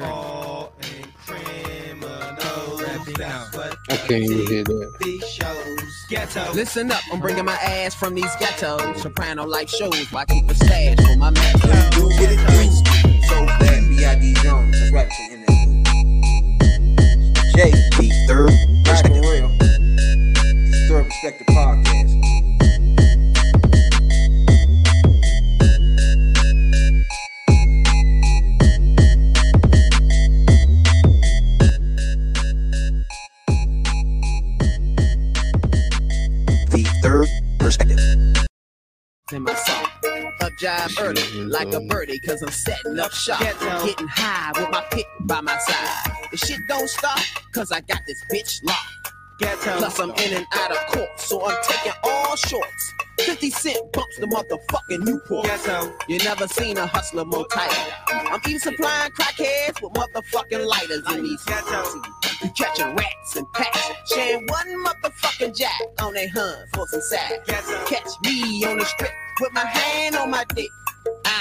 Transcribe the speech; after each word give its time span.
All 0.00 0.72
ain't 0.82 1.14
criminals. 1.26 2.82
That's 3.14 3.54
what 3.54 3.76
I 3.90 3.96
can't 3.96 4.24
even 4.24 4.46
hear 4.46 4.64
that. 4.64 4.94
these 5.00 5.28
shows. 5.28 6.06
Ghetto. 6.08 6.52
Listen 6.54 6.90
up, 6.90 7.02
I'm 7.12 7.20
bringing 7.20 7.44
my 7.44 7.56
ass 7.56 7.94
from 7.94 8.14
these 8.14 8.34
ghettos. 8.36 9.02
Soprano 9.02 9.44
like 9.44 9.68
shows, 9.68 10.10
why 10.10 10.24
keep 10.24 10.48
a 10.48 10.54
stash 10.54 10.96
for 10.96 11.18
my 11.18 11.28
man? 11.30 11.54
Do 11.90 12.04
what 12.06 12.14
it 12.20 12.38
do. 12.38 12.70
So 13.26 13.44
bad, 13.44 13.88
B.I.D. 13.90 14.34
Jones. 14.42 14.80
That's 14.80 14.92
right, 14.92 15.12
she 15.12 15.32
in 15.34 15.44
there. 15.44 15.48
J, 17.54 17.70
the 17.98 18.08
third 18.26 18.50
perspective. 18.86 19.24
Third 20.88 21.04
perspective 21.04 21.46
podcast. 21.48 21.81
Early, 41.00 41.44
like 41.44 41.72
a 41.72 41.80
birdie, 41.80 42.18
cause 42.20 42.42
I'm 42.42 42.50
setting 42.50 42.98
up 42.98 43.12
shop. 43.12 43.40
Getting 43.40 44.08
high 44.08 44.52
with 44.58 44.70
my 44.70 44.84
pick 44.90 45.06
by 45.20 45.40
my 45.40 45.56
side. 45.58 46.12
The 46.30 46.36
shit 46.36 46.60
don't 46.68 46.88
stop, 46.88 47.20
cause 47.52 47.72
I 47.72 47.80
got 47.80 48.00
this 48.06 48.22
bitch 48.32 48.64
locked. 48.64 49.12
Plus 49.40 49.98
I'm 49.98 50.10
in 50.10 50.36
and 50.36 50.46
out 50.52 50.70
of 50.70 50.78
court, 50.88 51.08
so 51.18 51.44
I'm 51.44 51.56
taking 51.64 51.92
all 52.04 52.36
shorts. 52.36 52.92
50 53.20 53.50
cent 53.50 53.92
bumps 53.92 54.18
the 54.18 54.26
motherfucking 54.26 55.04
Newport. 55.04 55.46
You 56.08 56.18
never 56.18 56.48
seen 56.48 56.76
a 56.78 56.86
hustler 56.86 57.24
more 57.24 57.46
tight. 57.48 57.70
I'm 58.08 58.40
even 58.46 58.60
supplying 58.60 59.12
crackheads 59.12 59.82
with 59.82 59.92
motherfucking 59.92 60.66
lighters 60.66 61.02
in 61.12 61.24
these 61.24 61.42
Ghetto. 61.44 61.84
You 62.42 62.50
catching 62.56 62.94
rats 62.96 63.36
and 63.36 63.46
packs, 63.52 63.90
sharing 64.12 64.46
one 64.46 64.84
motherfucking 64.84 65.56
jack 65.56 65.80
on 66.00 66.14
they 66.14 66.28
hunt 66.28 66.58
for 66.74 66.86
some 66.88 67.00
sack. 67.02 67.46
Catch 67.46 68.08
me 68.24 68.64
on 68.64 68.78
the 68.78 68.84
strip 68.84 69.12
with 69.40 69.52
my 69.52 69.64
hand 69.66 70.16
on 70.16 70.30
my 70.30 70.44
dick, 70.54 70.70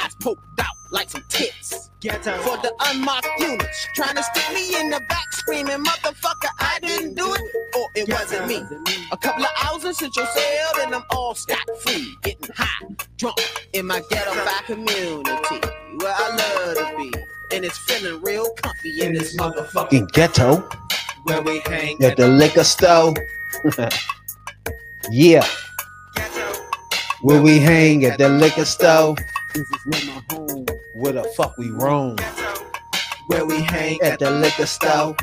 eyes 0.03 0.15
poked 0.21 0.41
out 0.59 0.75
like 0.91 1.09
some 1.09 1.23
tits. 1.29 1.89
Ghetto. 2.01 2.37
For 2.41 2.57
the 2.57 2.73
unmarked 2.87 3.27
units, 3.39 3.87
trying 3.95 4.15
to 4.15 4.23
stick 4.23 4.43
me 4.53 4.79
in 4.79 4.89
the 4.89 4.99
back, 5.07 5.31
screaming, 5.33 5.83
motherfucker, 5.83 6.49
I 6.59 6.79
didn't 6.81 7.15
do 7.15 7.33
it, 7.33 7.41
or 7.75 7.87
it 7.95 8.09
wasn't 8.11 8.47
me. 8.47 8.63
A 9.11 9.17
couple 9.17 9.43
of 9.43 9.51
hours 9.63 9.85
in 9.85 9.93
Central 9.93 10.25
Cell, 10.25 10.81
and 10.81 10.95
I'm 10.95 11.03
all 11.11 11.35
scot 11.35 11.59
free, 11.81 12.15
getting 12.23 12.49
high, 12.55 12.87
drunk 13.17 13.37
in 13.73 13.85
my 13.85 14.01
ghetto 14.09 14.33
by 14.33 14.61
community, 14.65 15.67
where 15.99 16.13
I 16.15 16.35
love 16.35 16.77
to 16.77 16.97
be. 16.97 17.13
And 17.55 17.65
it's 17.65 17.77
feeling 17.79 18.21
real 18.23 18.49
comfy 18.63 19.01
in 19.01 19.13
this 19.13 19.35
motherfucking 19.37 20.11
ghetto 20.13 20.67
Where 21.25 21.41
we 21.41 21.59
hang 21.65 22.01
at 22.03 22.17
the 22.17 22.27
liquor 22.27 22.63
store. 22.63 23.13
yeah, 25.11 25.45
where 27.21 27.41
we 27.41 27.59
hang 27.59 28.05
at 28.05 28.17
the 28.17 28.29
liquor 28.29 28.65
store. 28.65 29.15
This 29.53 29.69
is 29.69 29.85
where 29.85 30.05
my 30.05 30.23
home, 30.31 30.65
Where 30.93 31.13
the 31.13 31.23
fuck 31.35 31.57
we 31.57 31.69
roam? 31.71 32.15
Where 33.27 33.45
we 33.45 33.61
hang 33.61 34.01
At 34.01 34.19
the 34.19 34.31
liquor 34.31 34.65
store. 34.65 35.15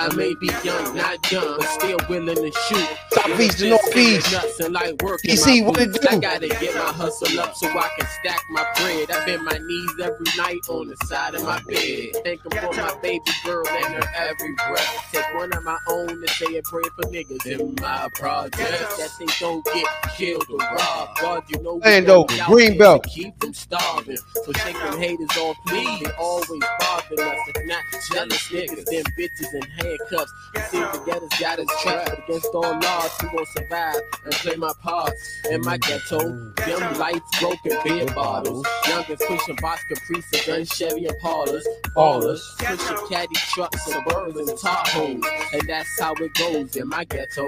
I 0.00 0.08
may 0.14 0.34
be 0.34 0.46
young, 0.64 0.96
not 0.96 1.30
young, 1.30 1.58
but 1.58 1.68
still 1.68 1.98
willing 2.08 2.34
to 2.34 2.50
shoot. 2.68 2.88
Southeast 3.12 3.58
to 3.58 3.68
northeast. 3.68 4.32
Nuts 4.32 4.60
and 4.60 4.72
like 4.72 5.02
working 5.02 5.32
PC, 5.32 5.60
my 5.60 5.68
what 5.68 5.78
it 5.78 5.92
boots. 5.92 6.06
I 6.06 6.14
do? 6.14 6.20
gotta 6.22 6.48
get 6.48 6.74
my 6.74 6.90
hustle 6.90 7.38
up 7.38 7.54
so 7.54 7.68
I 7.68 7.90
can 7.98 8.08
stack 8.08 8.42
my 8.48 8.64
bread. 8.78 9.10
I 9.10 9.26
bend 9.26 9.44
my 9.44 9.58
knees 9.58 9.90
every 10.02 10.24
night 10.38 10.60
on 10.70 10.88
the 10.88 10.96
side 11.04 11.34
of 11.34 11.44
my 11.44 11.60
bed. 11.64 12.16
Thinking 12.24 12.50
for 12.50 12.72
my 12.72 12.96
baby 13.02 13.30
girl 13.44 13.68
and 13.68 13.94
her 14.02 14.10
every 14.16 14.54
breath. 14.54 15.08
Take 15.12 15.34
one 15.34 15.52
of 15.52 15.62
my 15.64 15.76
own 15.88 16.08
and 16.08 16.30
say 16.30 16.56
a 16.56 16.62
prayer 16.62 16.82
for 16.96 17.04
niggas 17.04 17.44
in 17.44 17.74
my 17.82 18.08
project. 18.14 18.56
That 18.56 19.10
they 19.18 19.26
don't 19.38 19.62
get 19.66 19.86
killed 20.16 20.46
or 20.48 20.56
robbed. 20.60 21.20
God, 21.20 21.44
you 21.48 21.62
know 21.62 21.74
Lando, 21.74 22.24
don't 22.24 22.46
Green 22.50 22.78
Belt. 22.78 23.04
Keep 23.04 23.38
them 23.40 23.52
starving. 23.52 24.16
So 24.16 24.52
shake 24.64 24.78
them 24.78 24.98
haters 24.98 25.36
off, 25.36 25.58
please. 25.66 26.00
They 26.00 26.12
always 26.18 26.62
bothering 26.78 27.20
us. 27.20 27.38
If 27.48 27.66
not 27.66 27.84
jealous 28.10 28.48
niggas, 28.48 28.84
them 28.86 29.04
bitches 29.18 29.52
in 29.52 29.62
handcuffs. 29.90 30.32
See 30.70 30.78
the 30.78 31.02
ghetto's 31.06 31.40
got 31.40 31.58
us 31.58 31.82
trapped 31.82 32.18
against 32.28 32.46
all 32.54 32.64
odds. 32.64 33.20
Who 33.20 33.30
gon' 33.30 33.46
survive 33.46 34.00
and 34.24 34.32
play 34.34 34.56
my 34.56 34.72
part 34.82 35.12
in 35.50 35.60
my 35.62 35.76
ghetto? 35.78 36.18
Them 36.54 36.98
lights, 36.98 37.40
broken 37.40 37.76
beer 37.84 38.06
bottles. 38.14 38.66
Youngest 38.88 39.22
pushing 39.26 39.56
box 39.56 39.82
caprices 39.88 40.48
and 40.48 40.68
Chevy 40.68 41.06
and 41.06 41.16
Impalas. 41.18 41.64
Ballers 41.96 42.40
pushing 42.58 43.08
caddy 43.08 43.34
trucks, 43.34 43.88
Suburbans 43.88 44.48
and 44.48 44.58
Tahoes. 44.58 45.52
And 45.52 45.68
that's 45.68 46.00
how 46.00 46.14
it 46.14 46.34
goes 46.34 46.76
in 46.76 46.88
my 46.88 47.04
ghetto. 47.04 47.44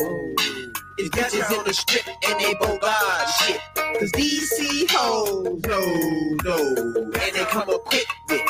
It's 0.98 1.08
bitches 1.08 1.58
in 1.58 1.64
the 1.64 1.74
strip 1.74 2.06
and 2.06 2.40
they 2.40 2.54
bogard 2.54 3.26
shit. 3.40 3.60
Cause 3.74 4.12
DC 4.12 4.90
hoes, 4.90 5.62
no, 5.66 5.80
no. 6.44 6.86
And 7.02 7.34
they 7.34 7.44
come 7.44 7.70
equipped 7.70 8.06
with 8.28 8.42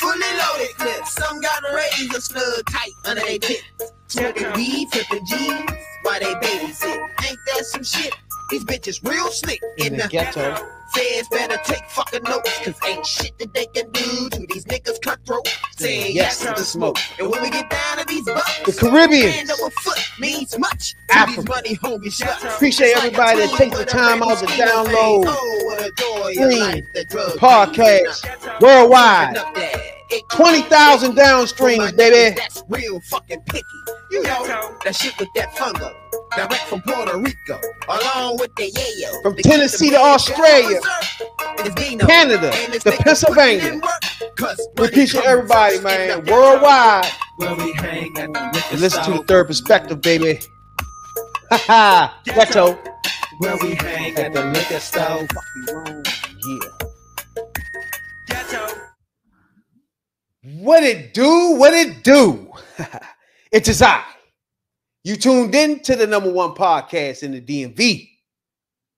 fully 0.00 0.32
loaded 0.40 0.74
clips. 0.76 1.12
Some 1.12 1.40
got 1.40 1.62
razor 1.74 2.20
snug 2.20 2.64
tight 2.70 2.92
under 3.04 3.20
their 3.22 3.38
tits. 3.38 3.62
Smoking 4.08 4.52
weed, 4.54 4.88
flipping 4.90 5.24
jeans 5.26 5.70
while 6.02 6.18
they 6.18 6.34
babysit. 6.34 6.98
Ain't 7.28 7.38
that 7.46 7.64
some 7.66 7.84
shit? 7.84 8.14
These 8.50 8.64
bitches 8.64 9.08
real 9.08 9.28
slick 9.30 9.60
in, 9.78 9.96
the, 9.96 10.04
uh, 10.04 10.08
ghetto. 10.08 10.56
Feds 10.92 11.28
better 11.28 11.56
take 11.64 11.84
fucking 11.88 12.24
notes, 12.24 12.50
cause 12.64 12.74
ain't 12.84 13.06
shit 13.06 13.38
that 13.38 13.54
they 13.54 13.66
can 13.66 13.88
do 13.92 14.28
to 14.30 14.44
these 14.48 14.64
niggas 14.64 15.00
cutthroat. 15.00 15.46
Saying 15.76 16.16
yes, 16.16 16.40
to 16.40 16.46
the 16.48 16.64
smoke. 16.64 16.98
And 17.20 17.30
when 17.30 17.40
we 17.42 17.50
get 17.50 17.70
down 17.70 17.98
to 17.98 18.04
these 18.06 18.24
bucks, 18.24 18.62
The 18.66 18.72
Caribbean. 18.72 19.30
hand 19.30 19.50
over 19.52 19.70
foot 19.82 20.00
means 20.18 20.58
much 20.58 20.94
to 21.10 21.16
Africa. 21.16 21.42
these 21.42 21.48
money 21.48 21.74
hungry 21.74 22.10
sluts. 22.10 22.56
Appreciate 22.56 22.96
everybody 22.96 23.38
that 23.38 23.54
takes 23.56 23.78
the 23.78 23.84
time 23.84 24.20
out 24.24 24.38
to 24.38 24.46
download 24.46 25.26
oh, 25.28 26.32
stream, 26.32 26.84
podcast 27.38 28.60
worldwide. 28.60 29.36
20,000 30.30 31.14
down 31.14 31.46
streams, 31.46 31.92
baby. 31.92 32.36
That's 32.36 32.62
real 32.68 33.00
fucking 33.10 33.40
picky. 33.42 33.64
You 34.10 34.22
know, 34.22 34.44
that 34.84 34.94
shit 34.94 35.18
with 35.18 35.28
that 35.36 35.54
fungo. 35.54 35.94
Direct 36.36 36.62
from 36.66 36.80
Puerto 36.82 37.18
Rico, 37.18 37.60
along 37.88 38.38
with 38.38 38.54
the 38.54 38.70
yayo. 38.70 39.22
From 39.22 39.36
Tennessee 39.36 39.90
to 39.90 39.96
Australia, 39.96 40.78
down 40.78 41.58
and 41.58 41.66
it's 41.66 41.74
Dino. 41.74 42.06
Canada, 42.06 42.50
to 42.50 42.92
Pennsylvania. 42.92 43.80
put 44.36 44.58
in 44.58 44.66
We 44.76 44.84
money 44.84 44.88
appreciate 44.88 45.24
everybody, 45.24 45.80
man. 45.80 46.24
Worldwide. 46.26 47.06
Where 47.36 47.54
we 47.56 47.72
hang 47.72 48.16
at 48.18 48.32
the 48.32 48.50
liquor 48.52 48.66
And 48.72 48.80
listen 48.80 49.04
to 49.04 49.10
the 49.12 49.24
third 49.24 49.46
perspective, 49.48 50.00
baby. 50.00 50.40
Haha. 51.50 52.12
Ghetto. 52.24 52.78
Where 53.38 53.56
we 53.62 53.74
hang 53.74 54.16
at 54.16 54.32
the 54.32 54.44
liquor 54.44 54.78
store. 54.78 55.26
What 60.60 60.82
it 60.82 61.14
do? 61.14 61.52
What 61.52 61.72
it 61.72 62.04
do? 62.04 62.52
it 63.50 63.66
is 63.66 63.80
I. 63.80 64.04
You 65.02 65.16
tuned 65.16 65.54
in 65.54 65.80
to 65.80 65.96
the 65.96 66.06
number 66.06 66.30
one 66.30 66.50
podcast 66.50 67.22
in 67.22 67.32
the 67.32 67.40
DMV. 67.40 68.10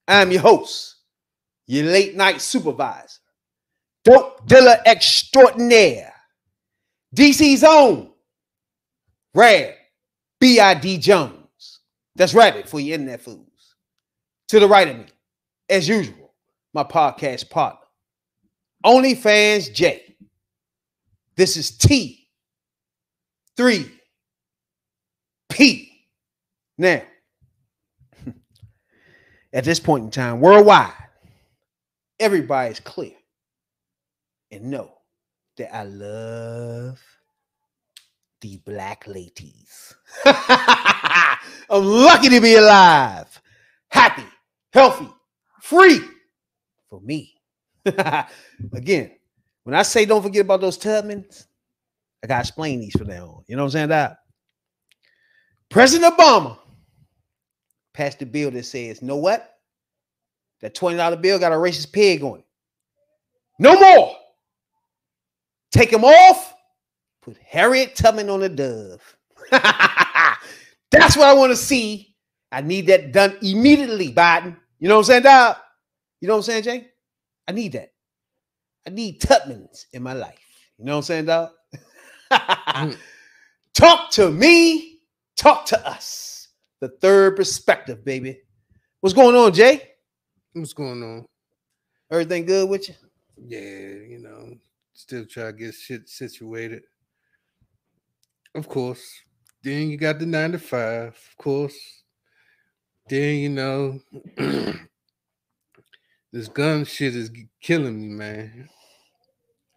I'm 0.08 0.32
your 0.32 0.40
host, 0.40 0.96
your 1.68 1.84
late 1.84 2.16
night 2.16 2.40
supervisor, 2.40 3.20
dope 4.04 4.44
dealer 4.48 4.76
extraordinaire, 4.84 6.12
DC's 7.14 7.62
own, 7.62 8.10
Rad 9.32 9.76
B.I.D. 10.40 10.98
Jones. 10.98 11.78
That's 12.16 12.34
Rabbit 12.34 12.68
for 12.68 12.80
your 12.80 12.94
internet 12.94 13.20
fools. 13.20 13.76
To 14.48 14.58
the 14.58 14.66
right 14.66 14.88
of 14.88 14.96
me, 14.96 15.06
as 15.68 15.88
usual, 15.88 16.34
my 16.74 16.82
podcast 16.82 17.48
partner, 17.48 17.86
OnlyFans 18.84 19.72
J. 19.72 20.11
This 21.42 21.56
is 21.56 21.72
T. 21.72 22.28
3. 23.56 23.90
P. 25.48 25.92
Now, 26.78 27.02
at 29.52 29.64
this 29.64 29.80
point 29.80 30.04
in 30.04 30.10
time, 30.12 30.38
worldwide, 30.38 30.92
everybody's 32.20 32.78
clear 32.78 33.16
and 34.52 34.70
know 34.70 34.92
that 35.56 35.74
I 35.74 35.82
love 35.82 37.00
the 38.40 38.58
black 38.58 39.08
ladies. 39.08 39.96
I'm 40.24 41.38
lucky 41.70 42.28
to 42.28 42.40
be 42.40 42.54
alive, 42.54 43.42
happy, 43.88 44.28
healthy, 44.72 45.08
free 45.60 46.02
for 46.88 47.00
me. 47.00 47.34
Again, 47.84 49.10
when 49.64 49.74
I 49.74 49.82
say 49.82 50.04
don't 50.04 50.22
forget 50.22 50.44
about 50.44 50.60
those 50.60 50.78
Tubmans, 50.78 51.46
I 52.22 52.26
gotta 52.26 52.40
explain 52.40 52.80
these 52.80 52.96
from 52.96 53.08
now. 53.08 53.42
You 53.46 53.56
know 53.56 53.62
what 53.62 53.68
I'm 53.68 53.70
saying? 53.72 53.88
That 53.88 54.18
President 55.70 56.16
Obama 56.16 56.58
passed 57.94 58.22
a 58.22 58.26
bill 58.26 58.50
that 58.50 58.64
says, 58.64 59.02
know 59.02 59.16
what? 59.16 59.56
That 60.60 60.74
$20 60.74 61.20
bill 61.20 61.38
got 61.38 61.52
a 61.52 61.56
racist 61.56 61.92
pig 61.92 62.22
on 62.22 62.38
it. 62.38 62.44
No 63.58 63.78
more. 63.78 64.16
take 65.70 65.92
him 65.92 66.04
off, 66.04 66.54
put 67.22 67.36
Harriet 67.38 67.96
Tubman 67.96 68.28
on 68.30 68.40
the 68.40 68.48
dove. 68.48 69.16
That's 69.50 71.16
what 71.16 71.28
I 71.28 71.32
want 71.32 71.50
to 71.52 71.56
see. 71.56 72.14
I 72.50 72.60
need 72.60 72.86
that 72.88 73.12
done 73.12 73.38
immediately, 73.40 74.12
Biden. 74.12 74.56
You 74.78 74.88
know 74.88 74.96
what 74.96 75.00
I'm 75.00 75.04
saying, 75.04 75.22
dog? 75.22 75.56
You 76.20 76.28
know 76.28 76.34
what 76.34 76.38
I'm 76.38 76.42
saying, 76.42 76.62
Jay? 76.64 76.88
I 77.48 77.52
need 77.52 77.72
that. 77.72 77.91
I 78.86 78.90
need 78.90 79.20
Tubmans 79.20 79.86
in 79.92 80.02
my 80.02 80.12
life. 80.12 80.38
You 80.78 80.84
know 80.84 80.92
what 80.92 80.98
I'm 80.98 81.02
saying, 81.04 81.24
dog? 81.26 81.50
Mm. 82.30 82.96
Talk 83.74 84.10
to 84.12 84.30
me. 84.30 85.00
Talk 85.36 85.66
to 85.66 85.88
us. 85.88 86.48
The 86.80 86.88
third 86.88 87.36
perspective, 87.36 88.04
baby. 88.04 88.40
What's 89.00 89.14
going 89.14 89.36
on, 89.36 89.52
Jay? 89.52 89.82
What's 90.52 90.72
going 90.72 91.02
on? 91.02 91.26
Everything 92.10 92.44
good 92.44 92.68
with 92.68 92.88
you? 92.88 92.94
Yeah, 93.36 93.58
you 93.60 94.18
know, 94.20 94.54
still 94.92 95.24
try 95.24 95.44
to 95.44 95.52
get 95.52 95.74
shit 95.74 96.08
situated. 96.08 96.82
Of 98.54 98.68
course. 98.68 99.22
Then 99.62 99.88
you 99.90 99.96
got 99.96 100.18
the 100.18 100.26
nine 100.26 100.52
to 100.52 100.58
five, 100.58 101.08
of 101.08 101.36
course. 101.38 101.76
Then 103.08 103.36
you 103.36 103.48
know, 103.48 104.00
this 106.32 106.48
gun 106.48 106.84
shit 106.84 107.14
is 107.16 107.30
killing 107.60 108.00
me, 108.00 108.08
man. 108.08 108.68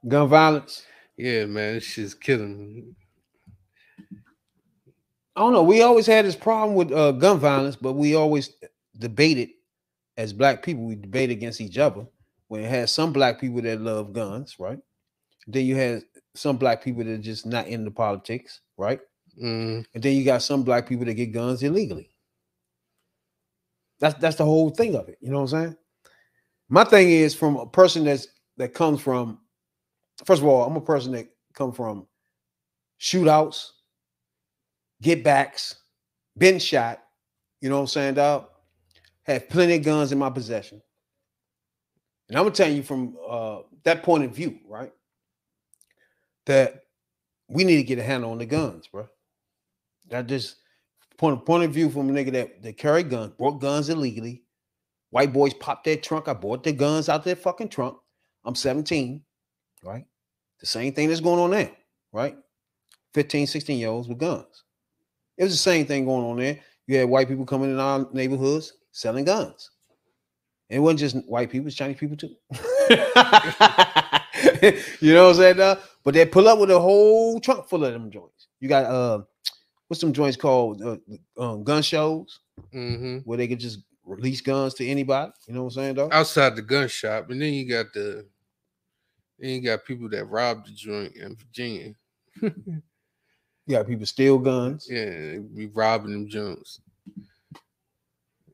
Gun 0.08 0.28
violence. 0.30 0.86
Yeah, 1.18 1.46
man, 1.46 1.76
this 1.76 1.84
shit's 1.86 2.14
killing 2.14 2.58
me. 2.76 2.84
I 5.36 5.42
don't 5.42 5.54
know. 5.54 5.64
We 5.64 5.82
always 5.82 6.08
had 6.08 6.26
this 6.26 6.36
problem 6.36 6.76
with 6.76 6.92
uh, 6.92 7.12
gun 7.14 7.40
violence, 7.40 7.76
but 7.76 7.94
we 7.94 8.16
always 8.16 8.52
debated 8.98 9.50
as 10.18 10.34
black 10.34 10.64
people. 10.64 10.86
We 10.86 10.96
debate 10.96 11.30
against 11.32 11.62
each 11.62 11.78
other. 11.78 12.06
When 12.48 12.62
it 12.62 12.70
had 12.70 12.90
some 12.90 13.12
black 13.14 13.42
people 13.42 13.62
that 13.64 13.82
love 13.82 14.14
guns, 14.14 14.56
right? 14.60 14.80
Then 15.48 15.66
you 15.66 15.76
had 15.76 16.04
some 16.36 16.58
black 16.58 16.84
people 16.84 17.04
that 17.04 17.12
are 17.12 17.18
just 17.18 17.46
not 17.46 17.68
into 17.68 17.92
politics, 17.92 18.62
right? 18.78 19.00
Mm, 19.42 19.86
And 19.94 20.04
then 20.04 20.16
you 20.16 20.24
got 20.24 20.44
some 20.44 20.64
black 20.64 20.88
people 20.88 21.06
that 21.06 21.16
get 21.16 21.34
guns 21.34 21.64
illegally. 21.64 22.12
That's 24.00 24.16
that's 24.20 24.36
the 24.38 24.46
whole 24.46 24.70
thing 24.70 24.96
of 24.96 25.10
it. 25.10 25.18
You 25.22 25.32
know 25.32 25.42
what 25.42 25.54
I'm 25.54 25.64
saying? 25.64 25.78
My 26.70 26.84
thing 26.84 27.10
is 27.10 27.36
from 27.36 27.58
a 27.58 27.66
person 27.66 28.06
that's 28.06 28.28
that 28.58 28.74
comes 28.74 29.02
from. 29.02 29.40
First 30.26 30.42
of 30.42 30.48
all, 30.48 30.66
I'm 30.66 30.76
a 30.76 30.82
person 30.82 31.12
that 31.12 31.28
come 31.54 31.72
from 31.72 32.08
shootouts, 33.00 33.72
get 35.02 35.24
backs, 35.24 35.76
been 36.38 36.60
shot. 36.60 37.02
You 37.62 37.70
know 37.70 37.76
what 37.76 37.82
I'm 37.82 37.88
saying, 37.88 38.14
dog? 38.16 38.48
Have 39.24 39.50
plenty 39.50 39.76
of 39.76 39.84
guns 39.84 40.12
in 40.12 40.20
my 40.20 40.30
possession. 40.30 40.82
And 42.30 42.38
I'm 42.38 42.44
gonna 42.46 42.56
tell 42.56 42.72
you 42.72 42.84
from 42.84 43.18
uh, 43.28 43.60
that 43.84 44.04
point 44.04 44.24
of 44.24 44.32
view, 44.32 44.60
right? 44.68 44.92
That 46.46 46.84
we 47.48 47.64
need 47.64 47.78
to 47.78 47.84
get 47.84 48.00
a 48.00 48.04
handle 48.04 48.32
on 48.32 48.40
the 48.40 48.46
guns, 48.46 48.88
bro. 48.88 49.08
That 50.10 50.28
just 50.28 50.58
point 51.18 51.46
point 51.46 51.64
of 51.64 51.72
view 51.72 51.90
from 51.90 52.10
a 52.10 52.14
nigga 52.14 52.32
that, 52.34 52.64
that 52.64 52.78
carry 52.78 53.04
guns, 53.04 53.34
bought 53.38 53.60
guns 53.60 53.90
illegally. 53.90 54.45
White 55.16 55.32
boys 55.32 55.54
popped 55.54 55.86
their 55.86 55.96
trunk. 55.96 56.28
I 56.28 56.34
bought 56.34 56.62
their 56.62 56.74
guns 56.74 57.08
out 57.08 57.20
of 57.20 57.24
their 57.24 57.38
fucking 57.38 57.70
trunk. 57.70 57.96
I'm 58.44 58.54
17, 58.54 59.24
right? 59.82 60.04
The 60.60 60.66
same 60.66 60.92
thing 60.92 61.08
that's 61.08 61.22
going 61.22 61.40
on 61.40 61.52
now, 61.52 61.72
right? 62.12 62.36
15, 63.14 63.48
16 63.48 63.80
year 63.80 63.88
olds 63.88 64.10
with 64.10 64.18
guns. 64.18 64.66
It 65.38 65.44
was 65.44 65.54
the 65.54 65.58
same 65.58 65.86
thing 65.86 66.04
going 66.04 66.26
on 66.26 66.36
there. 66.36 66.60
You 66.88 66.98
had 66.98 67.08
white 67.08 67.30
people 67.30 67.46
coming 67.46 67.72
in 67.72 67.80
our 67.80 68.06
neighborhoods 68.12 68.74
selling 68.92 69.24
guns. 69.24 69.72
And 70.70 70.80
it 70.80 70.82
wasn't 70.82 71.00
just 71.00 71.16
white 71.30 71.50
people, 71.50 71.68
it's 71.68 71.78
Chinese 71.78 71.96
people 71.96 72.18
too. 72.18 72.36
you 75.00 75.14
know 75.14 75.28
what 75.28 75.40
I'm 75.40 75.56
saying? 75.56 75.78
But 76.04 76.14
they 76.14 76.26
pull 76.26 76.50
up 76.50 76.60
with 76.60 76.72
a 76.72 76.80
whole 76.80 77.40
trunk 77.40 77.70
full 77.70 77.86
of 77.86 77.94
them 77.94 78.12
joints. 78.12 78.48
You 78.60 78.68
got 78.68 78.84
uh 78.84 79.22
what's 79.88 80.02
some 80.02 80.12
joints 80.12 80.36
called 80.36 80.82
uh, 80.82 80.98
um, 81.42 81.64
gun 81.64 81.84
shows 81.84 82.42
hmm 82.74 83.20
where 83.20 83.38
they 83.38 83.48
could 83.48 83.62
just 83.62 83.80
release 84.06 84.42
guns 84.42 84.74
to 84.76 84.88
anybody. 84.88 85.32
You 85.48 85.56
know 85.56 85.64
what 85.64 85.74
I'm 85.74 85.84
saying, 85.84 85.96
dog? 85.96 86.14
Outside 86.14 86.56
the 86.56 86.62
gun 86.62 86.88
shop, 86.88 87.30
and 87.30 87.42
then 87.42 87.54
you 87.54 87.68
got 87.68 87.94
the, 87.94 88.26
then 89.40 89.50
you 89.50 89.62
got 89.62 89.86
people 89.86 90.10
that 90.10 90.26
robbed 90.26 90.68
the 90.68 90.72
joint 90.72 91.16
in 91.16 91.36
Virginia. 91.36 91.96
You 93.68 93.78
got 93.78 93.88
people 93.88 94.06
steal 94.06 94.38
guns. 94.38 94.88
Yeah, 94.90 95.40
be 95.56 95.66
robbing 95.74 96.12
them 96.12 96.30
joints. 96.30 96.82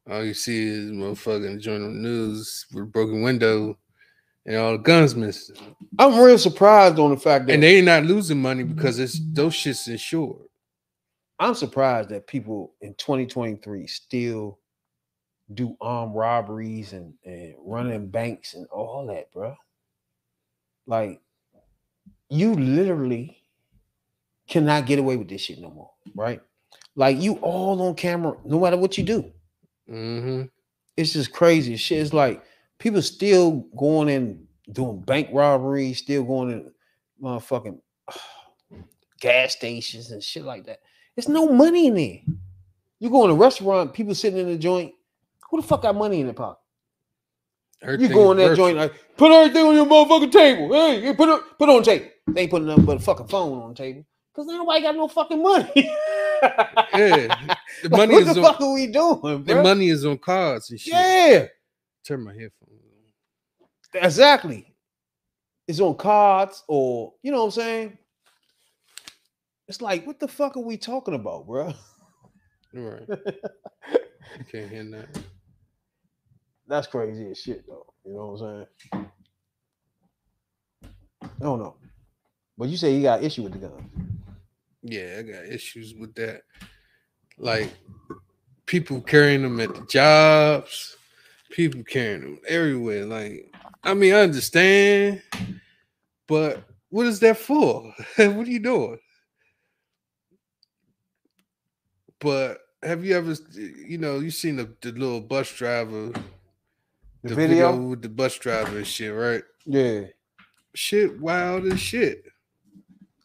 All 0.09 0.23
you 0.23 0.33
see 0.33 0.67
is 0.67 0.91
motherfucking 0.91 1.59
joint 1.59 1.83
on 1.83 1.93
the 2.01 2.09
news 2.09 2.65
with 2.73 2.83
a 2.83 2.87
broken 2.87 3.21
window 3.21 3.77
and 4.45 4.55
all 4.55 4.71
the 4.73 4.77
guns 4.77 5.15
missing. 5.15 5.57
I'm 5.99 6.17
real 6.19 6.37
surprised 6.37 6.97
on 6.97 7.11
the 7.11 7.17
fact 7.17 7.47
that 7.47 7.53
And 7.53 7.63
they 7.63 7.77
ain't 7.77 7.85
not 7.85 8.05
losing 8.05 8.41
money 8.41 8.63
because 8.63 8.99
it's 8.99 9.19
those 9.33 9.53
shits 9.53 9.87
insured. 9.87 10.47
I'm 11.39 11.55
surprised 11.55 12.09
that 12.09 12.27
people 12.27 12.73
in 12.81 12.93
2023 12.95 13.87
still 13.87 14.59
do 15.53 15.75
armed 15.81 16.15
robberies 16.15 16.93
and, 16.93 17.13
and 17.25 17.55
running 17.59 18.07
banks 18.07 18.53
and 18.53 18.67
all 18.67 19.07
that, 19.07 19.31
bro. 19.31 19.55
Like, 20.87 21.21
you 22.29 22.53
literally 22.55 23.37
cannot 24.47 24.85
get 24.85 24.99
away 24.99 25.17
with 25.17 25.29
this 25.29 25.41
shit 25.41 25.59
no 25.59 25.69
more, 25.69 25.91
right? 26.15 26.41
Like, 26.95 27.19
you 27.19 27.33
all 27.35 27.81
on 27.81 27.95
camera, 27.95 28.35
no 28.45 28.59
matter 28.59 28.77
what 28.77 28.97
you 28.97 29.03
do. 29.03 29.31
Mm-hmm. 29.89 30.43
It's 30.97 31.13
just 31.13 31.31
crazy 31.31 31.75
shit. 31.77 31.99
It's 31.99 32.13
like 32.13 32.43
people 32.79 33.01
still 33.01 33.65
going 33.77 34.09
in 34.09 34.47
doing 34.71 35.01
bank 35.01 35.29
robberies, 35.31 35.99
still 35.99 36.23
going 36.23 36.51
in 36.51 36.71
motherfucking 37.21 37.79
gas 39.19 39.53
stations 39.53 40.11
and 40.11 40.23
shit 40.23 40.43
like 40.43 40.65
that. 40.65 40.79
There's 41.15 41.29
no 41.29 41.51
money 41.51 41.87
in 41.87 41.95
there. 41.95 42.19
You 42.99 43.09
go 43.09 43.25
in 43.25 43.31
a 43.31 43.35
restaurant, 43.35 43.93
people 43.93 44.15
sitting 44.15 44.39
in 44.39 44.47
the 44.47 44.57
joint. 44.57 44.93
Who 45.51 45.61
the 45.61 45.67
fuck 45.67 45.83
got 45.83 45.95
money 45.95 46.21
in 46.21 46.27
their 46.27 46.33
pocket? 46.33 46.59
You 47.83 48.07
go 48.09 48.31
in 48.31 48.37
that 48.37 48.55
joint 48.55 48.77
like 48.77 48.93
put 49.17 49.31
everything 49.31 49.65
on 49.65 49.75
your 49.75 49.85
motherfucking 49.87 50.31
table. 50.31 50.73
Hey, 50.73 51.13
put 51.13 51.29
it 51.29 51.43
put 51.59 51.69
it 51.69 51.71
on 51.73 51.79
the 51.79 51.85
table. 51.85 52.05
They 52.27 52.41
ain't 52.41 52.51
putting 52.51 52.67
nothing 52.67 52.85
but 52.85 52.97
a 52.97 52.99
fucking 52.99 53.27
phone 53.27 53.61
on 53.61 53.69
the 53.69 53.75
table 53.75 54.05
because 54.33 54.47
nobody 54.47 54.81
got 54.81 54.95
no 54.95 55.07
fucking 55.07 55.41
money. 55.41 55.91
Yeah, 56.93 57.27
the 57.83 57.89
Like, 57.89 57.97
money 57.97 58.13
what 58.13 58.23
is 58.23 58.33
the 58.35 58.41
on 58.41 58.45
fuck 58.47 58.61
are 58.61 58.73
we 58.73 58.87
doing, 58.87 59.43
the 59.45 59.53
bro? 59.53 59.63
money 59.63 59.89
is 59.89 60.05
on 60.05 60.17
cards 60.17 60.71
and 60.71 60.79
shit. 60.79 60.93
Yeah, 60.93 61.45
Turn 62.03 62.23
my 62.23 62.31
headphones. 62.33 62.81
on. 63.95 64.03
exactly. 64.05 64.73
It's 65.67 65.79
on 65.79 65.95
cards 65.95 66.63
or 66.67 67.13
you 67.23 67.31
know 67.31 67.39
what 67.39 67.45
I'm 67.45 67.51
saying. 67.51 67.97
It's 69.67 69.81
like, 69.81 70.05
what 70.07 70.19
the 70.19 70.27
fuck 70.27 70.57
are 70.57 70.61
we 70.61 70.77
talking 70.77 71.13
about, 71.13 71.47
bro? 71.47 71.73
All 72.77 72.81
right. 72.81 73.07
You 74.39 74.45
can't 74.49 74.71
hear 74.71 74.83
that. 74.85 75.09
That's 76.71 76.87
crazy 76.87 77.29
as 77.29 77.37
shit, 77.37 77.67
though. 77.67 77.85
You 78.05 78.13
know 78.13 78.27
what 78.27 78.47
I'm 78.47 78.65
saying? 78.93 79.11
I 81.21 81.43
don't 81.43 81.59
know. 81.59 81.75
But 82.57 82.69
you 82.69 82.77
say 82.77 82.95
you 82.95 83.01
got 83.01 83.21
issue 83.21 83.43
with 83.43 83.51
the 83.51 83.57
gun. 83.67 83.89
Yeah, 84.81 85.17
I 85.19 85.21
got 85.23 85.53
issues 85.53 85.93
with 85.93 86.15
that. 86.15 86.43
Like 87.37 87.69
people 88.67 89.01
carrying 89.01 89.41
them 89.41 89.59
at 89.59 89.75
the 89.75 89.81
jobs, 89.81 90.95
people 91.49 91.83
carrying 91.83 92.21
them 92.21 92.39
everywhere. 92.47 93.05
Like, 93.05 93.53
I 93.83 93.93
mean, 93.93 94.13
I 94.13 94.21
understand, 94.21 95.21
but 96.25 96.63
what 96.87 97.05
is 97.05 97.19
that 97.19 97.35
for? 97.35 97.93
what 98.15 98.47
are 98.47 98.49
you 98.49 98.59
doing? 98.59 98.97
But 102.21 102.59
have 102.81 103.03
you 103.03 103.17
ever, 103.17 103.35
you 103.55 103.97
know, 103.97 104.19
you 104.19 104.31
seen 104.31 104.55
the, 104.55 104.73
the 104.79 104.93
little 104.93 105.19
bus 105.19 105.53
driver, 105.53 106.13
The, 107.23 107.35
video? 107.35 107.75
with 107.75 108.01
the 108.01 108.09
bus 108.09 108.37
driver 108.37 108.77
and 108.77 108.87
shit, 108.87 109.13
right? 109.13 109.43
Yeah. 109.65 110.05
Shit, 110.73 111.19
wild 111.19 111.65
as 111.65 111.79
shit. 111.79 112.23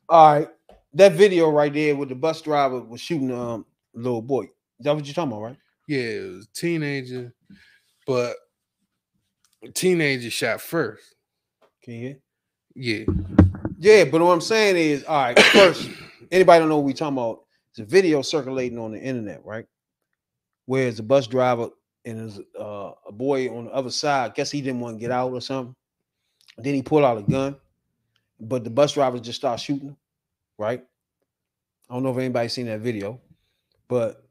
All 0.08 0.34
right. 0.34 0.48
That 0.94 1.12
video 1.12 1.50
right 1.50 1.72
there 1.72 1.96
with 1.96 2.10
the 2.10 2.14
bus 2.14 2.42
driver 2.42 2.80
was 2.80 3.00
shooting 3.00 3.32
um 3.32 3.66
little 3.94 4.22
boy. 4.22 4.44
Is 4.44 4.84
that 4.84 4.94
what 4.94 5.04
you're 5.06 5.14
talking 5.14 5.32
about, 5.32 5.42
right? 5.42 5.56
Yeah, 5.88 6.00
it 6.00 6.32
was 6.32 6.44
a 6.46 6.52
teenager, 6.52 7.32
but 8.06 8.36
a 9.64 9.70
teenager 9.70 10.30
shot 10.30 10.60
first. 10.60 11.14
Can 11.82 11.94
you 11.94 12.00
hear? 12.00 12.18
Yeah. 12.74 13.04
Yeah, 13.78 14.04
but 14.04 14.20
what 14.20 14.32
I'm 14.32 14.40
saying 14.40 14.76
is, 14.76 15.04
all 15.04 15.22
right, 15.22 15.38
first, 15.52 15.88
anybody 16.30 16.60
don't 16.60 16.68
know 16.68 16.76
what 16.76 16.84
we 16.84 16.92
talking 16.92 17.16
about? 17.16 17.44
It's 17.70 17.78
a 17.78 17.84
video 17.84 18.22
circulating 18.22 18.78
on 18.78 18.92
the 18.92 19.00
internet, 19.00 19.44
right? 19.44 19.66
Where 20.66 20.88
it's 20.88 20.98
a 20.98 21.02
bus 21.02 21.26
driver 21.26 21.68
and 22.06 22.18
there's 22.18 22.40
uh, 22.58 22.92
a 23.06 23.12
boy 23.12 23.54
on 23.54 23.66
the 23.66 23.72
other 23.72 23.90
side. 23.90 24.34
Guess 24.34 24.50
he 24.50 24.62
didn't 24.62 24.80
want 24.80 24.96
to 24.96 25.00
get 25.00 25.10
out 25.10 25.32
or 25.32 25.40
something. 25.40 25.74
Then 26.56 26.72
he 26.72 26.82
pulled 26.82 27.04
out 27.04 27.18
a 27.18 27.22
gun, 27.22 27.56
but 28.40 28.64
the 28.64 28.70
bus 28.70 28.94
driver 28.94 29.18
just 29.18 29.38
started 29.38 29.62
shooting, 29.62 29.94
right? 30.56 30.82
I 31.90 31.94
don't 31.94 32.02
know 32.02 32.12
if 32.12 32.18
anybody's 32.18 32.54
seen 32.54 32.66
that 32.66 32.80
video, 32.80 33.20
but 33.88 34.24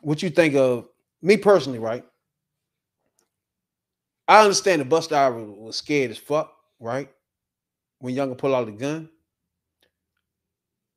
what 0.00 0.22
you 0.22 0.30
think 0.30 0.56
of 0.56 0.88
me 1.20 1.36
personally, 1.36 1.78
right? 1.78 2.04
I 4.26 4.42
understand 4.42 4.80
the 4.80 4.86
bus 4.86 5.06
driver 5.06 5.44
was 5.44 5.76
scared 5.76 6.10
as 6.10 6.18
fuck, 6.18 6.52
right? 6.80 7.08
when 8.02 8.14
Younger 8.14 8.34
pull 8.34 8.54
out 8.54 8.66
the 8.66 8.72
gun. 8.72 9.08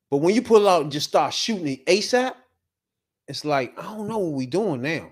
But 0.09 0.17
when 0.17 0.33
you 0.33 0.41
pull 0.41 0.67
out 0.67 0.81
and 0.81 0.91
just 0.91 1.07
start 1.07 1.33
shooting 1.33 1.77
ASAP, 1.85 2.33
it's 3.27 3.45
like, 3.45 3.77
I 3.77 3.83
don't 3.83 4.07
know 4.07 4.17
what 4.17 4.33
we 4.33 4.47
doing 4.47 4.81
now. 4.81 5.11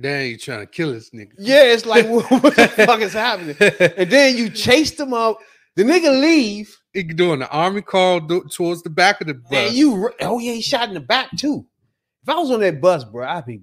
Now 0.00 0.20
you 0.20 0.38
trying 0.38 0.60
to 0.60 0.66
kill 0.66 0.92
this 0.92 1.10
nigga. 1.10 1.32
Yeah, 1.38 1.64
it's 1.64 1.84
like, 1.84 2.06
what, 2.06 2.30
what 2.30 2.54
the 2.54 2.68
fuck 2.68 3.00
is 3.00 3.12
happening? 3.12 3.56
And 3.96 4.08
then 4.08 4.36
you 4.36 4.48
chase 4.48 4.92
them 4.92 5.12
up. 5.12 5.38
The 5.74 5.82
nigga 5.82 6.20
leave, 6.20 6.76
he 6.92 7.02
doing 7.02 7.40
the 7.40 7.50
army 7.50 7.82
call 7.82 8.20
do- 8.20 8.44
towards 8.52 8.82
the 8.82 8.90
back 8.90 9.20
of 9.20 9.26
the 9.26 9.34
bus. 9.34 9.52
and 9.52 9.74
you, 9.74 10.10
oh 10.20 10.38
yeah, 10.38 10.52
he 10.52 10.60
shot 10.60 10.88
in 10.88 10.94
the 10.94 11.00
back 11.00 11.30
too. 11.36 11.66
If 12.22 12.28
I 12.28 12.38
was 12.38 12.50
on 12.50 12.60
that 12.60 12.80
bus, 12.80 13.04
bro, 13.04 13.26
I'd 13.26 13.44
be. 13.44 13.62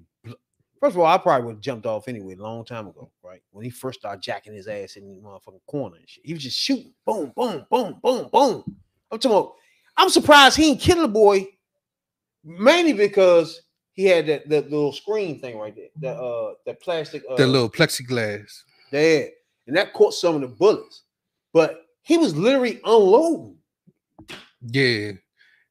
First 0.78 0.94
of 0.94 1.00
all, 1.00 1.06
I 1.06 1.16
probably 1.16 1.46
would 1.46 1.54
have 1.56 1.62
jumped 1.62 1.86
off 1.86 2.06
anyway, 2.06 2.34
a 2.34 2.42
long 2.42 2.64
time 2.64 2.86
ago, 2.86 3.10
right? 3.22 3.40
When 3.50 3.64
he 3.64 3.70
first 3.70 4.00
started 4.00 4.22
jacking 4.22 4.54
his 4.54 4.68
ass 4.68 4.96
in 4.96 5.08
the 5.08 5.22
motherfucking 5.22 5.64
corner 5.66 5.96
and 5.96 6.08
shit. 6.08 6.24
He 6.24 6.34
was 6.34 6.42
just 6.42 6.58
shooting, 6.58 6.92
boom, 7.06 7.32
boom, 7.34 7.64
boom, 7.70 7.98
boom, 8.02 8.28
boom. 8.30 8.62
I'm 9.10 9.18
talking 9.18 9.30
about, 9.36 9.52
I'm 9.96 10.10
surprised 10.10 10.58
he 10.58 10.70
ain't 10.70 10.80
kill 10.80 11.00
the 11.00 11.08
boy, 11.08 11.46
mainly 12.44 12.92
because 12.92 13.62
he 13.96 14.04
had 14.04 14.26
that, 14.26 14.48
that 14.48 14.70
little 14.70 14.92
screen 14.92 15.40
thing 15.40 15.58
right 15.58 15.74
there, 15.74 15.88
that 16.00 16.16
uh 16.20 16.54
that 16.66 16.80
plastic 16.80 17.24
uh 17.28 17.34
the 17.36 17.46
little 17.46 17.70
plexiglass. 17.70 18.62
there, 18.92 19.30
and 19.66 19.76
that 19.76 19.92
caught 19.92 20.14
some 20.14 20.36
of 20.36 20.40
the 20.42 20.48
bullets. 20.48 21.02
But 21.52 21.86
he 22.02 22.18
was 22.18 22.36
literally 22.36 22.80
unloading. 22.84 23.56
Yeah. 24.60 25.12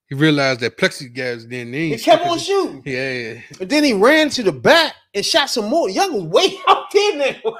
He 0.07 0.13
realized 0.15 0.59
that 0.59 0.77
plexiglass 0.77 1.49
then 1.49 1.73
he, 1.73 1.95
He 1.95 1.97
kept 1.97 2.25
on 2.27 2.37
shooting. 2.37 2.81
Yeah. 2.85 3.41
And 3.59 3.69
then 3.69 3.83
he 3.83 3.93
ran 3.93 4.29
to 4.31 4.43
the 4.43 4.51
back 4.51 4.93
and 5.13 5.25
shot 5.25 5.49
some 5.49 5.65
more. 5.65 5.89
Young 5.89 6.13
was 6.13 6.23
way 6.25 6.57
out 6.67 6.91
there 6.91 7.17
now. 7.17 7.57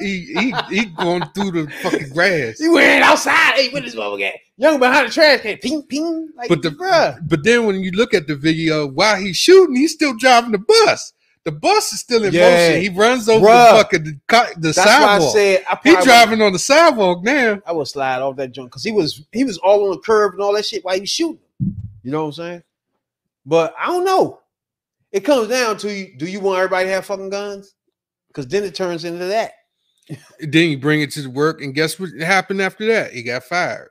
He 0.00 0.32
he 0.34 0.54
he 0.70 0.84
going 0.86 1.22
through 1.34 1.50
the 1.52 1.70
fucking 1.82 2.10
grass. 2.10 2.58
He 2.58 2.68
went 2.68 3.02
outside. 3.04 3.54
Hey, 3.54 3.68
what 3.70 3.82
this 3.84 3.94
motherfucker 3.94 4.28
at? 4.28 4.34
Young 4.56 4.78
behind 4.78 5.08
the 5.08 5.12
trash 5.12 5.40
can. 5.42 5.56
Ping, 5.58 5.82
ping. 5.84 6.30
Like, 6.36 6.48
But 6.48 6.62
the- 6.62 6.70
bruh. 6.70 7.18
But 7.28 7.44
then 7.44 7.66
when 7.66 7.80
you 7.80 7.90
look 7.92 8.14
at 8.14 8.26
the 8.26 8.34
video, 8.36 8.86
while 8.88 9.16
he's 9.16 9.36
shooting, 9.36 9.76
he's 9.76 9.92
still 9.92 10.16
driving 10.16 10.52
the 10.52 10.58
bus. 10.58 11.12
The 11.44 11.52
bus 11.52 11.92
is 11.94 12.00
still 12.00 12.24
in 12.24 12.34
Yeah. 12.34 12.50
motion. 12.50 12.82
He 12.82 12.88
runs 12.90 13.28
over 13.28 13.46
Bruh. 13.46 13.70
the 13.70 13.76
fucking 13.78 14.04
the, 14.04 14.18
co- 14.28 14.52
the 14.58 14.72
That's 14.72 14.76
why 14.78 14.84
I 14.84 14.98
sidewalk. 15.18 15.32
said 15.32 15.64
I 15.70 15.78
He 15.82 15.90
probably 15.92 16.04
driving 16.04 16.42
on 16.42 16.52
the 16.52 16.58
sidewalk 16.58 17.24
now. 17.24 17.62
I 17.66 17.72
would 17.72 17.88
slide 17.88 18.20
off 18.20 18.36
that 18.36 18.52
joint 18.52 18.70
because 18.70 18.84
he 18.84 18.92
was 18.92 19.22
he 19.32 19.44
was 19.44 19.56
all 19.58 19.84
on 19.86 19.90
the 19.92 19.98
curve 19.98 20.34
and 20.34 20.42
all 20.42 20.52
that 20.54 20.66
shit 20.66 20.84
while 20.84 20.94
he 20.94 21.00
was 21.00 21.10
shooting. 21.10 21.38
You 22.02 22.10
know 22.10 22.20
what 22.22 22.26
I'm 22.26 22.32
saying? 22.32 22.62
But 23.46 23.74
I 23.80 23.86
don't 23.86 24.04
know. 24.04 24.40
It 25.12 25.20
comes 25.20 25.48
down 25.48 25.76
to 25.78 25.92
you, 25.92 26.12
do 26.16 26.26
you 26.26 26.40
want 26.40 26.58
everybody 26.58 26.86
to 26.86 26.92
have 26.92 27.06
fucking 27.06 27.30
guns? 27.30 27.74
Because 28.28 28.46
then 28.46 28.62
it 28.62 28.74
turns 28.76 29.04
into 29.04 29.24
that. 29.24 29.54
Then 30.40 30.70
you 30.70 30.78
bring 30.78 31.02
it 31.02 31.10
to 31.12 31.22
the 31.22 31.30
work, 31.30 31.60
and 31.62 31.74
guess 31.74 31.98
what 32.00 32.10
happened 32.20 32.60
after 32.60 32.86
that? 32.86 33.12
He 33.12 33.22
got 33.22 33.44
fired. 33.44 33.90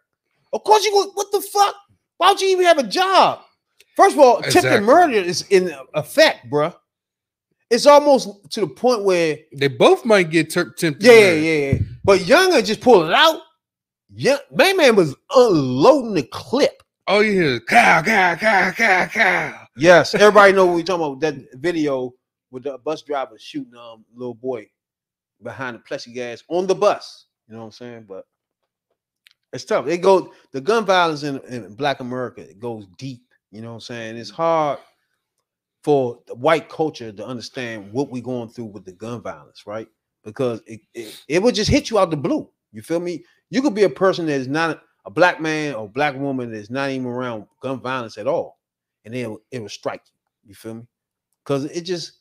Of 0.51 0.63
course 0.63 0.83
you 0.85 0.93
would. 0.95 1.09
What 1.13 1.31
the 1.31 1.41
fuck? 1.41 1.75
Why 2.17 2.27
don't 2.27 2.41
you 2.41 2.49
even 2.49 2.65
have 2.65 2.77
a 2.79 2.83
job? 2.87 3.41
First 3.95 4.15
of 4.15 4.19
all, 4.21 4.37
attempted 4.39 4.57
Exactly. 4.57 4.85
murder 4.85 5.13
is 5.13 5.43
in 5.49 5.73
effect, 5.93 6.49
bruh. 6.49 6.75
It's 7.69 7.85
almost 7.85 8.29
to 8.51 8.61
the 8.61 8.67
point 8.67 9.03
where 9.03 9.37
They 9.55 9.67
both 9.67 10.03
might 10.05 10.29
get 10.31 10.51
ter- 10.51 10.71
tempted. 10.71 11.03
yeah, 11.03 11.11
murder. 11.11 11.35
yeah, 11.37 11.71
yeah. 11.73 11.79
But 12.03 12.25
Younger 12.25 12.61
just 12.61 12.81
pulled 12.81 13.07
it 13.07 13.13
out. 13.13 13.41
Yeah, 14.13 14.37
man, 14.51 14.77
man 14.77 14.95
was 14.95 15.15
unloading 15.35 16.15
the 16.15 16.23
clip. 16.23 16.81
Oh, 17.07 17.19
you 17.19 17.31
hear 17.33 17.59
cow, 17.61 18.01
cow, 18.01 18.35
cow, 18.35 18.71
cow, 18.71 19.05
cow. 19.07 19.67
Yes, 19.77 20.15
everybody 20.15 20.51
know 20.53 20.65
what 20.65 20.75
we're 20.75 20.83
talking 20.83 21.05
about. 21.05 21.19
That 21.21 21.35
video 21.59 22.13
with 22.51 22.63
the 22.63 22.77
bus 22.79 23.03
driver 23.03 23.37
shooting 23.37 23.75
um 23.75 24.03
little 24.15 24.33
boy 24.33 24.67
behind 25.41 25.75
the 25.75 25.79
plexiglass 25.79 26.43
on 26.49 26.67
the 26.67 26.75
bus. 26.75 27.25
You 27.47 27.53
know 27.53 27.61
what 27.61 27.65
I'm 27.67 27.71
saying? 27.71 28.05
But 28.07 28.25
it's 29.53 29.65
tough. 29.65 29.87
It 29.87 29.99
goes 29.99 30.29
the 30.51 30.61
gun 30.61 30.85
violence 30.85 31.23
in, 31.23 31.39
in 31.49 31.73
Black 31.75 31.99
America. 31.99 32.41
It 32.41 32.59
goes 32.59 32.85
deep. 32.97 33.23
You 33.51 33.61
know 33.61 33.69
what 33.69 33.73
I'm 33.75 33.81
saying? 33.81 34.17
It's 34.17 34.29
hard 34.29 34.79
for 35.83 36.19
the 36.27 36.35
white 36.35 36.69
culture 36.69 37.11
to 37.11 37.25
understand 37.25 37.91
what 37.91 38.11
we're 38.11 38.21
going 38.21 38.49
through 38.49 38.65
with 38.65 38.85
the 38.85 38.91
gun 38.91 39.21
violence, 39.21 39.63
right? 39.65 39.87
Because 40.23 40.61
it, 40.67 40.81
it, 40.93 41.23
it 41.27 41.41
would 41.41 41.55
just 41.55 41.69
hit 41.71 41.89
you 41.89 41.97
out 41.97 42.11
the 42.11 42.17
blue. 42.17 42.49
You 42.71 42.81
feel 42.81 42.99
me? 42.99 43.23
You 43.49 43.61
could 43.61 43.73
be 43.73 43.83
a 43.83 43.89
person 43.89 44.25
that 44.27 44.33
is 44.33 44.47
not 44.47 44.81
a 45.05 45.09
black 45.09 45.41
man 45.41 45.73
or 45.73 45.89
black 45.89 46.15
woman 46.15 46.51
that's 46.51 46.69
not 46.69 46.89
even 46.89 47.07
around 47.07 47.45
gun 47.61 47.79
violence 47.79 48.17
at 48.17 48.27
all, 48.27 48.59
and 49.05 49.13
then 49.13 49.21
it, 49.23 49.29
will- 49.29 49.41
it 49.51 49.61
will 49.61 49.69
strike 49.69 50.01
you. 50.05 50.49
You 50.49 50.55
feel 50.55 50.75
me? 50.75 50.83
Because 51.43 51.65
it 51.65 51.81
just 51.81 52.19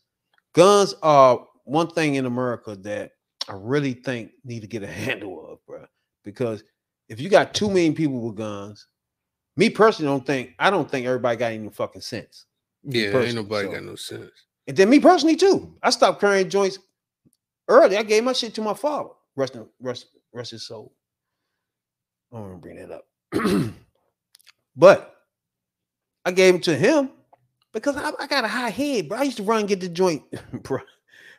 guns 0.54 0.94
are 1.02 1.44
one 1.68 1.88
thing 1.88 2.14
in 2.16 2.26
America 2.26 2.76
that 2.76 3.12
I 3.48 3.52
really 3.54 3.92
think 3.92 4.32
need 4.44 4.60
to 4.60 4.66
get 4.66 4.82
a 4.82 4.86
handle 5.04 5.52
of, 5.52 5.64
bro. 5.66 5.84
Because 6.24 6.62
if 7.08 7.20
you 7.20 7.28
got 7.28 7.54
two 7.54 7.68
million 7.68 7.94
people 7.94 8.20
with 8.20 8.36
guns, 8.36 8.86
me 9.56 9.70
personally 9.70 10.10
don't 10.10 10.26
think 10.26 10.54
I 10.58 10.70
don't 10.70 10.90
think 10.90 11.06
everybody 11.06 11.36
got 11.36 11.52
any 11.52 11.68
fucking 11.68 12.02
sense. 12.02 12.46
Yeah, 12.84 13.16
ain't 13.18 13.34
nobody 13.34 13.66
so- 13.66 13.72
got 13.72 13.82
no 13.82 13.94
sense. 13.96 14.30
And 14.66 14.76
then 14.76 14.90
me 14.90 15.00
personally 15.00 15.36
too. 15.36 15.74
I 15.82 15.88
stopped 15.88 16.20
carrying 16.20 16.50
joints 16.50 16.78
early. 17.68 17.96
I 17.96 18.02
gave 18.02 18.22
my 18.22 18.34
shit 18.34 18.54
to 18.54 18.60
my 18.60 18.74
father. 18.74 19.10
Rest 19.34 19.54
in 19.54 19.66
rest, 19.80 20.06
rest 20.32 20.50
his 20.50 20.66
soul. 20.66 20.92
I 22.30 22.36
don't 22.36 22.50
want 22.50 22.54
to 22.54 22.60
bring 22.60 22.76
that 22.76 22.90
up. 22.90 23.06
but 24.76 25.16
I 26.24 26.32
gave 26.32 26.56
it 26.56 26.62
to 26.64 26.76
him 26.76 27.10
because 27.72 27.96
I, 27.96 28.10
I 28.18 28.26
got 28.26 28.44
a 28.44 28.48
high 28.48 28.68
head, 28.68 29.08
bro. 29.08 29.18
I 29.18 29.22
used 29.22 29.38
to 29.38 29.42
run 29.42 29.60
and 29.60 29.68
get 29.68 29.80
the 29.80 29.88
joint, 29.88 30.22
bro, 30.62 30.80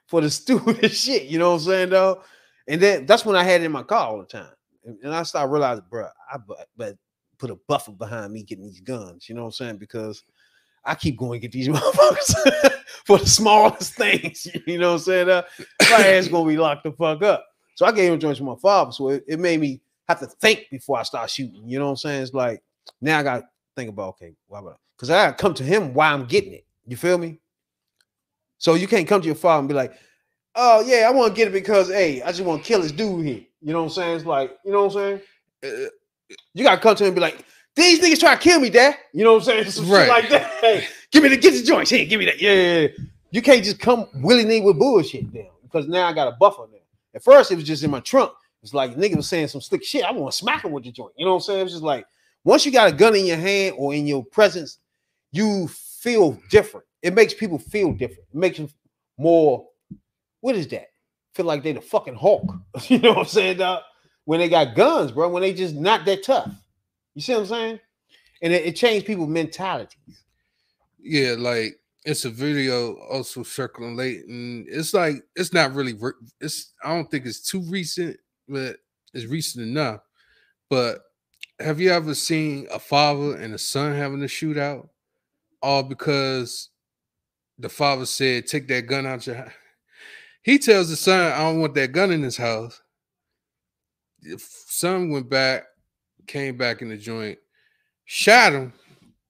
for 0.09 0.21
the 0.21 0.29
stupidest 0.29 1.05
shit. 1.05 1.23
You 1.23 1.39
know 1.39 1.51
what 1.51 1.61
I'm 1.61 1.65
saying, 1.67 1.89
though? 1.89 2.23
And 2.67 2.81
then 2.81 3.05
that's 3.05 3.25
when 3.25 3.35
I 3.35 3.43
had 3.43 3.61
it 3.61 3.65
in 3.65 3.71
my 3.71 3.83
car 3.83 4.07
all 4.07 4.19
the 4.19 4.25
time. 4.25 4.51
And, 4.85 4.97
and 5.03 5.13
I 5.13 5.23
started 5.23 5.51
realizing, 5.51 5.85
bro, 5.89 6.07
I 6.31 6.37
but, 6.37 6.67
but 6.75 6.97
put 7.37 7.51
a 7.51 7.55
buffer 7.67 7.91
behind 7.91 8.33
me 8.33 8.43
getting 8.43 8.65
these 8.65 8.81
guns. 8.81 9.29
You 9.29 9.35
know 9.35 9.41
what 9.41 9.47
I'm 9.47 9.53
saying? 9.53 9.77
Because 9.77 10.23
I 10.83 10.95
keep 10.95 11.17
going 11.17 11.39
to 11.39 11.47
get 11.47 11.51
these 11.51 11.67
motherfuckers 11.69 12.73
for 13.05 13.17
the 13.17 13.25
smallest 13.25 13.93
things. 13.95 14.47
You 14.67 14.77
know 14.77 14.93
what 14.93 14.99
I'm 14.99 14.99
saying? 14.99 15.29
Uh, 15.29 15.41
my 15.89 16.07
ass 16.07 16.27
gonna 16.27 16.47
be 16.47 16.57
locked 16.57 16.83
the 16.83 16.91
fuck 16.91 17.23
up. 17.23 17.45
So 17.75 17.85
I 17.85 17.91
gave 17.91 18.11
him 18.11 18.19
joints 18.19 18.39
to 18.39 18.43
my 18.43 18.55
father. 18.55 18.91
So 18.91 19.09
it, 19.09 19.23
it 19.27 19.39
made 19.39 19.59
me 19.59 19.81
have 20.07 20.19
to 20.19 20.27
think 20.27 20.67
before 20.69 20.99
I 20.99 21.03
start 21.03 21.29
shooting. 21.29 21.67
You 21.67 21.79
know 21.79 21.85
what 21.85 21.91
I'm 21.91 21.97
saying? 21.97 22.23
It's 22.23 22.33
like 22.33 22.61
now 23.01 23.19
I 23.19 23.23
gotta 23.23 23.47
think 23.75 23.89
about 23.89 24.09
okay, 24.09 24.35
why 24.47 24.59
would 24.59 24.73
I? 24.73 24.75
Because 24.95 25.09
I 25.09 25.25
gotta 25.25 25.37
come 25.37 25.53
to 25.55 25.63
him 25.63 25.93
why 25.93 26.11
I'm 26.11 26.25
getting 26.25 26.53
it. 26.53 26.65
You 26.85 26.97
feel 26.97 27.17
me? 27.17 27.39
So 28.59 28.75
you 28.75 28.87
can't 28.87 29.07
come 29.07 29.21
to 29.21 29.25
your 29.25 29.35
father 29.35 29.59
and 29.59 29.67
be 29.67 29.73
like, 29.73 29.93
oh 30.55 30.81
yeah, 30.85 31.07
I 31.07 31.11
want 31.11 31.33
to 31.33 31.35
get 31.37 31.47
it 31.47 31.51
because 31.51 31.89
hey, 31.89 32.21
I 32.21 32.27
just 32.27 32.41
want 32.43 32.61
to 32.61 32.67
kill 32.67 32.81
this 32.81 32.91
dude 32.91 33.25
here. 33.25 33.41
You 33.61 33.73
know 33.73 33.79
what 33.79 33.85
I'm 33.85 33.89
saying? 33.91 34.15
It's 34.17 34.25
like, 34.25 34.57
you 34.63 34.71
know 34.71 34.85
what 34.85 34.95
I'm 34.95 35.19
saying? 35.61 35.85
Uh, 35.85 35.89
You 36.53 36.63
gotta 36.63 36.79
come 36.81 36.95
to 36.95 37.03
him 37.03 37.07
and 37.09 37.15
be 37.15 37.21
like, 37.21 37.43
these 37.75 37.99
niggas 37.99 38.19
try 38.19 38.35
to 38.35 38.41
kill 38.41 38.59
me, 38.59 38.69
dad. 38.69 38.95
You 39.13 39.23
know 39.23 39.33
what 39.33 39.39
I'm 39.39 39.45
saying? 39.45 39.63
Some 39.71 39.85
shit 39.85 39.93
Right. 39.93 40.07
like 40.09 40.29
that. 40.29 40.51
Hey, 40.61 40.87
give 41.11 41.23
me 41.23 41.29
the 41.29 41.37
get 41.37 41.51
the 41.53 41.63
joints. 41.63 41.89
Hey, 41.89 42.05
give 42.05 42.19
me 42.19 42.25
that. 42.25 42.41
Yeah, 42.41 42.53
yeah, 42.53 42.79
yeah. 42.81 42.87
You 43.31 43.41
can't 43.41 43.63
just 43.63 43.79
come 43.79 44.07
willy 44.15 44.43
nilly 44.43 44.61
with 44.61 44.77
bullshit 44.79 45.33
now 45.33 45.49
because 45.63 45.87
now 45.87 46.07
I 46.07 46.13
got 46.13 46.27
a 46.27 46.31
buffer 46.31 46.67
now. 46.71 46.77
At 47.15 47.23
first, 47.23 47.51
it 47.51 47.55
was 47.55 47.63
just 47.63 47.83
in 47.83 47.91
my 47.91 47.99
trunk. 48.01 48.31
It's 48.61 48.73
like 48.73 48.95
nigga 48.95 49.15
was 49.15 49.27
saying 49.29 49.47
some 49.47 49.61
slick 49.61 49.83
shit. 49.85 50.03
I 50.03 50.11
want 50.11 50.31
to 50.31 50.37
smack 50.37 50.65
him 50.65 50.71
with 50.71 50.83
the 50.83 50.91
joint. 50.91 51.13
You 51.15 51.25
know 51.25 51.31
what 51.31 51.37
I'm 51.37 51.41
saying? 51.43 51.61
It's 51.63 51.71
just 51.71 51.83
like 51.83 52.05
once 52.43 52.65
you 52.65 52.71
got 52.71 52.89
a 52.91 52.95
gun 52.95 53.15
in 53.15 53.25
your 53.25 53.37
hand 53.37 53.75
or 53.77 53.93
in 53.93 54.05
your 54.07 54.25
presence, 54.25 54.79
you 55.31 55.67
feel 55.67 56.37
different. 56.49 56.85
It 57.01 57.13
makes 57.13 57.33
people 57.33 57.59
feel 57.59 57.93
different. 57.93 58.25
It 58.33 58.35
makes 58.37 58.57
them 58.57 58.69
more. 59.17 59.67
What 60.41 60.55
is 60.55 60.67
that? 60.69 60.87
Feel 61.33 61.45
like 61.45 61.63
they're 61.63 61.73
the 61.73 61.81
fucking 61.81 62.15
Hulk. 62.15 62.51
you 62.87 62.99
know 62.99 63.09
what 63.09 63.17
I'm 63.19 63.25
saying, 63.25 63.57
dog? 63.57 63.83
When 64.25 64.39
they 64.39 64.49
got 64.49 64.75
guns, 64.75 65.11
bro. 65.11 65.29
When 65.29 65.41
they 65.41 65.53
just 65.53 65.75
not 65.75 66.05
that 66.05 66.23
tough. 66.23 66.51
You 67.15 67.21
see 67.21 67.33
what 67.33 67.41
I'm 67.41 67.45
saying? 67.47 67.79
And 68.41 68.53
it, 68.53 68.65
it 68.65 68.75
changed 68.75 69.05
people's 69.05 69.29
mentalities. 69.29 70.23
yeah, 70.99 71.35
like 71.37 71.79
it's 72.05 72.25
a 72.25 72.29
video 72.29 72.95
also 73.11 73.43
circling 73.43 73.95
late, 73.97 74.25
and 74.27 74.65
it's 74.69 74.93
like 74.93 75.15
it's 75.35 75.53
not 75.53 75.73
really. 75.73 75.93
re- 75.93 76.13
It's 76.39 76.73
I 76.83 76.95
don't 76.95 77.09
think 77.11 77.25
it's 77.25 77.41
too 77.41 77.61
recent, 77.61 78.17
but 78.47 78.77
it's 79.13 79.25
recent 79.25 79.65
enough. 79.67 80.01
But 80.69 81.01
have 81.59 81.79
you 81.81 81.91
ever 81.91 82.13
seen 82.15 82.67
a 82.71 82.79
father 82.79 83.35
and 83.35 83.53
a 83.53 83.57
son 83.57 83.93
having 83.95 84.21
a 84.23 84.27
shootout, 84.27 84.87
all 85.61 85.83
because 85.83 86.68
the 87.59 87.69
father 87.69 88.05
said, 88.05 88.47
"Take 88.47 88.67
that 88.69 88.87
gun 88.87 89.05
out 89.05 89.27
your." 89.27 89.35
house"? 89.35 89.51
He 90.41 90.57
tells 90.57 90.89
the 90.89 90.95
son, 90.95 91.31
"I 91.31 91.39
don't 91.39 91.59
want 91.59 91.75
that 91.75 91.91
gun 91.91 92.11
in 92.11 92.23
his 92.23 92.37
house." 92.37 92.81
The 94.21 94.37
son 94.39 95.09
went 95.09 95.29
back, 95.29 95.65
came 96.27 96.57
back 96.57 96.81
in 96.81 96.89
the 96.89 96.97
joint, 96.97 97.37
shot 98.05 98.53
him. 98.53 98.73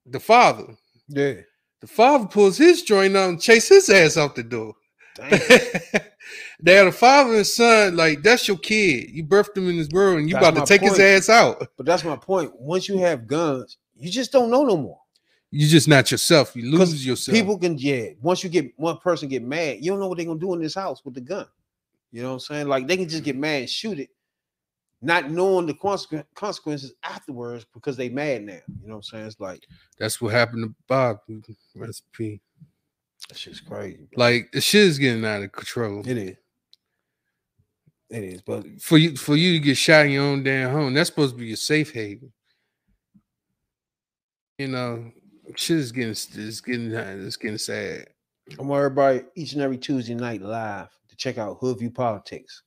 The 0.05 0.19
father. 0.19 0.75
Yeah. 1.07 1.41
The 1.81 1.87
father 1.87 2.27
pulls 2.27 2.57
his 2.57 2.83
joint 2.83 3.15
out 3.15 3.29
and 3.29 3.41
chase 3.41 3.69
his 3.69 3.89
ass 3.89 4.17
out 4.17 4.35
the 4.35 4.43
door. 4.43 4.73
Damn. 5.15 5.29
They're 6.59 6.85
the 6.85 6.91
father 6.91 7.35
and 7.35 7.47
son, 7.47 7.95
like 7.95 8.21
that's 8.21 8.47
your 8.47 8.57
kid. 8.57 9.09
You 9.11 9.23
birthed 9.23 9.57
him 9.57 9.69
in 9.69 9.77
this 9.77 9.89
world, 9.89 10.19
and 10.19 10.29
you 10.29 10.35
That's 10.35 10.49
about 10.49 10.65
to 10.65 10.71
take 10.71 10.81
his 10.81 10.99
ass 10.99 11.29
out. 11.29 11.65
But 11.77 11.85
that's 11.85 12.03
my 12.03 12.17
point. 12.17 12.51
Once 12.59 12.89
you 12.89 12.97
have 12.97 13.27
guns, 13.27 13.77
you 13.95 14.11
just 14.11 14.31
don't 14.31 14.51
know 14.51 14.63
no 14.63 14.77
more. 14.77 14.99
You're 15.51 15.69
just 15.69 15.87
not 15.87 16.11
yourself. 16.11 16.55
You 16.55 16.69
lose 16.71 17.05
yourself. 17.05 17.35
People 17.35 17.57
can, 17.57 17.77
yeah. 17.77 18.09
Once 18.21 18.43
you 18.43 18.49
get 18.49 18.71
one 18.77 18.97
person 18.97 19.27
get 19.29 19.43
mad, 19.43 19.77
you 19.81 19.91
don't 19.91 19.99
know 19.99 20.07
what 20.07 20.17
they're 20.17 20.27
gonna 20.27 20.39
do 20.39 20.53
in 20.53 20.61
this 20.61 20.75
house 20.75 21.03
with 21.03 21.15
the 21.15 21.21
gun. 21.21 21.47
You 22.11 22.21
know 22.21 22.29
what 22.29 22.33
I'm 22.33 22.39
saying? 22.39 22.67
Like 22.67 22.87
they 22.87 22.97
can 22.97 23.09
just 23.09 23.23
get 23.23 23.33
mm-hmm. 23.33 23.41
mad 23.41 23.59
and 23.61 23.69
shoot 23.69 23.99
it. 23.99 24.09
not 25.01 25.31
knowing 25.31 25.65
the 25.65 25.73
consequ- 25.73 26.25
consequences 26.35 26.93
afterwards 27.03 27.65
because 27.73 27.97
they 27.97 28.09
mad 28.09 28.43
now. 28.43 28.53
You 28.53 28.87
know 28.87 28.95
what 28.95 28.95
I'm 28.95 29.03
saying? 29.03 29.25
It's 29.27 29.39
like 29.39 29.65
That's 29.97 30.21
what 30.21 30.33
happened 30.33 30.65
to 30.65 30.75
Bob. 30.87 31.19
Recipe. 31.75 32.41
that 33.27 33.37
shit's 33.37 33.59
crazy. 33.59 34.07
Like 34.15 34.51
the 34.51 34.61
shit 34.61 34.83
is 34.83 34.99
getting 34.99 35.25
out 35.25 35.41
of 35.43 35.51
control. 35.51 36.07
It 36.07 36.17
is. 36.17 36.35
It 38.09 38.23
is, 38.23 38.41
but 38.41 38.65
For 38.81 38.97
you, 38.97 39.15
for 39.15 39.35
you 39.35 39.53
to 39.53 39.59
get 39.59 39.77
shot 39.77 40.07
in 40.07 40.13
your 40.13 40.23
own 40.23 40.41
damn 40.41 40.71
home, 40.71 40.95
that's 40.95 41.09
supposed 41.09 41.35
to 41.35 41.39
be 41.39 41.47
your 41.47 41.57
safe 41.57 41.93
haven. 41.93 42.33
You 44.57 44.67
know, 44.67 45.11
shit 45.55 45.77
is 45.77 45.91
getting 45.91 46.11
it's 46.11 46.61
getting 46.61 46.91
it's 46.91 47.37
getting 47.37 47.57
sad. 47.57 48.07
I 48.57 48.61
want 48.61 48.79
everybody 48.79 49.21
each 49.35 49.53
and 49.53 49.61
every 49.61 49.77
Tuesday 49.77 50.15
night 50.15 50.41
live 50.41 50.89
to 51.07 51.15
check 51.15 51.37
out 51.37 51.59
Hoodview 51.59 51.93
Politics, 51.93 52.63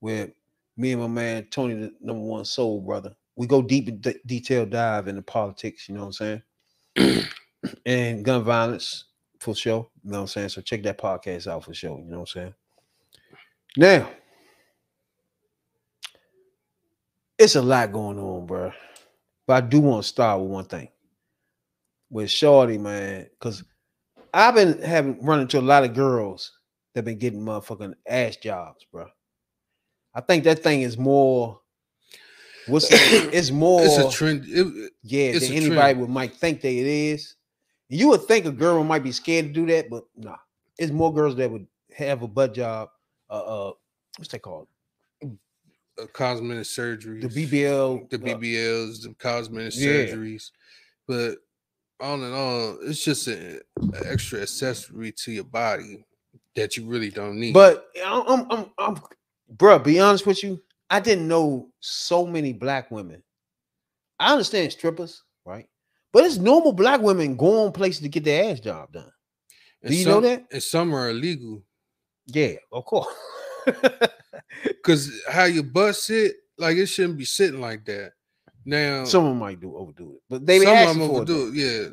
where 0.00 0.28
me 0.76 0.92
and 0.92 1.02
my 1.02 1.08
man 1.08 1.46
Tony, 1.50 1.74
the 1.74 1.92
number 2.00 2.22
one 2.22 2.44
soul 2.44 2.80
brother, 2.80 3.14
we 3.36 3.46
go 3.46 3.62
deep 3.62 3.88
in 3.88 4.00
de- 4.00 4.20
detail 4.26 4.66
dive 4.66 5.08
into 5.08 5.22
politics. 5.22 5.88
You 5.88 5.96
know 5.96 6.06
what 6.06 6.20
I'm 6.20 6.42
saying? 6.96 7.24
and 7.86 8.24
gun 8.24 8.44
violence 8.44 9.04
for 9.40 9.54
sure. 9.54 9.88
You 10.04 10.10
know 10.10 10.18
what 10.18 10.22
I'm 10.22 10.26
saying? 10.28 10.48
So 10.50 10.60
check 10.60 10.82
that 10.84 10.98
podcast 10.98 11.46
out 11.46 11.64
for 11.64 11.74
sure. 11.74 11.98
You 11.98 12.04
know 12.04 12.20
what 12.20 12.30
I'm 12.36 12.42
saying? 12.42 12.54
Now, 13.76 14.10
it's 17.38 17.56
a 17.56 17.62
lot 17.62 17.92
going 17.92 18.18
on, 18.18 18.46
bro. 18.46 18.72
But 19.46 19.64
I 19.64 19.66
do 19.66 19.80
want 19.80 20.02
to 20.02 20.08
start 20.08 20.40
with 20.40 20.50
one 20.50 20.64
thing 20.64 20.88
with 22.10 22.30
Shorty, 22.30 22.78
man, 22.78 23.28
because 23.38 23.64
I've 24.32 24.54
been 24.54 24.80
having 24.82 25.24
run 25.24 25.40
into 25.40 25.58
a 25.58 25.60
lot 25.60 25.84
of 25.84 25.94
girls 25.94 26.52
that 26.94 27.04
been 27.04 27.18
getting 27.18 27.40
motherfucking 27.40 27.94
ass 28.06 28.36
jobs, 28.36 28.86
bro. 28.92 29.06
I 30.14 30.20
think 30.20 30.44
that 30.44 30.62
thing 30.62 30.82
is 30.82 30.96
more. 30.96 31.60
What's 32.66 32.90
it- 32.90 33.00
it's 33.34 33.50
more 33.50 33.80
It's 33.84 33.98
a 33.98 34.10
trend. 34.10 34.44
It, 34.46 34.92
yeah 35.02 35.32
than 35.32 35.42
anybody 35.52 35.76
trend. 35.76 36.00
would 36.00 36.10
might 36.10 36.34
think 36.34 36.60
that 36.62 36.72
it 36.72 36.86
is. 36.86 37.34
You 37.88 38.08
would 38.08 38.24
think 38.24 38.46
a 38.46 38.50
girl 38.50 38.82
might 38.82 39.04
be 39.04 39.12
scared 39.12 39.46
to 39.46 39.52
do 39.52 39.66
that, 39.66 39.88
but 39.88 40.04
nah, 40.16 40.36
it's 40.78 40.92
more 40.92 41.12
girls 41.14 41.36
that 41.36 41.50
would 41.50 41.66
have 41.96 42.22
a 42.22 42.28
butt 42.28 42.54
job. 42.54 42.88
Uh, 43.30 43.68
uh 43.68 43.72
what's 44.18 44.30
that 44.32 44.40
called? 44.42 44.68
uh, 45.22 46.06
cosmetic 46.12 46.64
surgeries, 46.64 47.22
The 47.22 47.46
BBL. 47.46 48.10
the 48.10 48.16
uh, 48.16 48.36
BBLs, 48.36 49.02
the 49.02 49.14
cosmetic 49.18 49.74
Yeah. 49.74 50.14
surgeries, 50.14 50.50
but 51.06 51.36
all 52.00 52.22
in 52.22 52.32
all, 52.32 52.78
it's 52.82 53.04
just 53.04 53.26
an 53.26 53.60
extra 54.04 54.42
accessory 54.42 55.12
to 55.12 55.32
your 55.32 55.44
body 55.44 56.04
that 56.54 56.76
you 56.76 56.86
really 56.86 57.10
don't 57.10 57.38
need. 57.38 57.54
But 57.54 57.88
I'm, 58.04 58.22
I'm, 58.26 58.46
I'm, 58.50 58.66
I'm, 58.78 59.02
bro. 59.50 59.78
Be 59.78 60.00
honest 60.00 60.26
with 60.26 60.42
you, 60.42 60.60
I 60.90 61.00
didn't 61.00 61.28
know 61.28 61.68
so 61.80 62.26
many 62.26 62.52
black 62.52 62.90
women. 62.90 63.22
I 64.18 64.32
understand 64.32 64.72
strippers, 64.72 65.22
right? 65.44 65.68
But 66.12 66.24
it's 66.24 66.38
normal 66.38 66.72
black 66.72 67.00
women 67.00 67.36
going 67.36 67.72
places 67.72 68.00
to 68.02 68.08
get 68.08 68.24
their 68.24 68.52
ass 68.52 68.60
job 68.60 68.92
done. 68.92 69.10
And 69.82 69.90
do 69.90 69.96
you 69.96 70.06
know 70.06 70.20
that? 70.20 70.46
And 70.50 70.62
some 70.62 70.94
are 70.94 71.10
illegal 71.10 71.62
Yeah, 72.26 72.54
of 72.72 72.84
course. 72.84 73.14
because 74.62 75.20
how 75.28 75.44
your 75.44 75.64
butt 75.64 75.96
sit, 75.96 76.32
like 76.56 76.76
it 76.76 76.86
shouldn't 76.86 77.18
be 77.18 77.24
sitting 77.24 77.60
like 77.60 77.84
that. 77.86 78.12
Now, 78.68 79.04
Someone 79.04 79.38
might 79.38 79.60
do 79.60 79.76
overdo 79.76 80.14
it, 80.16 80.22
but 80.28 80.44
they 80.44 80.58
some 80.58 80.76
of 80.76 80.88
them 80.96 81.02
overdo 81.02 81.48
it. 81.48 81.54
Yeah, 81.54 81.88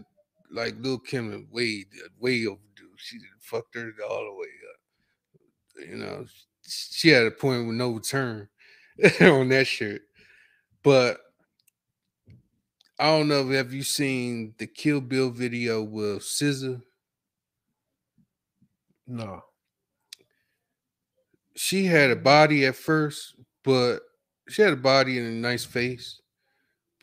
like 0.49 0.73
Lil 0.79 0.97
Kim 0.97 1.31
and 1.31 1.47
way, 1.51 1.85
way 2.19 2.47
overdue. 2.47 2.89
She 2.97 3.19
fucked 3.39 3.75
her 3.75 3.93
all 4.09 4.25
the 4.25 4.33
way 4.33 4.47
up. 4.71 5.89
You 5.89 5.97
know, 5.97 6.25
she 6.67 7.09
had 7.09 7.27
a 7.27 7.31
point 7.31 7.67
with 7.67 7.75
no 7.75 7.91
return 7.91 8.49
on 9.21 9.49
that 9.49 9.67
shit. 9.67 10.01
But 10.81 11.19
I 12.97 13.05
don't 13.05 13.27
know. 13.27 13.47
Have 13.49 13.71
you 13.71 13.83
seen 13.83 14.55
the 14.57 14.65
Kill 14.65 14.99
Bill 14.99 15.29
video 15.29 15.83
with 15.83 16.23
SZA? 16.23 16.81
No, 19.05 19.43
She 21.55 21.85
had 21.85 22.09
a 22.09 22.15
body 22.15 22.65
at 22.65 22.75
first, 22.75 23.35
but 23.63 23.99
she 24.49 24.61
had 24.63 24.73
a 24.73 24.77
body 24.77 25.19
and 25.19 25.27
a 25.27 25.31
nice 25.31 25.65
face. 25.65 26.21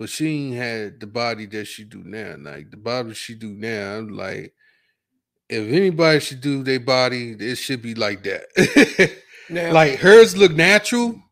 But 0.01 0.09
she 0.09 0.29
ain't 0.29 0.57
had 0.57 0.99
the 0.99 1.07
body 1.07 1.45
that 1.45 1.67
she 1.67 1.85
do 1.85 2.03
now. 2.03 2.35
Like 2.39 2.71
the 2.71 2.79
body 2.79 3.13
she 3.13 3.35
do 3.35 3.51
now, 3.51 3.99
I'm 3.99 4.09
like, 4.09 4.55
if 5.47 5.71
anybody 5.71 6.21
should 6.21 6.41
do 6.41 6.63
their 6.63 6.81
body, 6.81 7.33
it 7.39 7.57
should 7.57 7.83
be 7.83 7.95
like 7.95 8.23
that. 8.23 9.13
now, 9.51 9.75
like 9.75 9.99
hers 9.99 10.35
look 10.35 10.53
natural, 10.53 11.23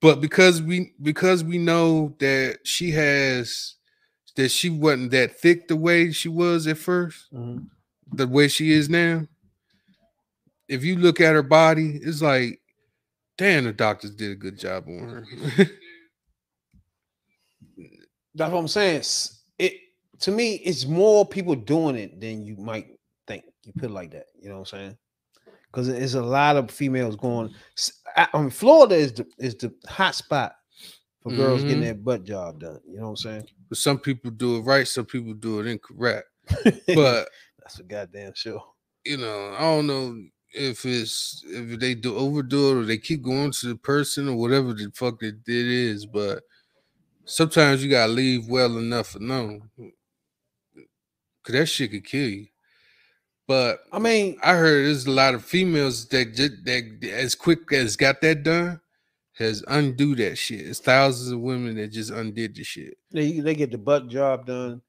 but 0.00 0.20
because 0.20 0.62
we 0.62 0.92
because 1.02 1.42
we 1.42 1.58
know 1.58 2.14
that 2.20 2.60
she 2.62 2.92
has 2.92 3.74
that 4.36 4.50
she 4.50 4.70
wasn't 4.70 5.10
that 5.10 5.40
thick 5.40 5.66
the 5.66 5.74
way 5.74 6.12
she 6.12 6.28
was 6.28 6.68
at 6.68 6.78
first, 6.78 7.26
Mhm. 7.34 7.66
the 8.12 8.28
way 8.28 8.46
she 8.46 8.70
is 8.70 8.88
now. 8.88 9.26
If 10.68 10.84
you 10.84 10.94
look 10.94 11.20
at 11.20 11.34
her 11.34 11.42
body, 11.42 11.98
it's 12.04 12.22
like, 12.22 12.60
damn, 13.36 13.64
the 13.64 13.72
doctors 13.72 14.14
did 14.14 14.30
a 14.30 14.36
good 14.36 14.60
job 14.60 14.84
on 14.86 15.08
her. 15.08 15.66
that's 18.34 18.52
what 18.52 18.58
I'm 18.60 18.68
saying. 18.68 19.02
It 19.58 19.74
to 20.20 20.30
me, 20.30 20.54
it's 20.56 20.86
more 20.86 21.26
people 21.26 21.54
doing 21.54 21.96
it 21.96 22.20
than 22.20 22.44
you 22.44 22.56
might 22.56 22.86
think. 23.26 23.44
You 23.64 23.72
put 23.74 23.90
it 23.90 23.92
like 23.92 24.10
that, 24.12 24.26
you 24.40 24.48
know 24.48 24.56
what 24.60 24.72
I'm 24.72 24.78
saying? 24.78 24.98
Because 25.70 25.88
there's 25.88 26.14
a 26.14 26.22
lot 26.22 26.56
of 26.56 26.70
females 26.70 27.16
going. 27.16 27.52
I 28.16 28.28
mean, 28.34 28.50
Florida 28.50 28.94
is 28.94 29.12
the 29.12 29.26
is 29.38 29.54
the 29.56 29.72
hot 29.88 30.14
spot 30.14 30.54
for 31.22 31.30
girls 31.32 31.62
getting 31.62 31.78
Mhm. 31.78 31.82
their 31.84 31.94
butt 31.94 32.24
job 32.24 32.60
done. 32.60 32.80
You 32.86 32.96
know 32.98 33.04
what 33.04 33.08
I'm 33.10 33.16
saying? 33.16 33.46
but 33.68 33.78
some 33.78 33.98
people 33.98 34.30
do 34.30 34.56
it 34.56 34.60
right, 34.62 34.86
some 34.86 35.06
people 35.06 35.32
do 35.34 35.60
it 35.60 35.66
incorrect. 35.66 36.28
But 36.94 37.28
that's 37.60 37.78
a 37.78 37.84
goddamn 37.84 38.32
sure. 38.34 38.62
you 39.04 39.16
know, 39.16 39.54
I 39.56 39.60
don't 39.60 39.86
know 39.86 40.20
if 40.54 40.84
it's 40.84 41.42
if 41.46 41.78
they 41.80 41.94
do 41.94 42.16
overdo 42.16 42.70
it 42.70 42.80
or 42.82 42.84
they 42.84 42.98
keep 42.98 43.22
going 43.22 43.50
to 43.52 43.68
the 43.68 43.76
person 43.76 44.28
or 44.28 44.36
whatever 44.36 44.74
the 44.74 44.90
fuck 44.94 45.22
it, 45.22 45.36
it 45.46 45.66
is, 45.68 46.04
but 46.04 46.42
sometimes 47.24 47.82
you 47.82 47.90
gotta 47.90 48.12
leave 48.12 48.48
well 48.48 48.78
enough 48.78 49.14
alone. 49.14 49.70
Cause 51.44 51.54
that 51.54 51.66
shit 51.66 51.90
could 51.90 52.04
kill 52.04 52.28
you. 52.28 52.46
But 53.48 53.80
I 53.92 53.98
mean, 53.98 54.38
I 54.42 54.54
heard 54.54 54.86
there's 54.86 55.06
a 55.06 55.10
lot 55.10 55.34
of 55.34 55.44
females 55.44 56.06
that 56.08 56.34
just 56.34 56.64
that 56.64 57.10
as 57.12 57.34
quick 57.34 57.72
as 57.72 57.96
got 57.96 58.20
that 58.20 58.42
done 58.42 58.80
has 59.34 59.64
undo 59.66 60.14
that 60.16 60.36
shit. 60.36 60.60
It's 60.60 60.78
thousands 60.78 61.32
of 61.32 61.40
women 61.40 61.76
that 61.76 61.88
just 61.88 62.10
undid 62.10 62.54
the 62.54 62.64
shit. 62.64 62.96
they 63.10 63.40
they 63.40 63.54
get 63.54 63.72
the 63.72 63.78
butt 63.78 64.08
job 64.08 64.46
done, 64.46 64.80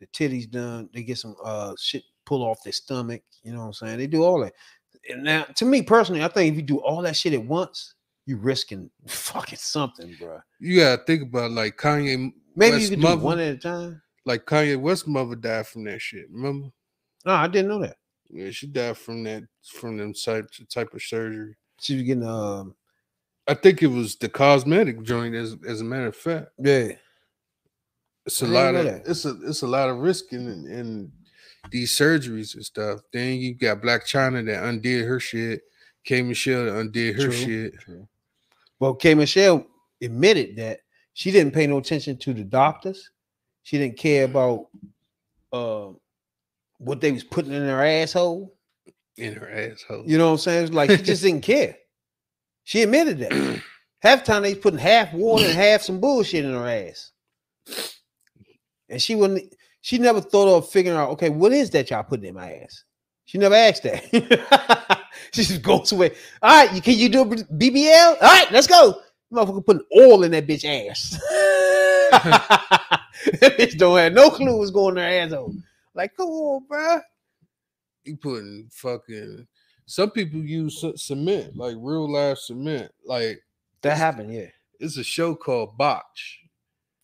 the 0.00 0.06
titties 0.08 0.50
done. 0.50 0.90
They 0.92 1.02
get 1.02 1.18
some 1.18 1.36
uh 1.42 1.74
shit 1.78 2.04
pull 2.26 2.42
off 2.42 2.62
their 2.62 2.72
stomach. 2.72 3.22
You 3.42 3.52
know 3.52 3.60
what 3.60 3.66
I'm 3.66 3.72
saying? 3.72 3.98
They 3.98 4.06
do 4.06 4.22
all 4.22 4.40
that. 4.40 4.54
And 5.08 5.24
now, 5.24 5.44
to 5.56 5.64
me 5.64 5.82
personally, 5.82 6.22
I 6.22 6.28
think 6.28 6.52
if 6.52 6.56
you 6.56 6.62
do 6.62 6.78
all 6.78 7.02
that 7.02 7.16
shit 7.16 7.34
at 7.34 7.44
once, 7.44 7.94
you 8.26 8.36
risking 8.36 8.90
fucking 9.06 9.58
something, 9.58 10.16
bro. 10.18 10.40
You 10.58 10.80
gotta 10.80 11.02
think 11.04 11.22
about 11.22 11.50
like 11.52 11.76
Kanye 11.76 12.32
Maybe 12.56 12.72
West 12.76 12.82
you 12.82 12.90
could 12.90 12.98
mother, 13.00 13.16
do 13.16 13.22
one 13.22 13.40
at 13.40 13.54
a 13.54 13.58
time. 13.58 14.02
like 14.24 14.46
Kanye 14.46 14.80
West 14.80 15.06
mother 15.06 15.34
died 15.34 15.66
from 15.66 15.84
that 15.84 16.00
shit. 16.00 16.26
Remember? 16.30 16.68
No, 17.24 17.32
I 17.32 17.48
didn't 17.48 17.68
know 17.68 17.80
that. 17.80 17.96
Yeah, 18.30 18.50
she 18.50 18.66
died 18.66 18.96
from 18.96 19.22
that 19.24 19.44
from 19.64 19.96
them 19.96 20.14
type 20.14 20.48
type 20.72 20.94
of 20.94 21.02
surgery. 21.02 21.56
She 21.80 21.94
was 21.94 22.02
getting 22.04 22.26
um 22.26 22.74
I 23.46 23.54
think 23.54 23.82
it 23.82 23.88
was 23.88 24.16
the 24.16 24.28
cosmetic 24.28 25.02
joint. 25.02 25.34
As 25.34 25.56
as 25.66 25.80
a 25.80 25.84
matter 25.84 26.06
of 26.06 26.16
fact, 26.16 26.48
yeah. 26.58 26.92
it's 28.24 28.42
a 28.42 28.46
lot 28.46 28.74
of 28.74 28.84
that. 28.84 29.02
it's 29.06 29.24
a 29.24 29.36
it's 29.44 29.62
a 29.62 29.66
lot 29.66 29.90
of 29.90 29.98
risk 29.98 30.32
in 30.32 30.46
in 30.66 31.12
these 31.70 31.92
surgeries 31.96 32.54
and 32.54 32.64
stuff. 32.64 33.00
Then 33.12 33.36
you 33.36 33.54
got 33.54 33.82
Blac 33.82 34.04
Chyna 34.04 34.44
that 34.46 34.64
undid 34.64 35.04
her 35.06 35.20
shit. 35.20 35.62
K 36.04 36.22
Michelle 36.22 36.66
that 36.66 36.76
undid 36.76 37.16
her 37.16 37.22
True. 37.24 37.32
shit. 37.32 37.74
True. 37.80 38.08
Well, 38.80 38.94
K 38.94 39.14
Michelle 39.14 39.66
admitted 40.02 40.56
that 40.56 40.80
she 41.12 41.30
didn't 41.30 41.54
pay 41.54 41.66
no 41.66 41.78
attention 41.78 42.16
to 42.18 42.34
the 42.34 42.44
doctors. 42.44 43.10
She 43.62 43.78
didn't 43.78 43.96
care 43.98 44.24
about 44.24 44.66
uh, 45.52 45.88
what 46.78 47.00
they 47.00 47.12
was 47.12 47.24
putting 47.24 47.52
in 47.52 47.62
her 47.62 47.84
asshole. 47.84 48.54
in 49.16 49.34
her 49.34 49.50
asshole. 49.50 50.04
You 50.06 50.18
know 50.18 50.26
what 50.26 50.32
I'm 50.32 50.38
saying? 50.38 50.72
Like 50.72 50.90
she 50.90 50.98
just 50.98 51.22
didn't 51.22 51.42
care. 51.42 51.76
She 52.66 52.80
admitted 52.80 53.18
that. 53.18 53.62
half 54.00 54.20
the 54.20 54.24
time 54.32 54.42
they 54.42 54.54
putting 54.54 54.78
half 54.78 55.12
water 55.12 55.44
and 55.44 55.52
half 55.52 55.82
some 55.82 56.00
bullshit 56.00 56.46
in 56.46 56.54
her 56.54 56.66
ass. 56.66 57.12
And 58.88 59.02
she 59.02 59.14
wouldn't 59.14 59.54
she 59.82 59.98
never 59.98 60.22
thought 60.22 60.48
of 60.48 60.70
figuring 60.70 60.96
out, 60.96 61.10
okay, 61.10 61.28
what 61.28 61.52
is 61.52 61.68
that 61.70 61.90
y'all 61.90 62.02
putting 62.02 62.24
in 62.24 62.34
my 62.34 62.54
ass? 62.54 62.84
She 63.26 63.36
never 63.36 63.54
asked 63.54 63.82
that. 63.82 64.02
she 65.32 65.42
just 65.44 65.62
goes 65.62 65.92
away. 65.92 66.12
All 66.42 66.64
right, 66.64 66.74
you 66.74 66.80
can 66.82 66.94
you 66.98 67.08
do 67.08 67.22
a 67.22 67.26
BBL? 67.26 68.16
All 68.22 68.28
right, 68.28 68.46
let's 68.50 68.66
go. 68.66 69.00
Motherfucker 69.32 69.64
putting 69.66 69.84
oil 69.96 70.22
in 70.24 70.30
that 70.32 70.46
bitch 70.46 70.64
ass. 70.64 71.18
that 73.40 73.56
bitch 73.58 73.76
don't 73.78 73.98
have 73.98 74.12
no 74.12 74.30
clue 74.30 74.56
what's 74.58 74.70
going 74.70 74.96
in 74.96 75.02
her 75.02 75.08
asshole. 75.08 75.54
Like, 75.94 76.16
come 76.16 76.28
on, 76.28 76.66
bro. 76.68 77.00
you 78.04 78.16
putting 78.16 78.68
fucking. 78.72 79.46
Some 79.86 80.10
people 80.10 80.40
use 80.40 80.84
cement, 80.96 81.56
like 81.56 81.76
real 81.78 82.10
life 82.10 82.38
cement. 82.38 82.90
Like 83.04 83.42
That 83.82 83.96
happened, 83.98 84.32
yeah. 84.32 84.46
it's 84.80 84.96
a 84.96 85.04
show 85.04 85.34
called 85.34 85.76
Botch, 85.76 86.40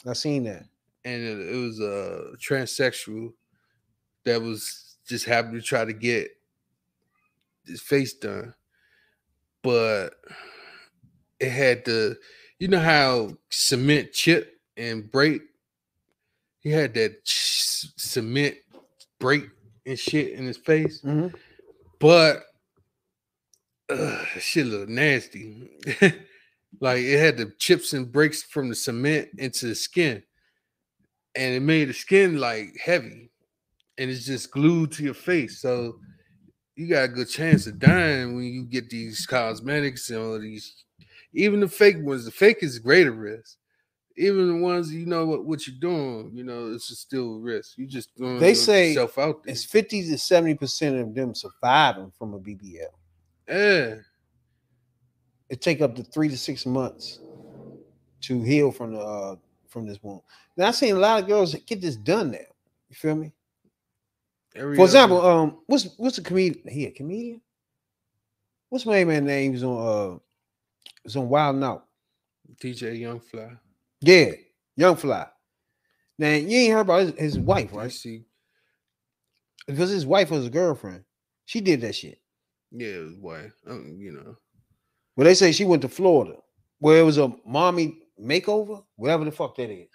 I 0.06 0.14
seen 0.14 0.44
that. 0.44 0.64
and 1.04 1.22
it, 1.22 1.54
it 1.54 1.56
was 1.56 1.78
a 1.80 2.32
transsexual 2.38 3.32
that 4.24 4.40
was 4.40 4.96
just 5.06 5.24
happened 5.26 5.54
to 5.54 5.62
try 5.62 5.84
to 5.84 5.92
get 5.92 6.28
his 7.66 7.80
face 7.80 8.14
done, 8.14 8.54
but 9.62 10.14
it 11.38 11.50
had 11.50 11.84
the, 11.84 12.18
you 12.58 12.68
know 12.68 12.78
how 12.80 13.30
cement 13.50 14.12
chip 14.12 14.58
and 14.76 15.10
break. 15.10 15.42
He 16.60 16.70
had 16.70 16.94
that 16.94 17.24
ch- 17.24 17.86
cement 17.96 18.56
break 19.18 19.44
and 19.86 19.98
shit 19.98 20.32
in 20.32 20.44
his 20.46 20.58
face, 20.58 21.00
Mhm. 21.02 21.34
but 21.98 22.44
uh, 23.88 24.24
shit 24.38 24.66
look 24.66 24.88
nasty. 24.88 25.68
like 26.80 27.00
it 27.00 27.18
had 27.18 27.36
the 27.38 27.52
chips 27.58 27.92
and 27.92 28.12
breaks 28.12 28.42
from 28.42 28.68
the 28.68 28.74
cement 28.74 29.28
into 29.38 29.66
the 29.66 29.74
skin, 29.74 30.22
and 31.34 31.54
it 31.54 31.60
made 31.60 31.88
the 31.88 31.94
skin 31.94 32.38
like 32.38 32.76
heavy, 32.82 33.30
and 33.98 34.10
it's 34.10 34.26
just 34.26 34.50
glued 34.50 34.92
to 34.92 35.02
your 35.02 35.14
face. 35.14 35.60
So 35.60 35.98
you 36.80 36.86
got 36.86 37.04
a 37.04 37.08
good 37.08 37.28
chance 37.28 37.66
of 37.66 37.78
dying 37.78 38.34
when 38.34 38.44
you 38.44 38.64
get 38.64 38.88
these 38.88 39.26
cosmetics 39.26 40.08
and 40.08 40.18
all 40.18 40.40
these. 40.40 40.84
Even 41.34 41.60
the 41.60 41.68
fake 41.68 41.96
ones, 42.00 42.24
the 42.24 42.30
fake 42.30 42.62
is 42.62 42.78
greater 42.78 43.12
risk. 43.12 43.58
Even 44.16 44.48
the 44.48 44.64
ones 44.64 44.92
you 44.92 45.04
know 45.04 45.26
what, 45.26 45.44
what 45.44 45.66
you're 45.66 45.76
doing, 45.78 46.30
you 46.32 46.42
know, 46.42 46.72
it's 46.72 46.88
just 46.88 47.02
still 47.02 47.34
a 47.34 47.38
risk. 47.38 47.76
You 47.76 47.86
just 47.86 48.08
throwing 48.16 48.38
They 48.38 48.54
say 48.54 48.88
yourself 48.88 49.18
out 49.18 49.44
there. 49.44 49.52
It's 49.52 49.64
50 49.64 50.08
to 50.08 50.14
70% 50.14 51.00
of 51.02 51.14
them 51.14 51.34
surviving 51.34 52.10
from 52.18 52.32
a 52.32 52.38
BBL. 52.38 52.86
Yeah. 53.46 53.96
It 55.50 55.60
take 55.60 55.82
up 55.82 55.94
to 55.96 56.02
three 56.02 56.30
to 56.30 56.38
six 56.38 56.64
months 56.64 57.18
to 58.22 58.40
heal 58.40 58.72
from 58.72 58.94
the 58.94 59.00
uh, 59.00 59.36
from 59.68 59.86
this 59.86 60.02
wound. 60.02 60.22
Now 60.56 60.68
I've 60.68 60.76
seen 60.76 60.96
a 60.96 60.98
lot 60.98 61.20
of 61.20 61.28
girls 61.28 61.54
get 61.54 61.82
this 61.82 61.96
done 61.96 62.30
now. 62.30 62.38
You 62.88 62.96
feel 62.96 63.16
me? 63.16 63.32
Every 64.56 64.74
For 64.76 64.82
other- 64.82 64.88
example, 64.88 65.20
um, 65.26 65.58
what's 65.66 65.88
what's 65.96 66.18
a 66.18 66.22
comedian? 66.22 66.66
He 66.68 66.86
a 66.86 66.90
comedian? 66.90 67.40
What's 68.68 68.86
my 68.86 69.04
man 69.04 69.24
name? 69.24 69.52
He's 69.52 69.62
on 69.64 69.76
uh 70.14 70.18
was 71.04 71.16
on 71.16 71.28
Wild 71.28 71.56
Now. 71.56 71.84
DC 72.62 72.98
Young 72.98 73.20
Fly. 73.20 73.50
Yeah, 74.00 74.32
Young 74.76 74.96
Fly. 74.96 75.26
Now 76.18 76.32
you 76.34 76.56
ain't 76.58 76.72
heard 76.72 76.80
about 76.80 77.00
his, 77.02 77.14
his 77.18 77.38
wife, 77.38 77.70
Right. 77.72 77.82
right? 77.84 77.92
See, 77.92 78.24
Because 79.66 79.90
his 79.90 80.04
wife 80.06 80.30
was 80.30 80.46
a 80.46 80.50
girlfriend. 80.50 81.04
She 81.46 81.60
did 81.60 81.80
that 81.82 81.94
shit. 81.94 82.20
yeah, 82.72 82.88
it 82.88 83.04
was 83.04 83.16
white. 83.16 83.50
Um, 83.66 83.96
you 83.98 84.12
know. 84.12 84.36
Well, 85.16 85.24
they 85.24 85.34
say 85.34 85.52
she 85.52 85.64
went 85.64 85.82
to 85.82 85.88
Florida, 85.88 86.36
where 86.78 86.98
it 87.00 87.04
was 87.04 87.18
a 87.18 87.32
mommy 87.46 87.98
makeover, 88.20 88.84
whatever 88.96 89.24
the 89.24 89.32
fuck 89.32 89.56
that 89.56 89.70
is. 89.70 89.88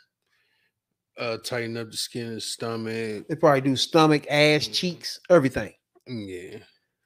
Uh 1.18 1.38
tighten 1.38 1.78
up 1.78 1.92
the 1.92 1.98
skin 1.98 2.28
and 2.28 2.44
stomach. 2.44 3.28
They 3.28 3.36
probably 3.36 3.62
do 3.62 3.76
stomach, 3.76 4.26
ass, 4.30 4.68
cheeks, 4.68 5.20
everything. 5.30 5.74
Mm, 6.10 6.26
Yeah. 6.28 6.60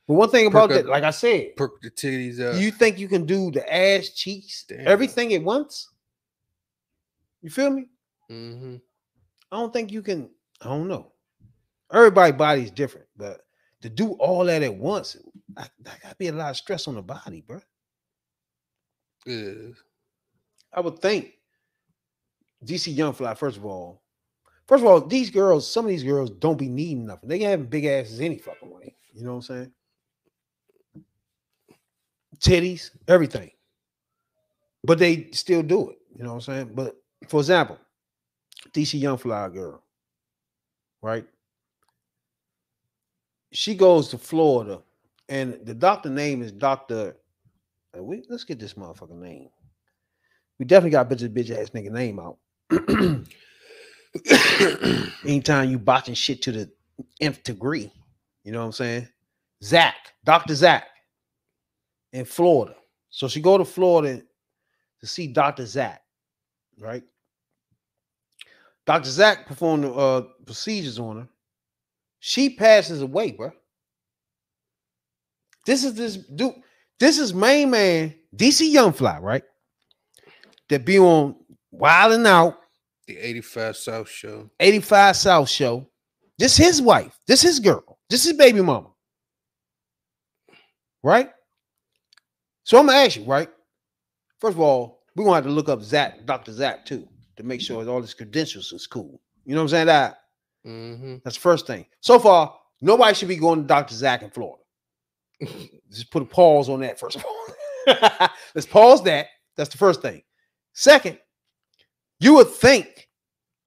But 0.07 0.15
one 0.15 0.29
thing 0.31 0.47
about 0.47 0.69
Perk 0.69 0.79
up- 0.79 0.85
that, 0.85 0.89
like 0.91 1.03
I 1.03 1.11
said, 1.11 1.55
Perk 1.55 1.79
the 1.83 1.91
titties 1.91 2.39
up. 2.39 2.59
you 2.59 2.71
think 2.71 2.97
you 2.97 3.07
can 3.07 3.25
do 3.27 3.51
the 3.51 3.71
ass, 3.71 4.09
cheeks, 4.09 4.65
Damn. 4.67 4.87
everything 4.87 5.33
at 5.35 5.43
once? 5.43 5.87
You 7.43 7.51
feel 7.51 7.69
me? 7.69 7.85
Mm-hmm. 8.31 8.77
I 9.51 9.55
don't 9.59 9.71
think 9.71 9.91
you 9.91 10.01
can. 10.01 10.29
I 10.61 10.65
don't 10.69 10.87
know. 10.87 11.11
Everybody's 11.93 12.37
body's 12.37 12.71
different, 12.71 13.07
but 13.15 13.41
to 13.81 13.89
do 13.89 14.13
all 14.13 14.43
that 14.45 14.61
at 14.63 14.75
once, 14.75 15.15
I, 15.55 15.67
that 15.81 16.01
gotta 16.01 16.15
be 16.15 16.27
a 16.27 16.33
lot 16.33 16.49
of 16.49 16.57
stress 16.57 16.87
on 16.87 16.95
the 16.95 17.01
body, 17.03 17.41
bro. 17.47 17.61
Yeah. 19.25 19.73
I 20.73 20.81
would 20.81 20.99
think 20.99 21.33
DC 22.65 22.95
Young 22.95 23.13
Fly, 23.13 23.33
first 23.33 23.57
of 23.57 23.65
all, 23.65 24.01
first 24.67 24.83
of 24.83 24.89
all, 24.89 25.01
these 25.01 25.29
girls, 25.29 25.69
some 25.69 25.85
of 25.85 25.89
these 25.89 26.03
girls 26.03 26.29
don't 26.29 26.57
be 26.57 26.67
needing 26.67 27.05
nothing. 27.05 27.29
They 27.29 27.39
can 27.39 27.49
have 27.49 27.69
big 27.69 27.85
asses 27.85 28.21
any 28.21 28.37
fucking 28.37 28.69
way. 28.69 28.95
You 29.13 29.23
know 29.23 29.35
what 29.35 29.49
I'm 29.49 29.55
saying? 29.55 29.71
Titties, 32.39 32.91
everything. 33.07 33.51
But 34.83 34.99
they 34.99 35.29
still 35.31 35.61
do 35.61 35.89
it. 35.89 35.97
You 36.15 36.23
know 36.23 36.35
what 36.35 36.47
I'm 36.47 36.53
saying? 36.53 36.71
But 36.73 36.95
for 37.27 37.39
example, 37.39 37.77
DC 38.73 38.99
Young 38.99 39.17
Fly 39.17 39.49
girl, 39.49 39.83
right? 41.01 41.25
She 43.51 43.75
goes 43.75 44.09
to 44.09 44.17
Florida, 44.17 44.81
and 45.27 45.59
the 45.63 45.73
doctor 45.73 46.09
name 46.09 46.41
is 46.41 46.51
Dr. 46.51 47.15
uh, 47.97 48.03
We, 48.03 48.23
let's 48.29 48.43
get 48.43 48.59
this 48.59 48.75
motherfucker 48.75 49.17
name. 49.17 49.49
We 50.59 50.65
definitely 50.65 50.91
got 50.91 51.09
bitch 51.09 51.27
bitch 51.29 51.51
ass 51.51 51.69
nigga 51.71 51.89
name 51.89 52.19
out. 52.19 52.37
Anytime 55.25 55.69
you 55.69 55.79
botching 55.79 56.13
shit 56.13 56.41
to 56.43 56.51
the 56.51 56.71
nth 57.19 57.43
degree, 57.43 57.91
you 58.43 58.51
know 58.51 58.59
what 58.59 58.65
I'm 58.65 58.71
saying? 58.71 59.07
Zach, 59.63 59.95
Dr. 60.23 60.55
Zach 60.55 60.87
in 62.13 62.25
Florida. 62.25 62.75
So 63.09 63.27
she 63.27 63.41
go 63.41 63.57
to 63.57 63.65
Florida 63.65 64.21
to 64.99 65.07
see 65.07 65.27
Dr. 65.27 65.65
Zach, 65.65 66.01
right? 66.79 67.03
Dr. 68.85 69.09
Zach 69.09 69.45
performed 69.45 69.85
uh, 69.85 70.21
procedures 70.45 70.99
on 70.99 71.17
her. 71.21 71.27
She 72.19 72.49
passes 72.55 73.01
away, 73.01 73.31
bro. 73.31 73.51
This 75.65 75.83
is 75.83 75.93
this 75.93 76.17
dude. 76.17 76.55
This 76.99 77.19
is 77.19 77.33
main 77.33 77.69
man 77.69 78.15
DC 78.35 78.69
Young 78.69 78.91
Fly, 78.91 79.19
right? 79.19 79.43
That 80.69 80.85
be 80.85 80.99
on 80.99 81.35
Wild 81.71 82.13
'N 82.13 82.25
Out, 82.25 82.58
the 83.09 83.17
85 83.17 83.75
South 83.75 84.09
Show. 84.09 84.49
85 84.59 85.15
South 85.15 85.49
Show. 85.49 85.87
This 86.37 86.55
his 86.55 86.81
wife. 86.81 87.19
This 87.27 87.41
his 87.41 87.59
girl. 87.59 87.97
This 88.09 88.25
is 88.25 88.33
baby 88.33 88.61
mama. 88.61 88.89
Right? 91.03 91.31
So 92.63 92.77
I'm 92.77 92.85
gonna 92.85 92.99
ask 92.99 93.17
you, 93.17 93.23
right? 93.23 93.49
First 94.39 94.55
of 94.55 94.61
all, 94.61 95.01
we're 95.15 95.25
gonna 95.25 95.35
have 95.35 95.43
to 95.45 95.49
look 95.49 95.69
up 95.69 95.81
Zach, 95.81 96.23
Dr. 96.25 96.51
Zach, 96.51 96.85
too, 96.85 97.07
to 97.35 97.43
make 97.43 97.61
sure 97.61 97.87
all 97.89 98.01
his 98.01 98.13
credentials 98.13 98.71
is 98.71 98.85
cool. 98.85 99.19
You 99.43 99.55
know 99.55 99.61
what 99.61 99.63
I'm 99.63 99.69
saying? 99.69 99.87
That 99.87 100.19
hmm 100.63 101.15
that's 101.23 101.35
the 101.35 101.41
first 101.41 101.65
thing. 101.65 101.87
So 102.01 102.19
far, 102.19 102.55
nobody 102.79 103.15
should 103.15 103.27
be 103.27 103.37
going 103.37 103.61
to 103.61 103.67
Dr. 103.67 103.95
Zach 103.95 104.21
in 104.21 104.29
Florida. 104.29 104.63
Just 105.91 106.11
put 106.11 106.21
a 106.21 106.25
pause 106.25 106.69
on 106.69 106.81
that 106.81 106.99
first 106.99 107.15
of 107.15 107.25
all. 107.25 108.29
Let's 108.53 108.67
pause 108.67 109.03
that. 109.05 109.27
That's 109.57 109.71
the 109.71 109.79
first 109.79 110.03
thing. 110.03 110.21
Second, 110.73 111.17
you 112.19 112.35
would 112.35 112.49
think 112.49 113.07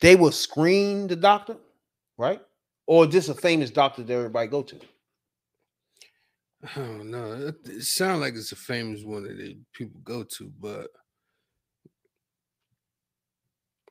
they 0.01 0.17
would 0.17 0.35
screen 0.35 1.07
the 1.07 1.17
doctor, 1.17 1.57
right? 2.19 2.41
Or 2.87 3.07
just 3.07 3.29
a 3.29 3.35
famous 3.35 3.71
doctor 3.71 4.03
that 4.03 4.13
everybody 4.13 4.49
go 4.49 4.63
to. 4.63 4.81
I 6.63 6.81
don't 6.81 7.11
know. 7.11 7.33
It, 7.33 7.57
it 7.67 7.83
sounds 7.83 8.21
like 8.21 8.35
it's 8.35 8.53
a 8.53 8.57
famous 8.57 9.03
one 9.03 9.25
that 9.25 9.57
people 9.75 10.01
go 10.05 10.25
to, 10.25 10.53
but 10.61 10.89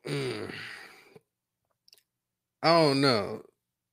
Mm. 0.06 0.50
I 2.62 2.68
don't 2.80 3.00
know. 3.00 3.42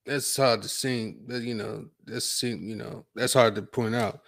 That's 0.06 0.36
hard 0.38 0.62
to 0.64 0.70
see. 0.70 1.16
But 1.28 1.42
you 1.44 1.56
know, 1.56 1.86
that's 2.06 2.42
you 2.44 2.76
know 2.76 3.06
that's 3.16 3.34
hard 3.34 3.56
to 3.56 3.62
point 3.62 3.96
out. 3.96 4.22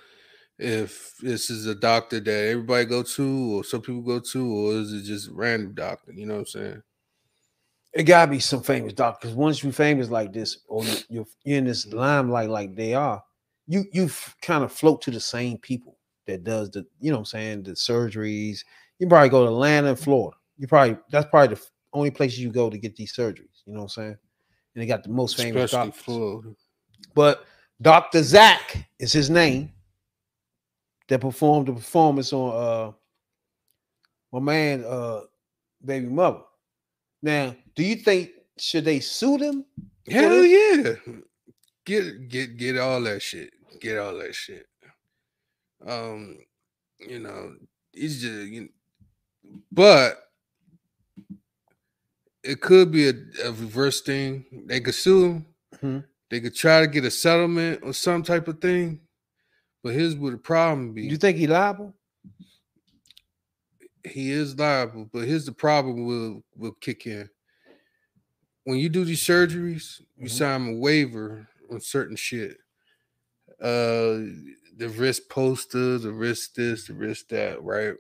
If 0.64 1.18
this 1.18 1.50
is 1.50 1.66
a 1.66 1.74
doctor 1.74 2.20
that 2.20 2.50
everybody 2.50 2.86
go 2.86 3.02
to, 3.02 3.58
or 3.58 3.64
some 3.64 3.82
people 3.82 4.02
go 4.04 4.20
to, 4.20 4.54
or 4.54 4.74
is 4.74 4.94
it 4.94 5.02
just 5.04 5.30
random 5.32 5.74
doctor? 5.74 6.14
You 6.14 6.28
know 6.28 6.34
what 6.36 6.40
I'm 6.42 6.46
saying? 6.46 6.84
It 7.94 8.04
gotta 8.04 8.30
be 8.30 8.40
some 8.40 8.62
famous 8.62 8.94
doctor 8.94 9.20
because 9.28 9.36
once 9.36 9.64
you're 9.64 9.74
famous 9.74 10.10
like 10.10 10.32
this, 10.32 10.60
or 10.68 10.84
you- 10.86 10.98
you're, 11.10 11.26
you're 11.44 11.58
in 11.58 11.66
this 11.66 11.88
limelight 11.88 12.50
like 12.50 12.76
they 12.76 12.94
are, 12.94 13.24
you 13.68 13.86
you 13.92 14.10
kind 14.44 14.64
of 14.64 14.72
float 14.72 15.02
to 15.02 15.12
the 15.12 15.20
same 15.20 15.58
people 15.58 15.98
that 16.28 16.44
does 16.44 16.70
the, 16.70 16.86
you 17.00 17.10
know 17.10 17.18
what 17.18 17.22
I'm 17.22 17.26
saying, 17.26 17.64
the 17.64 17.72
surgeries. 17.72 18.60
You 19.00 19.08
probably 19.08 19.30
go 19.30 19.44
to 19.46 19.52
Atlanta 19.52 19.90
and 19.90 20.00
Florida. 20.00 20.38
You 20.60 20.68
probably 20.68 20.98
that's 21.10 21.28
probably 21.32 21.56
the 21.56 21.62
only 21.94 22.12
places 22.12 22.40
you 22.40 22.52
go 22.52 22.70
to 22.70 22.78
get 22.78 22.96
these 22.96 23.14
surgeries. 23.16 23.64
You 23.66 23.74
know 23.74 23.80
what 23.80 23.84
I'm 23.86 23.90
saying? 23.90 24.18
And 24.76 24.82
they 24.84 24.86
got 24.86 25.04
the 25.04 25.10
most 25.10 25.38
famous 25.38 25.64
Especially 25.74 25.88
doctors. 25.88 26.04
Florida. 26.06 26.50
But 27.16 27.46
Dr. 27.82 28.22
Zach 28.22 28.88
is 29.00 29.12
his 29.12 29.30
name 29.32 29.72
that 31.12 31.20
performed 31.20 31.68
the 31.68 31.74
performance 31.74 32.32
on 32.32 32.56
uh 32.56 32.92
my 34.32 34.40
man 34.40 34.86
uh 34.88 35.20
baby 35.84 36.06
mother. 36.08 36.40
Now, 37.22 37.54
do 37.76 37.84
you 37.84 37.98
think 37.98 38.32
should 38.58 38.86
they 38.86 39.02
sue 39.02 39.38
them? 39.38 39.66
Hell 40.10 40.46
yeah. 40.46 40.94
Get 41.86 42.30
get 42.30 42.56
get 42.56 42.78
all 42.78 43.02
that 43.02 43.22
shit. 43.22 43.52
Get 43.82 43.98
all 43.98 44.18
that 44.20 44.34
shit. 44.34 44.66
Um, 45.86 46.38
you 47.00 47.20
know, 47.20 47.56
it's 47.94 48.22
just 48.22 48.48
you 48.48 48.70
but 49.70 50.18
it 52.42 52.62
could 52.62 52.90
be 52.90 53.10
a, 53.10 53.14
a 53.44 53.52
reverse 53.52 54.00
thing. 54.00 54.46
They 54.66 54.80
could 54.80 54.96
sue 54.96 55.26
him. 55.26 55.46
Mhm. 55.76 56.06
They 56.30 56.40
could 56.40 56.56
try 56.56 56.80
to 56.80 56.88
get 56.88 57.04
a 57.04 57.12
settlement 57.12 57.82
or 57.84 57.92
some 57.92 58.24
type 58.24 58.48
of 58.48 58.62
thing. 58.62 59.02
But 59.84 59.94
here's 59.94 60.16
what 60.16 60.32
the 60.32 60.38
problem 60.38 60.94
be. 60.94 61.04
You 61.04 61.18
think 61.18 61.38
he 61.38 61.48
liable? 61.48 61.94
he 64.04 64.32
is 64.32 64.58
liable, 64.58 65.08
but 65.14 65.28
here's 65.28 65.46
the 65.46 65.52
problem 65.52 66.06
will 66.06 66.44
will 66.56 66.74
kick 66.74 67.06
in. 67.06 67.30
When 68.64 68.78
you 68.78 68.90
do 68.90 69.06
these 69.06 69.22
surgeries, 69.22 70.02
you 70.18 70.26
Mhm. 70.28 70.32
sign 70.32 70.68
a 70.70 70.76
waiver 70.78 71.48
on 71.70 71.80
certain 71.82 72.16
shit. 72.16 72.58
Uh 73.60 74.26
the 74.78 74.90
wrist 74.98 75.30
poster, 75.30 75.98
the 76.00 76.12
wrist 76.12 76.56
this, 76.56 76.88
the 76.88 76.94
wrist 76.94 77.30
that, 77.30 77.62
right? 77.62 77.96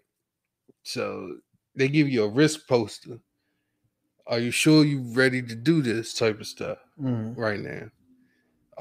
So 0.84 1.39
they 1.76 1.88
give 1.88 2.10
you 2.10 2.24
a 2.24 2.30
wrist 2.30 2.67
poster. 2.67 3.20
Are 4.26 4.39
you 4.39 4.52
sure 4.52 4.84
you 4.86 5.02
ready 5.13 5.41
to 5.44 5.56
do 5.56 5.82
this 5.82 6.13
type 6.13 6.39
of 6.39 6.48
stuff 6.48 6.80
Mhm. 6.98 7.38
right 7.38 7.60
now? 7.60 7.91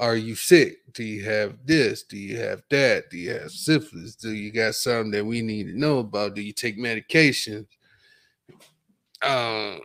Are 0.01 0.17
you 0.17 0.35
sick? 0.35 0.79
Do 0.93 1.03
you 1.03 1.23
have 1.23 1.55
this? 1.63 2.03
Do 2.03 2.17
you 2.17 2.37
have 2.39 2.63
that? 2.69 3.09
Do 3.09 3.17
you 3.17 3.31
have 3.31 3.51
syphilis? 3.51 4.15
Do 4.15 4.31
you 4.31 4.51
got 4.51 4.75
something 4.75 5.11
that 5.11 5.25
we 5.25 5.41
need 5.41 5.67
to 5.67 5.79
know 5.79 5.99
about? 5.99 6.35
Do 6.35 6.41
you 6.41 6.51
take 6.51 6.77
medications? 6.77 7.67
Um, 9.21 9.79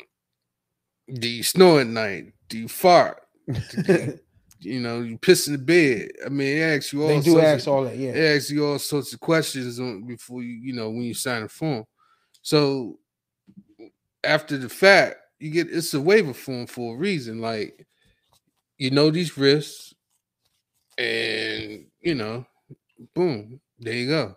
do 1.12 1.28
you 1.28 1.42
snore 1.42 1.82
at 1.82 1.86
night? 1.86 2.32
Do 2.48 2.58
you 2.58 2.68
fart? 2.68 3.22
You 4.60 4.80
know, 4.80 5.02
you 5.02 5.18
piss 5.18 5.46
in 5.46 5.52
the 5.52 5.58
bed. 5.58 6.10
I 6.24 6.28
mean, 6.28 6.56
it 6.56 6.60
asks 6.60 6.92
you 6.92 7.02
all. 7.02 7.08
they 7.08 7.20
do 7.20 7.40
ask 7.40 7.66
of, 7.66 7.72
all 7.72 7.84
that, 7.84 7.96
yeah. 7.96 8.10
it 8.10 8.36
asks 8.36 8.50
you 8.50 8.66
all 8.66 8.78
sorts 8.78 9.12
of 9.12 9.20
questions 9.20 9.78
before 10.06 10.42
you, 10.42 10.54
you 10.54 10.72
know, 10.72 10.88
when 10.88 11.02
you 11.02 11.14
sign 11.14 11.42
a 11.42 11.48
form. 11.48 11.84
So 12.42 12.98
after 14.24 14.56
the 14.56 14.68
fact, 14.68 15.16
you 15.38 15.50
get 15.50 15.68
it's 15.70 15.92
a 15.94 16.00
waiver 16.00 16.32
form 16.32 16.66
for 16.66 16.94
a 16.94 16.98
reason. 16.98 17.40
Like 17.40 17.86
you 18.78 18.90
know 18.90 19.10
these 19.10 19.36
risks, 19.36 19.94
and 20.98 21.86
you 22.00 22.14
know, 22.14 22.46
boom, 23.14 23.60
there 23.78 23.94
you 23.94 24.08
go. 24.08 24.34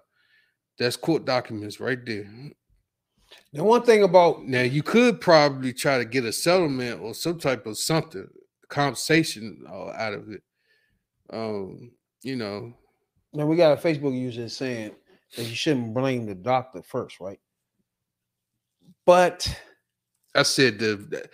That's 0.78 0.96
court 0.96 1.26
documents 1.26 1.80
right 1.80 2.04
there. 2.06 2.30
The 3.54 3.64
one 3.64 3.84
thing 3.84 4.04
about 4.04 4.44
Now 4.44 4.62
you 4.62 4.84
could 4.84 5.22
probably 5.22 5.74
try 5.74 5.98
to 5.98 6.06
get 6.06 6.26
a 6.26 6.32
settlement 6.32 7.02
or 7.02 7.14
some 7.14 7.40
type 7.40 7.66
of 7.66 7.78
something 7.78 8.28
compensation 8.70 9.64
uh, 9.68 9.90
out 9.90 10.14
of 10.14 10.30
it. 10.32 10.44
Um, 11.32 11.92
you 12.22 12.36
know, 12.36 12.74
now 13.34 13.46
we 13.46 13.56
got 13.56 13.78
a 13.78 13.82
Facebook 13.82 14.18
user 14.18 14.50
saying 14.50 14.92
that 15.36 15.44
you 15.44 15.56
shouldn't 15.56 15.94
blame 15.94 16.26
the 16.26 16.36
doctor 16.36 16.82
first, 16.82 17.20
right? 17.20 17.40
But 19.06 19.62
I 20.36 20.44
said 20.44 20.80
the 20.80 21.30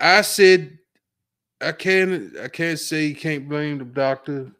I 0.00 0.22
said 0.22 0.78
I 1.60 1.72
can't 1.72 2.36
I 2.38 2.48
can't 2.48 2.78
say 2.78 3.06
you 3.06 3.14
can't 3.14 3.48
blame 3.48 3.78
the 3.78 3.84
doctor. 3.84 4.50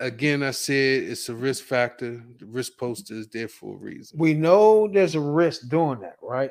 Again, 0.00 0.42
I 0.42 0.50
said 0.50 1.04
it's 1.04 1.28
a 1.28 1.34
risk 1.34 1.64
factor. 1.64 2.22
The 2.38 2.46
risk 2.46 2.72
poster 2.78 3.14
is 3.14 3.28
there 3.28 3.48
for 3.48 3.74
a 3.74 3.78
reason. 3.78 4.18
we 4.18 4.34
know 4.34 4.88
there's 4.88 5.14
a 5.14 5.20
risk 5.20 5.68
doing 5.68 6.00
that, 6.00 6.16
right? 6.22 6.50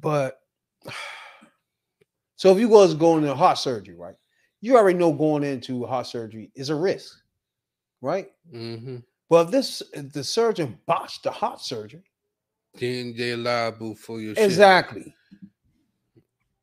But 0.00 0.38
so 2.36 2.52
if 2.52 2.58
you 2.58 2.68
was 2.68 2.94
going 2.94 3.22
into 3.22 3.34
heart 3.34 3.58
surgery, 3.58 3.94
right? 3.96 4.14
You 4.60 4.76
already 4.76 4.98
know 4.98 5.12
going 5.12 5.42
into 5.44 5.84
heart 5.84 6.06
surgery 6.06 6.50
is 6.54 6.70
a 6.70 6.74
risk, 6.74 7.16
right? 8.00 8.30
hmm 8.50 8.98
But 9.28 9.46
if 9.46 9.50
this 9.52 9.82
if 9.92 10.12
the 10.12 10.24
surgeon 10.24 10.78
botched 10.86 11.24
the 11.24 11.30
heart 11.30 11.60
surgery, 11.60 12.04
Then 12.74 13.14
they're 13.16 13.36
liable 13.36 13.94
for 13.94 14.20
your 14.20 14.34
shit. 14.36 14.44
exactly. 14.46 15.14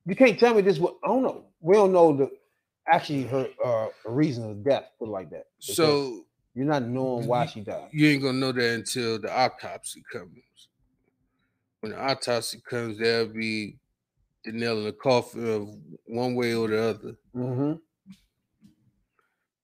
You 0.05 0.15
can't 0.15 0.39
tell 0.39 0.55
me 0.55 0.61
this. 0.61 0.79
wa- 0.79 0.95
I 1.03 1.07
don't 1.07 1.21
know. 1.23 1.45
We 1.61 1.75
don't 1.75 1.91
know 1.91 2.15
the 2.15 2.31
actually 2.87 3.23
her 3.23 3.47
uh 3.63 3.89
reason 4.05 4.49
of 4.49 4.63
death, 4.63 4.91
put 4.97 5.09
like 5.09 5.29
that. 5.31 5.47
So 5.59 6.25
you're 6.53 6.65
not 6.65 6.83
knowing 6.83 7.27
why 7.27 7.45
she 7.45 7.61
died. 7.61 7.89
you 7.91 8.07
ain't 8.07 8.21
gonna 8.21 8.37
know 8.37 8.51
that 8.51 8.73
until 8.75 9.19
the 9.19 9.31
autopsy 9.31 10.03
comes. 10.11 10.33
When 11.81 11.91
the 11.93 11.99
autopsy 11.99 12.61
comes, 12.61 12.97
there'll 12.97 13.27
be 13.27 13.77
the 14.43 14.51
nail 14.53 14.79
in 14.79 14.85
the 14.85 14.93
coffin 14.93 15.47
of 15.47 15.69
one 16.07 16.35
way 16.35 16.53
or 16.55 16.67
the 16.67 16.81
other. 16.81 17.15
hmm 17.33 17.73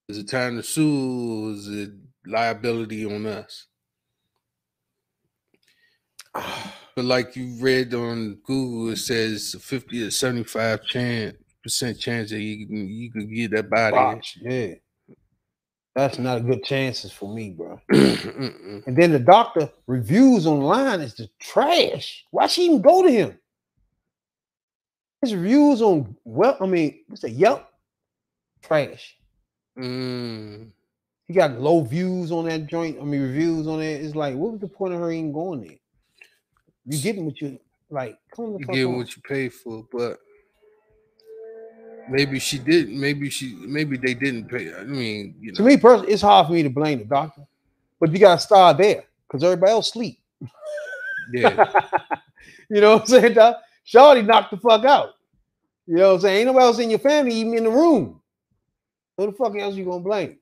Is 0.08 0.18
it 0.18 0.28
time 0.28 0.56
to 0.56 0.62
sue? 0.62 1.48
Or 1.48 1.52
is 1.52 1.68
it 1.68 1.90
liability 2.26 3.04
on 3.06 3.26
us? 3.26 3.66
But 6.94 7.04
like 7.04 7.36
you 7.36 7.56
read 7.60 7.92
on 7.92 8.36
Google, 8.36 8.90
it 8.92 8.96
says 8.96 9.54
50 9.60 9.98
to 9.98 10.10
75 10.10 10.82
chance 10.84 11.36
percent 11.66 11.98
chance 11.98 12.30
that 12.30 12.40
you 12.40 12.64
can 12.64 12.88
you 12.88 13.10
could 13.10 13.28
get 13.34 13.50
that 13.50 13.68
body. 13.68 14.20
Yeah. 14.40 14.74
That's 15.96 16.18
not 16.18 16.38
a 16.38 16.40
good 16.40 16.62
chances 16.62 17.10
for 17.10 17.34
me, 17.34 17.50
bro. 17.50 17.80
And 18.86 18.96
then 18.96 19.10
the 19.10 19.18
doctor 19.18 19.68
reviews 19.86 20.46
online 20.46 21.00
is 21.00 21.14
the 21.14 21.28
trash. 21.40 22.24
Why 22.30 22.46
she 22.46 22.66
even 22.66 22.82
go 22.82 23.02
to 23.02 23.10
him? 23.10 23.38
His 25.22 25.34
reviews 25.34 25.82
on 25.82 26.16
well, 26.24 26.56
I 26.60 26.66
mean, 26.66 27.00
what's 27.08 27.22
that? 27.22 27.30
Yelp, 27.30 27.66
trash. 28.62 29.16
Mm. 29.76 30.70
He 31.26 31.34
got 31.34 31.60
low 31.60 31.80
views 31.82 32.30
on 32.30 32.44
that 32.44 32.68
joint. 32.68 32.98
I 33.00 33.04
mean, 33.04 33.22
reviews 33.22 33.66
on 33.66 33.80
it. 33.80 34.04
It's 34.04 34.14
like, 34.14 34.36
what 34.36 34.52
was 34.52 34.60
the 34.60 34.68
point 34.68 34.94
of 34.94 35.00
her 35.00 35.10
even 35.10 35.32
going 35.32 35.62
there? 35.62 35.78
You 36.84 37.02
getting 37.02 37.24
what 37.24 37.40
you 37.40 37.58
like? 37.90 38.18
Come 38.34 38.52
the 38.52 38.60
You 38.60 38.66
get 38.66 38.90
what 38.90 39.16
you 39.16 39.22
pay 39.22 39.48
for, 39.48 39.84
but 39.90 40.18
maybe 42.08 42.38
she 42.38 42.58
didn't. 42.58 42.98
Maybe 42.98 43.30
she. 43.30 43.54
Maybe 43.54 43.96
they 43.96 44.14
didn't 44.14 44.48
pay. 44.48 44.72
I 44.74 44.84
mean, 44.84 45.34
you 45.40 45.52
To 45.52 45.62
me, 45.62 45.76
personally, 45.76 46.12
it's 46.12 46.22
hard 46.22 46.46
for 46.46 46.52
me 46.52 46.62
to 46.62 46.70
blame 46.70 46.98
the 46.98 47.04
doctor, 47.04 47.42
but 48.00 48.12
you 48.12 48.18
got 48.18 48.36
to 48.36 48.40
start 48.40 48.78
there 48.78 49.04
because 49.26 49.42
everybody 49.42 49.72
else 49.72 49.92
sleep. 49.92 50.18
Yeah. 51.32 51.72
you 52.70 52.80
know 52.80 52.94
what 52.94 53.02
I'm 53.02 53.06
saying, 53.06 53.34
Doc? 53.34 53.60
Shorty 53.84 54.22
knocked 54.22 54.50
the 54.50 54.56
fuck 54.56 54.84
out. 54.84 55.14
You 55.86 55.96
know 55.96 56.08
what 56.08 56.14
I'm 56.14 56.20
saying? 56.20 56.36
Ain't 56.38 56.46
nobody 56.46 56.64
else 56.64 56.78
in 56.78 56.90
your 56.90 56.98
family 56.98 57.34
even 57.34 57.54
in 57.54 57.64
the 57.64 57.70
room. 57.70 58.20
Who 59.16 59.26
the 59.26 59.32
fuck 59.32 59.56
else 59.56 59.74
you 59.74 59.84
gonna 59.84 60.00
blame? 60.00 60.38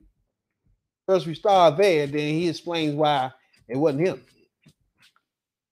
First, 1.07 1.27
we 1.27 1.35
start 1.35 1.77
there, 1.77 2.07
then 2.07 2.33
he 2.33 2.49
explains 2.49 2.95
why 2.95 3.31
it 3.67 3.77
wasn't 3.77 4.07
him. 4.07 4.21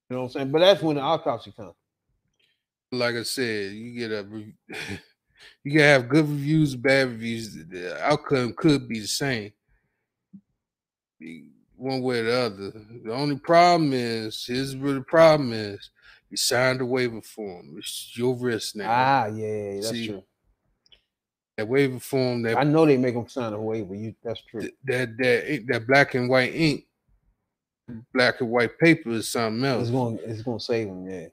You 0.10 0.16
know 0.16 0.22
what 0.22 0.26
I'm 0.26 0.32
saying? 0.32 0.52
But 0.52 0.60
that's 0.60 0.82
when 0.82 0.98
the 0.98 1.02
autopsy 1.02 1.52
comes. 1.52 1.74
like 2.92 3.16
I 3.16 3.24
said, 3.24 3.72
you 3.72 3.98
get 3.98 4.12
a. 4.12 4.26
You 5.64 5.72
can 5.72 5.82
have 5.82 6.10
good 6.10 6.28
reviews, 6.28 6.76
bad 6.76 7.10
reviews. 7.10 7.54
The 7.54 7.98
outcome 8.04 8.54
could 8.54 8.88
be 8.88 9.00
the 9.00 9.08
same, 9.08 9.54
one 11.78 12.02
way 12.02 12.20
or 12.20 12.24
the 12.24 12.38
other. 12.38 12.72
The 13.04 13.14
only 13.14 13.38
problem 13.38 13.92
is, 13.94 14.44
here's 14.46 14.76
where 14.76 14.94
the 14.96 15.02
problem 15.02 15.54
is: 15.54 15.90
you 16.30 16.38
signed 16.38 16.82
a 16.82 16.86
waiver 16.86 17.22
form. 17.22 17.76
It's 17.78 18.12
your 18.18 18.36
risk 18.36 18.76
now. 18.76 18.90
Ah, 18.90 19.26
yeah, 19.28 19.76
that's 19.76 19.90
See, 19.90 20.08
true. 20.08 20.24
that 21.58 21.68
waiver 21.68 22.00
form, 22.00 22.42
that 22.44 22.58
I 22.58 22.64
know 22.64 22.86
they 22.86 22.98
make 22.98 23.14
them 23.14 23.28
sign 23.28 23.54
a 23.54 23.62
waiver. 23.62 23.96
You, 23.96 24.16
that's 24.24 24.42
true. 24.42 24.62
th- 24.62 24.74
that 24.86 25.18
that 25.18 25.64
that 25.68 25.88
black 25.88 26.16
and 26.16 26.30
white 26.30 26.54
ink, 26.54 26.86
black 28.14 28.42
and 28.42 28.50
white 28.50 28.78
paper 28.80 29.12
is 29.12 29.28
something 29.28 29.64
else. 29.64 29.84
It's 29.84 29.92
going, 29.92 30.20
it's 30.24 30.42
going 30.42 30.60
to 30.60 30.64
save 30.64 30.88
them. 30.88 31.10
Yeah. 31.10 31.28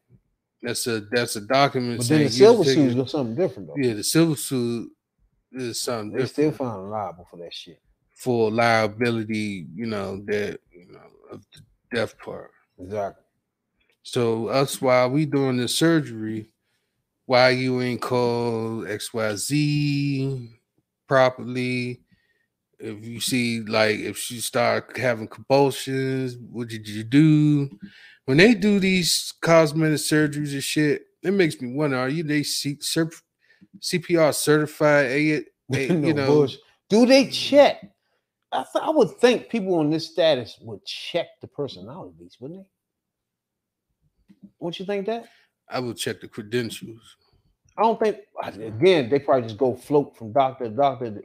That's 0.63 0.87
a 0.87 1.01
that's 1.01 1.37
a 1.37 1.41
document. 1.41 1.99
But 1.99 2.09
then 2.09 2.25
the 2.25 2.31
civil 2.31 2.65
suit 2.65 2.91
it- 2.97 2.99
is 2.99 3.11
something 3.11 3.35
different 3.35 3.69
though. 3.69 3.77
Yeah, 3.77 3.95
the 3.95 4.05
civil 4.05 4.37
suit 4.37 4.91
is 5.53 5.81
something 5.81 6.13
They 6.17 6.27
still 6.27 6.51
different 6.51 6.73
found 6.73 6.91
liable 6.91 7.27
for 7.31 7.39
that 7.39 7.53
shit. 7.55 7.81
for 8.17 8.51
liability. 8.51 9.67
You 9.75 9.87
know 9.87 10.23
that 10.27 10.61
you 10.73 10.87
know 10.93 11.01
of 11.31 11.45
the 11.55 11.61
death 11.97 12.19
part. 12.19 12.51
Exactly. 12.79 13.25
So 14.03 14.49
that's 14.49 14.81
why 14.83 15.07
we 15.07 15.25
doing 15.27 15.57
the 15.57 15.69
surgery. 15.69 16.53
Why 17.27 17.51
you 17.51 17.81
ain't 17.81 18.03
called 18.03 18.87
XYZ 18.87 20.49
properly? 21.09 22.03
If 22.79 23.05
you 23.05 23.21
see 23.21 23.61
like 23.61 23.99
if 23.99 24.17
she 24.19 24.41
start 24.41 24.97
having 24.97 25.29
convulsions, 25.29 26.37
what 26.39 26.69
did 26.69 26.89
you 26.89 27.05
do? 27.05 27.79
When 28.31 28.37
they 28.37 28.55
do 28.55 28.79
these 28.79 29.35
cosmetic 29.41 29.99
surgeries 29.99 30.53
and 30.53 30.63
shit, 30.63 31.03
it 31.21 31.33
makes 31.33 31.61
me 31.61 31.73
wonder: 31.73 31.97
Are 31.97 32.09
you 32.09 32.23
they 32.23 32.45
C- 32.45 32.79
cer- 32.81 33.11
CPR 33.81 34.33
certified? 34.33 35.07
A, 35.07 35.45
a, 35.75 35.89
No 35.89 36.07
you 36.07 36.15
know, 36.15 36.27
bullshit. 36.27 36.61
Do 36.89 37.07
they 37.07 37.27
check? 37.27 37.91
I, 38.53 38.59
th- 38.73 38.85
I 38.85 38.91
would 38.91 39.11
think 39.19 39.49
people 39.49 39.75
on 39.75 39.91
this 39.91 40.13
status 40.13 40.57
would 40.61 40.85
check 40.85 41.27
the 41.41 41.49
personalities, 41.49 42.37
wouldn't 42.39 42.63
they? 42.63 42.71
Wouldn't 44.61 44.79
you 44.79 44.87
think 44.87 45.07
that? 45.07 45.25
I 45.69 45.81
would 45.81 45.97
check 45.97 46.21
the 46.21 46.29
credentials. 46.29 47.17
I 47.77 47.83
don't 47.83 47.99
think. 47.99 48.19
Again, 48.45 49.11
they 49.11 49.19
probably 49.19 49.49
just 49.49 49.59
go 49.59 49.75
float 49.75 50.17
from 50.17 50.31
doctor 50.31 50.67
to 50.67 50.71
doctor, 50.71 51.21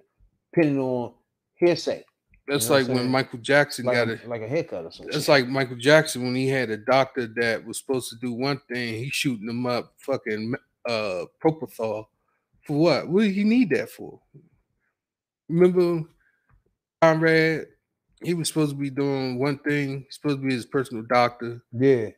depending 0.51 0.79
on 0.79 1.13
hearsay, 1.53 2.03
That's 2.47 2.69
know 2.69 2.75
like 2.75 2.87
when? 2.87 3.09
Michael 3.09 3.39
Jackson 3.39 3.85
like 3.85 3.95
got 3.95 4.09
a, 4.09 4.13
it. 4.13 4.27
like 4.27 4.41
a 4.41 4.47
haircut 4.47 4.85
or 4.85 4.91
something. 4.91 5.11
That's 5.11 5.27
like 5.27 5.47
Michael 5.47 5.77
Jackson 5.77 6.23
when 6.23 6.35
he 6.35 6.47
had 6.47 6.69
a 6.69 6.77
doctor 6.77 7.27
that 7.37 7.65
was 7.65 7.79
supposed 7.79 8.09
to 8.09 8.15
do 8.17 8.33
one 8.33 8.61
thing, 8.71 8.95
he 8.95 9.09
shooting 9.09 9.49
him 9.49 9.65
up 9.65 9.93
fucking 9.97 10.53
uh 10.87 11.25
propofol 11.43 12.05
for 12.65 12.77
what? 12.77 13.07
What 13.07 13.23
did 13.23 13.33
he 13.33 13.43
need 13.43 13.69
that 13.71 13.89
for? 13.89 14.19
Remember 15.47 16.07
Conrad? 17.01 17.67
He 18.23 18.33
was 18.33 18.47
supposed 18.47 18.71
to 18.71 18.77
be 18.77 18.89
doing 18.89 19.39
one 19.39 19.59
thing, 19.59 20.05
he's 20.05 20.15
supposed 20.15 20.41
to 20.41 20.47
be 20.47 20.53
his 20.53 20.65
personal 20.65 21.03
doctor. 21.03 21.61
yeah. 21.71 22.09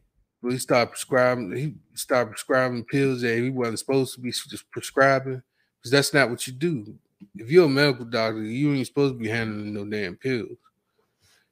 But 0.41 0.51
he 0.51 0.59
started 0.59 0.91
prescribing. 0.91 1.55
He 1.55 1.75
started 1.95 2.29
prescribing 2.29 2.85
pills 2.85 3.21
that 3.21 3.37
he 3.39 3.49
wasn't 3.49 3.79
supposed 3.79 4.13
to 4.13 4.21
be 4.21 4.31
just 4.31 4.69
prescribing 4.71 5.41
because 5.79 5.91
that's 5.91 6.13
not 6.13 6.29
what 6.29 6.45
you 6.45 6.53
do. 6.53 6.95
If 7.35 7.51
you're 7.51 7.65
a 7.65 7.69
medical 7.69 8.05
doctor, 8.05 8.43
you 8.43 8.73
ain't 8.73 8.87
supposed 8.87 9.15
to 9.15 9.19
be 9.19 9.29
handling 9.29 9.73
no 9.73 9.85
damn 9.85 10.15
pills. 10.15 10.57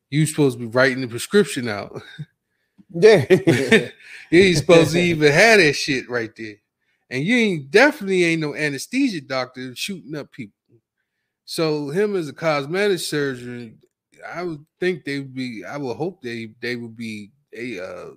You 0.09 0.25
supposed 0.25 0.59
to 0.59 0.65
be 0.65 0.71
writing 0.71 1.01
the 1.01 1.07
prescription 1.07 1.67
out. 1.67 2.01
Yeah. 2.97 3.25
you 4.31 4.41
ain't 4.41 4.57
supposed 4.57 4.93
to 4.93 4.99
even 4.99 5.31
have 5.33 5.59
that 5.59 5.73
shit 5.73 6.09
right 6.09 6.33
there. 6.37 6.55
And 7.09 7.23
you 7.23 7.35
ain't 7.35 7.71
definitely 7.71 8.23
ain't 8.23 8.41
no 8.41 8.55
anesthesia 8.55 9.21
doctor 9.21 9.75
shooting 9.75 10.15
up 10.15 10.31
people. 10.31 10.53
So 11.45 11.89
him 11.89 12.15
as 12.15 12.29
a 12.29 12.33
cosmetic 12.33 12.99
surgeon, 12.99 13.79
I 14.27 14.43
would 14.43 14.65
think 14.79 15.03
they 15.03 15.19
would 15.19 15.33
be. 15.33 15.63
I 15.63 15.77
would 15.77 15.97
hope 15.97 16.21
they 16.21 16.49
they 16.61 16.75
would 16.75 16.95
be 16.95 17.31
a 17.55 17.79
uh, 17.79 18.09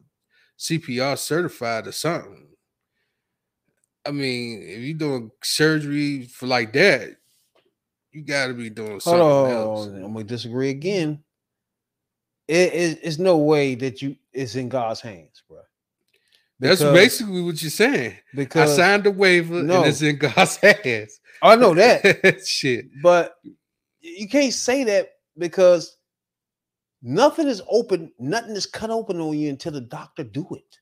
CPR 0.59 1.19
certified 1.19 1.87
or 1.87 1.93
something. 1.93 2.49
I 4.07 4.11
mean, 4.11 4.63
if 4.63 4.81
you're 4.81 4.97
doing 4.97 5.31
surgery 5.43 6.25
for 6.25 6.47
like 6.47 6.73
that, 6.73 7.18
you 8.13 8.23
got 8.23 8.47
to 8.49 8.55
be 8.55 8.71
doing 8.71 9.01
something 9.01 9.21
Hold 9.21 9.51
else. 9.51 9.87
I'm 9.87 10.13
gonna 10.13 10.25
disagree 10.25 10.71
again. 10.71 11.23
It 12.47 12.73
is 12.73 12.99
it's 13.03 13.19
no 13.19 13.37
way 13.39 13.75
that 13.77 14.01
you 14.03 14.17
it's 14.33 14.55
in 14.55 14.69
God's 14.69 15.01
hands, 15.01 15.43
bro. 15.49 15.59
That's 16.61 16.81
Because- 16.81 16.95
basically 16.95 17.43
what 17.43 17.61
you're 17.63 17.71
saying. 17.71 18.17
because 18.35 18.73
I 18.73 18.77
signed 18.77 19.05
the 19.05 19.11
waiver 19.11 19.63
No. 19.63 19.79
and 19.83 19.87
it's 19.91 20.03
in 20.03 20.17
God's 20.19 20.57
hands. 20.57 21.21
I 21.43 21.55
know 21.57 21.73
that, 21.75 22.41
shit. 22.47 22.87
but 23.03 23.37
you 24.01 24.29
can't 24.29 24.53
say 24.53 24.83
that 24.85 25.11
because 25.37 25.97
nothing 27.03 27.47
is 27.47 27.63
open, 27.69 28.13
nothing 28.19 28.57
is 28.57 28.67
cut 28.67 28.91
open 28.91 29.21
on 29.21 29.39
you 29.39 29.49
until 29.51 29.71
the 29.73 29.81
doctor 29.81 30.25
do 30.25 30.47
it. 30.57 30.79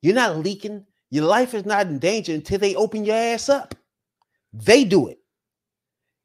You're 0.00 0.14
not 0.14 0.38
leaking. 0.38 0.86
Your 1.10 1.24
life 1.26 1.52
is 1.52 1.66
not 1.66 1.88
in 1.88 1.98
danger 1.98 2.32
until 2.32 2.58
they 2.58 2.74
open 2.74 3.04
your 3.04 3.16
ass 3.16 3.48
up. 3.50 3.74
They 4.54 4.84
do 4.84 5.08
it. 5.08 5.18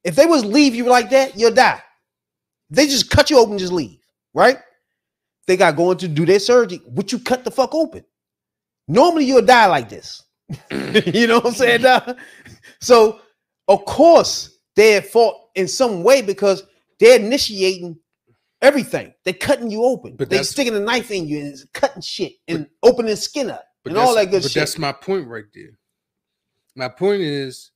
If 0.06 0.15
they 0.15 0.28
was 0.28 0.46
leave 0.46 0.76
you 0.76 0.86
like 0.86 1.10
that, 1.10 1.36
you'll 1.36 1.52
die. 1.54 1.82
They 2.70 2.86
just 2.86 3.10
cut 3.10 3.32
you 3.32 3.39
open, 3.39 3.58
just 3.58 3.74
leave, 3.74 4.00
right? 4.36 4.60
They 5.48 5.58
got 5.58 5.76
going 5.76 5.98
to 5.98 6.08
do 6.08 6.26
their 6.26 6.39
surgery. 6.39 6.80
Would 6.88 7.12
you 7.12 7.20
cut 7.20 7.44
the 7.44 7.50
fuck 7.52 7.74
open? 7.74 8.06
Normally 8.88 9.26
you'll 9.26 9.41
die 9.41 9.65
like 9.65 9.89
this. 9.89 10.24
you 10.72 11.26
know 11.26 11.38
what 11.38 11.48
I'm 11.48 11.54
saying? 11.54 11.82
dawg? 11.82 12.18
So 12.80 13.20
of 13.68 13.84
course 13.86 14.60
they're 14.76 14.98
at 14.98 15.08
fault 15.08 15.50
in 15.56 15.68
some 15.68 16.04
way 16.04 16.22
because 16.22 16.62
they're 17.00 17.20
initiating 17.20 17.98
everything. 18.62 19.12
They're 19.24 19.34
cutting 19.34 19.72
you 19.72 19.84
open. 19.84 20.15
But 20.18 20.30
they 20.30 20.38
that's- 20.38 20.52
sticking 20.52 20.76
a 20.76 20.80
knife 20.80 21.10
in 21.10 21.28
you 21.28 21.39
and 21.39 21.48
it's 21.48 21.65
cutting 21.74 22.04
shit 22.04 22.34
and 22.48 22.68
opening 22.84 23.15
skin 23.15 23.50
up 23.50 23.65
and 23.86 23.98
all 23.98 24.13
that 24.15 24.30
good 24.30 24.44
but 24.44 24.52
shit. 24.52 24.62
that's 24.62 24.78
my 24.78 24.91
point 24.91 25.28
right 25.28 25.46
there. 25.54 25.80
My 26.76 26.89
point 26.89 27.22
is 27.22 27.72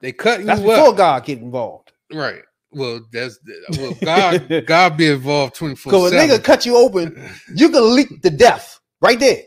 they 0.00 0.12
That's 0.12 0.40
you 0.40 0.46
before 0.46 0.88
up. 0.88 0.96
God 0.96 1.24
get 1.24 1.38
involved. 1.38 1.92
Right. 2.12 2.42
Well, 2.74 3.00
that's 3.12 3.38
well, 3.78 3.94
God 4.02 4.64
God 4.66 4.96
be 4.96 5.08
involved 5.08 5.54
24 5.54 5.90
Because 5.90 6.12
a 6.12 6.16
nigga 6.16 6.42
cut 6.42 6.66
you 6.66 6.76
open, 6.76 7.30
you 7.54 7.68
can 7.68 7.94
leak 7.94 8.20
to 8.22 8.30
death 8.30 8.80
right 9.00 9.18
there, 9.18 9.42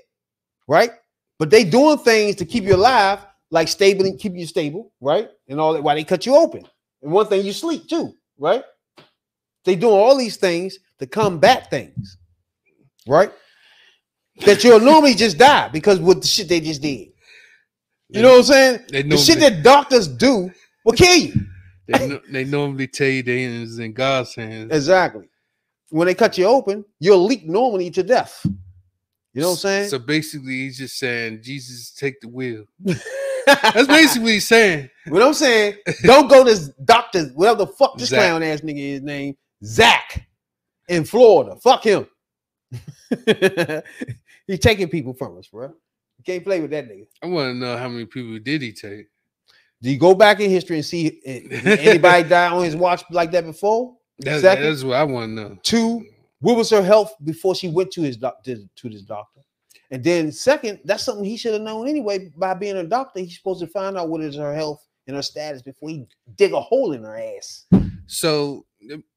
right? 0.67 0.91
But 1.37 1.49
they 1.49 1.63
doing 1.63 1.97
things 1.99 2.35
to 2.37 2.45
keep 2.45 2.63
you 2.63 2.75
alive, 2.75 3.19
like 3.51 3.67
stable 3.67 4.05
and 4.05 4.17
keep 4.17 4.33
you 4.35 4.47
stable, 4.47 4.91
right? 5.01 5.29
And 5.47 5.59
all 5.59 5.73
that. 5.73 5.83
Why 5.83 5.95
they 5.95 6.03
cut 6.03 6.25
you 6.25 6.35
open? 6.35 6.65
And 7.01 7.11
one 7.11 7.27
thing 7.27 7.45
you 7.45 7.53
sleep 7.53 7.87
too, 7.87 8.13
right? 8.39 8.63
They 9.65 9.75
doing 9.75 9.93
all 9.93 10.17
these 10.17 10.37
things 10.37 10.79
to 10.99 11.05
combat 11.05 11.69
things, 11.69 12.17
right? 13.07 13.31
That 14.45 14.63
you'll 14.63 14.79
normally 14.79 15.13
just 15.13 15.37
die 15.37 15.67
because 15.67 15.99
with 15.99 16.21
the 16.21 16.27
shit 16.27 16.47
they 16.47 16.61
just 16.61 16.81
did. 16.81 17.09
You 18.09 18.21
know 18.21 18.31
what 18.31 18.37
I'm 18.37 18.43
saying? 18.43 18.79
They 18.89 19.01
The 19.03 19.17
shit 19.17 19.39
that 19.39 19.63
doctors 19.63 20.07
do 20.07 20.51
will 20.85 20.93
kill 20.93 21.15
you. 21.15 21.33
they, 21.87 22.07
no- 22.07 22.21
they 22.29 22.43
normally 22.45 22.87
tell 22.87 23.07
you 23.07 23.23
they 23.23 23.43
is 23.43 23.79
in 23.79 23.93
God's 23.93 24.33
hands. 24.35 24.71
Exactly. 24.73 25.29
When 25.89 26.07
they 26.07 26.15
cut 26.15 26.37
you 26.37 26.45
open, 26.45 26.85
you'll 26.99 27.23
leak 27.25 27.45
normally 27.47 27.89
to 27.91 28.03
death. 28.03 28.41
You 29.33 29.41
know 29.41 29.49
what 29.49 29.53
I'm 29.53 29.57
saying? 29.59 29.89
So 29.89 29.99
basically, 29.99 30.53
he's 30.53 30.77
just 30.77 30.97
saying, 30.97 31.41
Jesus, 31.43 31.91
take 31.91 32.19
the 32.21 32.27
wheel. 32.27 32.65
That's 33.45 33.87
basically 33.87 34.23
what 34.23 34.31
he's 34.31 34.47
saying. 34.47 34.89
What 35.07 35.21
I'm 35.21 35.33
saying, 35.33 35.75
don't 36.03 36.27
go 36.27 36.43
to 36.43 36.49
this 36.49 36.69
doctor, 36.83 37.25
whatever 37.35 37.59
the 37.59 37.67
fuck 37.67 37.97
this 37.97 38.09
Zach. 38.09 38.19
clown 38.19 38.43
ass 38.43 38.61
nigga 38.61 38.95
is 38.95 39.01
named, 39.01 39.37
Zach 39.63 40.27
in 40.89 41.05
Florida. 41.05 41.55
Fuck 41.57 41.83
him. 41.83 42.07
He's 44.47 44.59
taking 44.59 44.89
people 44.89 45.13
from 45.13 45.37
us, 45.37 45.47
bro. 45.47 45.73
Can't 46.27 46.43
play 46.43 46.59
with 46.59 46.71
that 46.71 46.89
nigga. 46.89 47.07
I 47.23 47.27
want 47.27 47.53
to 47.53 47.57
know 47.57 47.77
how 47.77 47.87
many 47.87 48.05
people 48.05 48.37
did 48.37 48.61
he 48.61 48.73
take? 48.73 49.07
Do 49.81 49.89
you 49.89 49.97
go 49.97 50.13
back 50.13 50.41
in 50.41 50.49
history 50.49 50.75
and 50.75 50.85
see 50.85 51.21
anybody 51.25 52.23
die 52.29 52.49
on 52.49 52.65
his 52.65 52.75
watch 52.75 53.05
like 53.11 53.31
that 53.31 53.45
before? 53.45 53.95
That, 54.19 54.41
Second. 54.41 54.65
that's 54.65 54.83
what 54.83 54.97
I 54.97 55.03
want 55.05 55.29
to 55.29 55.33
know. 55.41 55.57
Two, 55.63 56.05
what 56.41 56.57
was 56.57 56.69
her 56.71 56.81
health 56.83 57.15
before 57.23 57.55
she 57.55 57.69
went 57.69 57.91
to 57.91 58.01
his 58.01 58.17
doc- 58.17 58.43
to, 58.43 58.67
to 58.75 58.89
this 58.89 59.03
doctor? 59.03 59.39
And 59.89 60.03
then 60.03 60.33
second, 60.33 60.81
that's 60.83 61.05
something 61.05 61.23
he 61.23 61.37
should 61.37 61.53
have 61.53 61.61
known 61.61 61.87
anyway. 61.87 62.29
By 62.35 62.55
being 62.55 62.75
a 62.75 62.83
doctor, 62.83 63.21
he's 63.21 63.37
supposed 63.37 63.61
to 63.61 63.67
find 63.67 63.97
out 63.97 64.09
what 64.09 64.19
is 64.19 64.35
her 64.35 64.53
health 64.53 64.85
and 65.07 65.15
her 65.15 65.21
status 65.21 65.61
before 65.61 65.87
he 65.87 66.05
dig 66.35 66.51
a 66.51 66.59
hole 66.59 66.91
in 66.91 67.03
her 67.03 67.17
ass. 67.17 67.67
So 68.07 68.65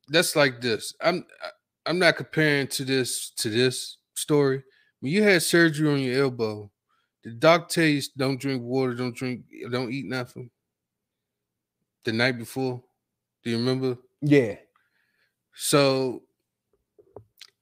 that's 0.06 0.36
like 0.36 0.60
this. 0.60 0.94
I'm 1.02 1.26
I'm 1.86 1.98
not 1.98 2.16
comparing 2.16 2.68
to 2.68 2.84
this 2.84 3.30
to 3.38 3.50
this 3.50 3.96
story. 4.14 4.62
When 5.00 5.10
you 5.10 5.24
had 5.24 5.42
surgery 5.42 5.92
on 5.92 5.98
your 5.98 6.22
elbow, 6.22 6.70
the 7.22 7.30
doc 7.30 7.68
tell 7.68 7.84
you 7.84 8.02
don't 8.16 8.40
drink 8.40 8.62
water, 8.62 8.94
don't 8.94 9.14
drink, 9.14 9.42
don't 9.70 9.92
eat 9.92 10.06
nothing. 10.06 10.50
The 12.04 12.12
night 12.12 12.38
before, 12.38 12.82
do 13.42 13.50
you 13.50 13.58
remember? 13.58 13.98
Yeah. 14.22 14.56
So 15.54 16.22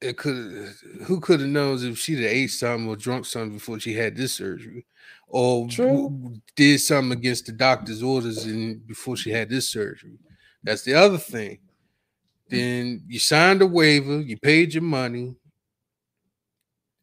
it 0.00 0.16
could 0.16 0.72
who 1.04 1.18
could 1.20 1.40
have 1.40 1.48
known 1.48 1.84
if 1.84 1.98
she'd 1.98 2.20
have 2.20 2.30
ate 2.30 2.48
something 2.48 2.88
or 2.88 2.94
drunk 2.96 3.26
something 3.26 3.54
before 3.54 3.80
she 3.80 3.94
had 3.94 4.16
this 4.16 4.34
surgery, 4.34 4.86
or 5.26 5.68
True. 5.68 6.36
did 6.54 6.80
something 6.80 7.18
against 7.18 7.46
the 7.46 7.52
doctor's 7.52 8.02
orders 8.02 8.44
and 8.44 8.86
before 8.86 9.16
she 9.16 9.30
had 9.30 9.48
this 9.50 9.68
surgery. 9.68 10.18
That's 10.62 10.82
the 10.82 10.94
other 10.94 11.18
thing. 11.18 11.58
Then 12.48 13.02
you 13.06 13.18
signed 13.18 13.60
a 13.60 13.66
waiver, 13.66 14.20
you 14.20 14.38
paid 14.38 14.72
your 14.72 14.82
money. 14.82 15.34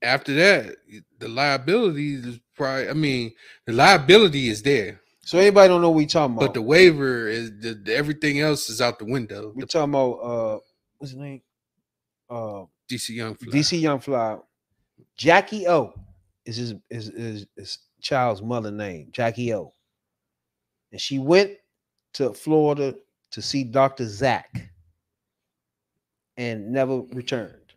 After 0.02 0.34
that, 0.34 0.76
the 1.20 1.28
liability 1.28 2.15
is 2.15 2.39
probably. 2.56 2.89
I 2.89 2.94
mean, 2.94 3.34
the 3.65 3.74
liability 3.74 4.50
is 4.50 4.62
there, 4.62 5.02
So 5.22 5.38
anybody 5.38 5.68
don't 5.70 5.82
know 5.82 5.89
what 5.89 5.98
we 5.98 6.06
talking 6.06 6.36
about. 6.36 6.48
but 6.48 6.54
the 6.54 6.62
waiver 6.62 7.28
is 7.28 7.52
the, 7.60 7.74
the- 7.74 7.96
everything 7.96 8.39
else 8.39 8.70
is 8.70 8.82
out 8.82 9.00
the 9.00 9.06
window. 9.06 9.52
we 9.56 9.62
The 9.62 9.68
talking 9.68 9.89
about 9.94 10.12
uh 10.13 10.60
what's 10.98 11.12
his 11.12 11.20
name? 11.20 11.41
Uh 12.30 12.63
DC 12.89 13.10
Young 13.15 13.36
Fly. 13.36 13.52
DC 13.52 13.80
Young 13.82 14.00
Fly. 14.00 14.38
Jackie 15.18 15.68
O 15.68 15.94
is 16.46 16.56
his 16.58 16.76
is 16.89 17.10
is 17.10 17.46
his 17.56 17.78
child's 18.02 18.41
mother 18.41 18.72
name, 18.72 19.10
Jackie 19.12 19.54
O. 19.54 19.74
And 20.91 21.02
she 21.02 21.18
went 21.20 21.52
to 22.13 22.34
Florida 22.34 22.96
to 23.32 23.41
see 23.41 23.63
Dr. 23.65 24.06
Zach 24.08 24.70
and 26.38 26.72
never 26.72 27.02
returned. 27.13 27.74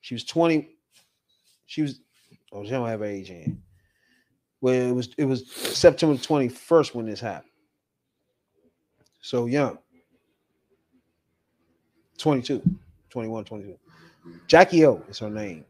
She 0.00 0.14
was 0.14 0.24
20. 0.24 0.68
She 1.66 1.82
was 1.82 2.00
oh, 2.52 2.64
she 2.64 2.70
don't 2.70 2.88
have 2.88 3.02
age 3.02 3.30
in. 3.30 3.60
Well, 4.60 4.74
it 4.74 4.92
was 4.92 5.08
it 5.18 5.24
was 5.24 5.50
September 5.50 6.16
21st 6.16 6.94
when 6.94 7.06
this 7.06 7.20
happened. 7.20 7.50
So 9.20 9.46
young. 9.46 9.78
22, 12.18 12.62
21, 13.10 13.44
22. 13.44 13.78
Jackie 14.46 14.86
O 14.86 15.02
is 15.08 15.18
her 15.18 15.30
name. 15.30 15.64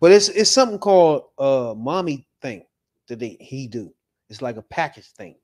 But 0.00 0.12
it's 0.12 0.28
it's 0.28 0.50
something 0.50 0.78
called 0.78 1.24
uh 1.38 1.74
mommy 1.76 2.26
thing 2.40 2.64
that 3.08 3.18
they 3.18 3.36
he 3.40 3.66
do. 3.66 3.92
It's 4.30 4.42
like 4.42 4.56
a 4.56 4.62
package 4.62 5.10
thing. 5.12 5.36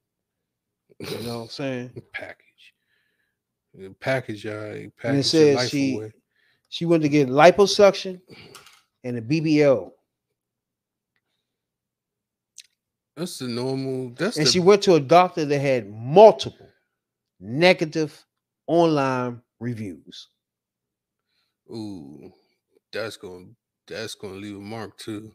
You 0.99 1.19
know 1.23 1.39
what 1.39 1.45
I'm 1.45 1.49
saying? 1.49 2.03
package. 2.13 2.75
The 3.75 3.91
package, 4.01 4.45
y'all. 4.45 4.73
And 5.05 5.19
it 5.19 5.25
says 5.25 5.69
she 5.71 5.97
away. 5.97 6.13
she 6.69 6.87
went 6.87 7.03
to 7.03 7.09
get 7.09 7.29
liposuction 7.29 8.21
and 9.05 9.17
a 9.19 9.23
BBL. 9.23 9.93
That's 13.17 13.39
the 13.39 13.49
normal. 13.49 14.11
That's 14.11 14.37
And 14.39 14.47
the, 14.47 14.51
she 14.51 14.61
went 14.61 14.83
to 14.83 14.95
a 14.95 15.01
doctor 15.01 15.45
that 15.45 15.59
had 15.59 15.91
multiple 15.91 16.69
negative 17.41 18.25
online 18.67 19.43
reviews. 19.59 20.29
ooh. 21.71 22.33
That's 22.93 23.17
gonna 23.17 23.47
That's 23.87 24.15
going 24.15 24.35
to 24.35 24.41
leave 24.41 24.57
a 24.57 24.61
mark 24.61 24.97
too. 24.99 25.33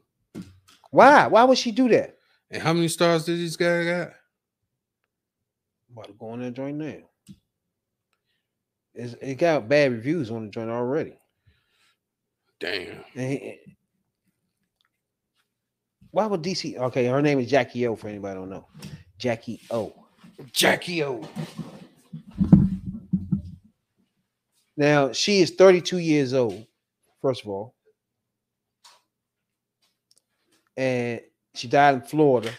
Why? 0.92 1.28
Why 1.28 1.44
would 1.44 1.58
she 1.58 1.72
do 1.72 1.88
that? 1.90 2.18
And 2.52 2.62
how 2.62 2.74
many 2.74 2.88
stars 2.88 3.26
did 3.26 3.40
this 3.40 3.56
guy 3.58 3.86
got? 3.86 4.08
I'm 5.90 5.94
about 5.98 6.08
to 6.08 6.14
go 6.14 6.30
on 6.30 6.40
that 6.42 6.52
joint 6.54 6.78
now. 6.78 7.10
It's, 8.94 9.14
it 9.22 9.36
got 9.36 9.68
bad 9.68 9.92
reviews 9.92 10.32
on 10.32 10.46
the 10.46 10.52
joint 10.52 10.70
already. 10.70 11.18
Damn. 12.60 13.04
And 13.16 13.42
why 16.16 16.26
would 16.28 16.42
DC? 16.42 16.78
Okay, 16.78 17.08
her 17.08 17.22
name 17.22 17.40
is 17.40 17.50
Jackie 17.50 17.86
O. 17.88 17.98
For 17.98 18.08
anybody 18.08 18.36
don't 18.36 18.50
know, 18.50 18.66
Jackie 19.18 19.60
O. 19.70 19.94
Jackie 20.54 21.04
O. 21.04 21.28
Now 24.78 25.12
she 25.12 25.42
is 25.42 25.52
32 25.52 25.98
years 25.98 26.34
old. 26.34 26.66
First 27.22 27.44
of 27.44 27.50
all, 27.50 27.76
and 30.78 31.20
she 31.54 31.68
died 31.68 31.96
in 31.96 32.02
Florida. 32.02 32.52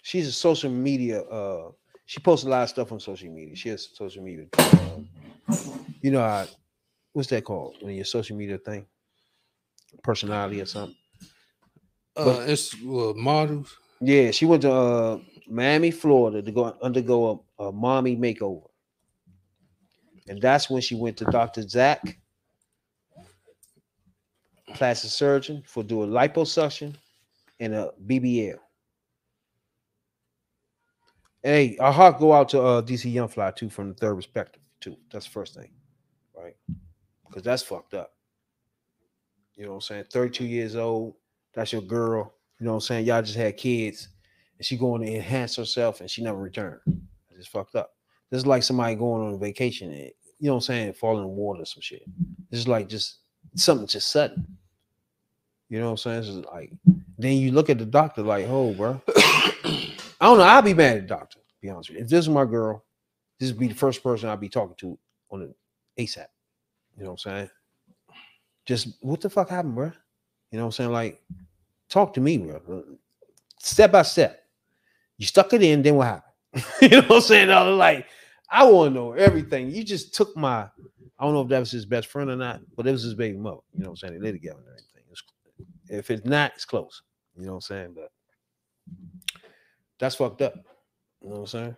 She's 0.00 0.26
a 0.26 0.32
social 0.32 0.70
media. 0.70 1.20
Uh, 1.20 1.72
she 2.06 2.18
posts 2.20 2.46
a 2.46 2.48
lot 2.48 2.62
of 2.62 2.70
stuff 2.70 2.92
on 2.92 3.00
social 3.00 3.30
media. 3.30 3.54
She 3.56 3.68
has 3.68 3.90
social 3.92 4.22
media. 4.22 4.46
um, 4.58 5.06
you 6.00 6.10
know 6.10 6.22
how 6.22 6.46
what's 7.12 7.28
that 7.28 7.44
called 7.44 7.76
when 7.82 7.94
your 7.94 8.06
social 8.06 8.38
media 8.38 8.56
thing, 8.56 8.86
personality 10.02 10.60
or 10.60 10.66
something. 10.66 10.96
Uh, 12.16 12.44
it's 12.46 12.74
well, 12.82 13.14
models. 13.14 13.76
Yeah, 14.00 14.30
she 14.30 14.46
went 14.46 14.62
to 14.62 14.72
uh, 14.72 15.18
Miami, 15.48 15.90
Florida 15.90 16.42
to 16.42 16.50
go 16.50 16.76
undergo 16.82 17.44
a, 17.58 17.64
a 17.64 17.72
mommy 17.72 18.16
makeover. 18.16 18.68
And 20.28 20.40
that's 20.40 20.68
when 20.68 20.82
she 20.82 20.94
went 20.94 21.16
to 21.18 21.24
Dr. 21.26 21.62
Zach, 21.68 22.18
plastic 24.74 25.10
surgeon, 25.10 25.62
for 25.66 25.84
doing 25.84 26.10
liposuction 26.10 26.96
and 27.60 27.74
a 27.74 27.90
BBL. 28.06 28.58
Hey, 31.42 31.76
our 31.78 31.92
heart 31.92 32.18
go 32.18 32.32
out 32.32 32.48
to 32.50 32.60
uh, 32.60 32.82
DC 32.82 33.12
Young 33.12 33.28
Fly 33.28 33.52
too 33.52 33.70
from 33.70 33.90
the 33.90 33.94
third 33.94 34.16
perspective 34.16 34.62
too. 34.80 34.96
That's 35.12 35.26
the 35.26 35.30
first 35.30 35.54
thing, 35.54 35.70
right? 36.36 36.56
Because 37.28 37.44
that's 37.44 37.62
fucked 37.62 37.94
up. 37.94 38.15
You 39.56 39.64
know 39.64 39.70
what 39.70 39.76
I'm 39.76 39.80
saying? 39.82 40.04
32 40.10 40.44
years 40.44 40.76
old. 40.76 41.14
That's 41.54 41.72
your 41.72 41.82
girl. 41.82 42.34
You 42.58 42.66
know 42.66 42.72
what 42.72 42.76
I'm 42.76 42.80
saying? 42.82 43.06
Y'all 43.06 43.22
just 43.22 43.36
had 43.36 43.56
kids, 43.56 44.08
and 44.58 44.64
she 44.66 44.76
going 44.76 45.02
to 45.02 45.14
enhance 45.14 45.56
herself, 45.56 46.00
and 46.00 46.10
she 46.10 46.22
never 46.22 46.38
returned. 46.38 46.80
It's 47.30 47.38
just 47.38 47.50
fucked 47.50 47.74
up. 47.74 47.90
This 48.30 48.38
is 48.38 48.46
like 48.46 48.62
somebody 48.62 48.94
going 48.94 49.26
on 49.26 49.34
a 49.34 49.38
vacation, 49.38 49.90
and 49.90 50.10
you 50.38 50.48
know 50.48 50.54
what 50.54 50.56
I'm 50.56 50.62
saying, 50.62 50.92
falling 50.94 51.22
in 51.22 51.28
the 51.28 51.34
water 51.34 51.62
or 51.62 51.66
some 51.66 51.80
shit. 51.80 52.02
This 52.50 52.60
is 52.60 52.68
like 52.68 52.88
just 52.88 53.18
something 53.54 53.86
just 53.86 54.10
sudden. 54.10 54.46
You 55.68 55.80
know 55.80 55.86
what 55.86 55.90
I'm 55.92 55.96
saying? 55.96 56.18
It's 56.18 56.28
just 56.28 56.44
like 56.46 56.72
then 57.18 57.38
you 57.38 57.52
look 57.52 57.70
at 57.70 57.78
the 57.78 57.86
doctor 57.86 58.22
like, 58.22 58.46
oh, 58.48 58.74
bro. 58.74 59.00
I 59.08 59.94
don't 60.20 60.38
know. 60.38 60.44
I'll 60.44 60.62
be 60.62 60.74
mad 60.74 60.98
at 60.98 61.02
the 61.02 61.08
doctor. 61.08 61.38
to 61.38 61.44
Be 61.60 61.70
honest 61.70 61.90
with 61.90 61.98
you. 61.98 62.04
If 62.04 62.10
this 62.10 62.20
is 62.20 62.28
my 62.28 62.44
girl, 62.44 62.84
this 63.38 63.50
would 63.50 63.58
be 63.58 63.68
the 63.68 63.74
first 63.74 64.02
person 64.02 64.28
I'll 64.28 64.36
be 64.36 64.48
talking 64.48 64.76
to 64.78 64.98
on 65.30 65.42
an 65.42 65.54
ASAP. 65.98 66.26
You 66.96 67.04
know 67.04 67.10
what 67.10 67.12
I'm 67.12 67.18
saying? 67.18 67.50
Just 68.66 68.98
what 69.00 69.20
the 69.20 69.30
fuck 69.30 69.48
happened, 69.48 69.74
bro? 69.76 69.92
You 70.50 70.58
know 70.58 70.64
what 70.64 70.66
I'm 70.66 70.72
saying? 70.72 70.92
Like, 70.92 71.22
talk 71.88 72.12
to 72.14 72.20
me, 72.20 72.38
bro. 72.38 72.84
Step 73.60 73.92
by 73.92 74.02
step. 74.02 74.42
You 75.18 75.26
stuck 75.26 75.52
it 75.52 75.62
in, 75.62 75.82
then 75.82 75.94
what 75.94 76.06
happened? 76.06 76.64
you 76.82 76.88
know 76.88 77.00
what 77.02 77.16
I'm 77.16 77.20
saying? 77.22 77.50
I 77.50 77.68
was 77.68 77.78
like, 77.78 78.06
I 78.50 78.64
want 78.64 78.90
to 78.90 78.94
know 78.94 79.12
everything. 79.12 79.70
You 79.70 79.82
just 79.84 80.14
took 80.14 80.36
my, 80.36 80.68
I 81.18 81.24
don't 81.24 81.32
know 81.32 81.42
if 81.42 81.48
that 81.48 81.60
was 81.60 81.70
his 81.70 81.86
best 81.86 82.08
friend 82.08 82.30
or 82.30 82.36
not, 82.36 82.60
but 82.76 82.86
it 82.86 82.92
was 82.92 83.02
his 83.02 83.14
baby 83.14 83.38
mother. 83.38 83.58
You 83.72 83.84
know 83.84 83.90
what 83.90 84.02
I'm 84.02 84.08
saying? 84.08 84.20
They 84.20 84.32
together 84.32 84.58
and 84.58 84.68
everything. 84.68 85.02
It's, 85.10 85.22
if 85.88 86.10
it's 86.10 86.24
not, 86.24 86.52
it's 86.54 86.64
close. 86.64 87.02
You 87.36 87.46
know 87.46 87.52
what 87.52 87.56
I'm 87.56 87.60
saying? 87.62 87.94
But 87.94 88.10
that's 89.98 90.16
fucked 90.16 90.42
up. 90.42 90.54
You 91.22 91.30
know 91.30 91.36
what 91.36 91.40
I'm 91.40 91.46
saying? 91.46 91.76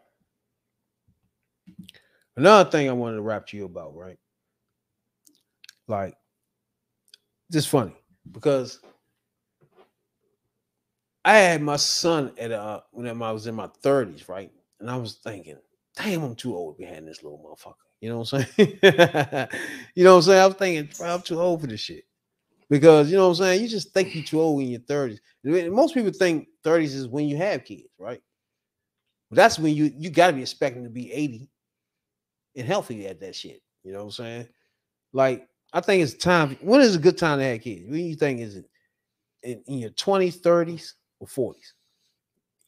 Another 2.36 2.70
thing 2.70 2.88
I 2.88 2.92
wanted 2.92 3.16
to 3.16 3.22
rap 3.22 3.46
to 3.48 3.56
you 3.56 3.64
about, 3.64 3.96
right? 3.96 4.18
Like, 5.86 6.14
just 7.50 7.68
funny 7.68 7.94
because 8.30 8.80
I 11.24 11.36
had 11.38 11.62
my 11.62 11.76
son 11.76 12.32
at 12.38 12.52
uh 12.52 12.80
when 12.92 13.06
I 13.06 13.32
was 13.32 13.46
in 13.46 13.54
my 13.54 13.68
30s, 13.82 14.28
right? 14.28 14.50
And 14.80 14.90
I 14.90 14.96
was 14.96 15.14
thinking, 15.14 15.56
damn, 15.96 16.22
I'm 16.22 16.34
too 16.34 16.56
old 16.56 16.76
to 16.76 16.78
be 16.78 16.86
having 16.86 17.06
this 17.06 17.22
little 17.22 17.38
motherfucker. 17.38 17.74
You 18.00 18.10
know 18.10 18.18
what 18.20 18.32
I'm 18.32 18.46
saying? 18.56 18.78
you 19.94 20.04
know 20.04 20.12
what 20.12 20.18
I'm 20.18 20.22
saying? 20.22 20.42
I 20.42 20.46
was 20.46 20.56
thinking, 20.56 21.04
I'm 21.04 21.22
too 21.22 21.40
old 21.40 21.60
for 21.60 21.66
this 21.66 21.80
shit. 21.80 22.04
Because 22.70 23.10
you 23.10 23.16
know 23.16 23.24
what 23.24 23.38
I'm 23.38 23.44
saying? 23.44 23.62
You 23.62 23.68
just 23.68 23.92
think 23.92 24.14
you're 24.14 24.24
too 24.24 24.40
old 24.40 24.62
in 24.62 24.68
your 24.68 24.80
30s. 24.80 25.18
I 25.46 25.68
Most 25.68 25.94
people 25.94 26.12
think 26.12 26.48
30s 26.64 26.94
is 26.94 27.08
when 27.08 27.26
you 27.26 27.36
have 27.36 27.64
kids, 27.64 27.88
right? 27.98 28.20
But 29.30 29.36
that's 29.36 29.58
when 29.58 29.74
you 29.74 29.92
you 29.96 30.10
gotta 30.10 30.32
be 30.32 30.42
expecting 30.42 30.84
to 30.84 30.90
be 30.90 31.12
80 31.12 31.50
and 32.56 32.66
healthy 32.66 33.06
at 33.06 33.20
that 33.20 33.34
shit. 33.34 33.62
You 33.84 33.92
know 33.92 33.98
what 33.98 34.04
I'm 34.04 34.10
saying? 34.12 34.48
Like, 35.12 35.48
I 35.72 35.80
think 35.80 36.02
it's 36.02 36.14
time. 36.14 36.56
When 36.60 36.80
is 36.80 36.96
a 36.96 36.98
good 36.98 37.18
time 37.18 37.38
to 37.38 37.44
have 37.44 37.60
kids? 37.60 37.88
When 37.88 38.00
you 38.04 38.16
think 38.16 38.40
is 38.40 38.56
it 38.56 38.64
in, 39.42 39.62
in 39.66 39.78
your 39.78 39.90
20s, 39.90 40.40
30s, 40.40 40.92
or 41.20 41.26
40s? 41.26 41.72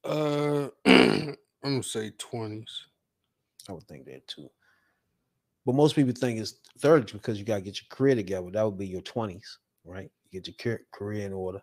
Uh, 0.05 0.69
I'm 0.87 1.37
gonna 1.63 1.83
say 1.83 2.11
twenties. 2.19 2.87
I 3.69 3.73
would 3.73 3.87
think 3.87 4.07
that 4.07 4.27
too. 4.27 4.49
But 5.67 5.75
most 5.75 5.95
people 5.95 6.15
think 6.15 6.41
it's 6.41 6.55
30s 6.81 7.13
because 7.13 7.39
you 7.39 7.45
gotta 7.45 7.61
get 7.61 7.81
your 7.81 7.89
career 7.91 8.15
together. 8.15 8.51
That 8.51 8.65
would 8.65 8.79
be 8.79 8.87
your 8.87 9.03
20s, 9.03 9.43
right? 9.85 10.11
You 10.31 10.41
get 10.41 10.65
your 10.65 10.81
career 10.93 11.27
in 11.27 11.33
order. 11.35 11.61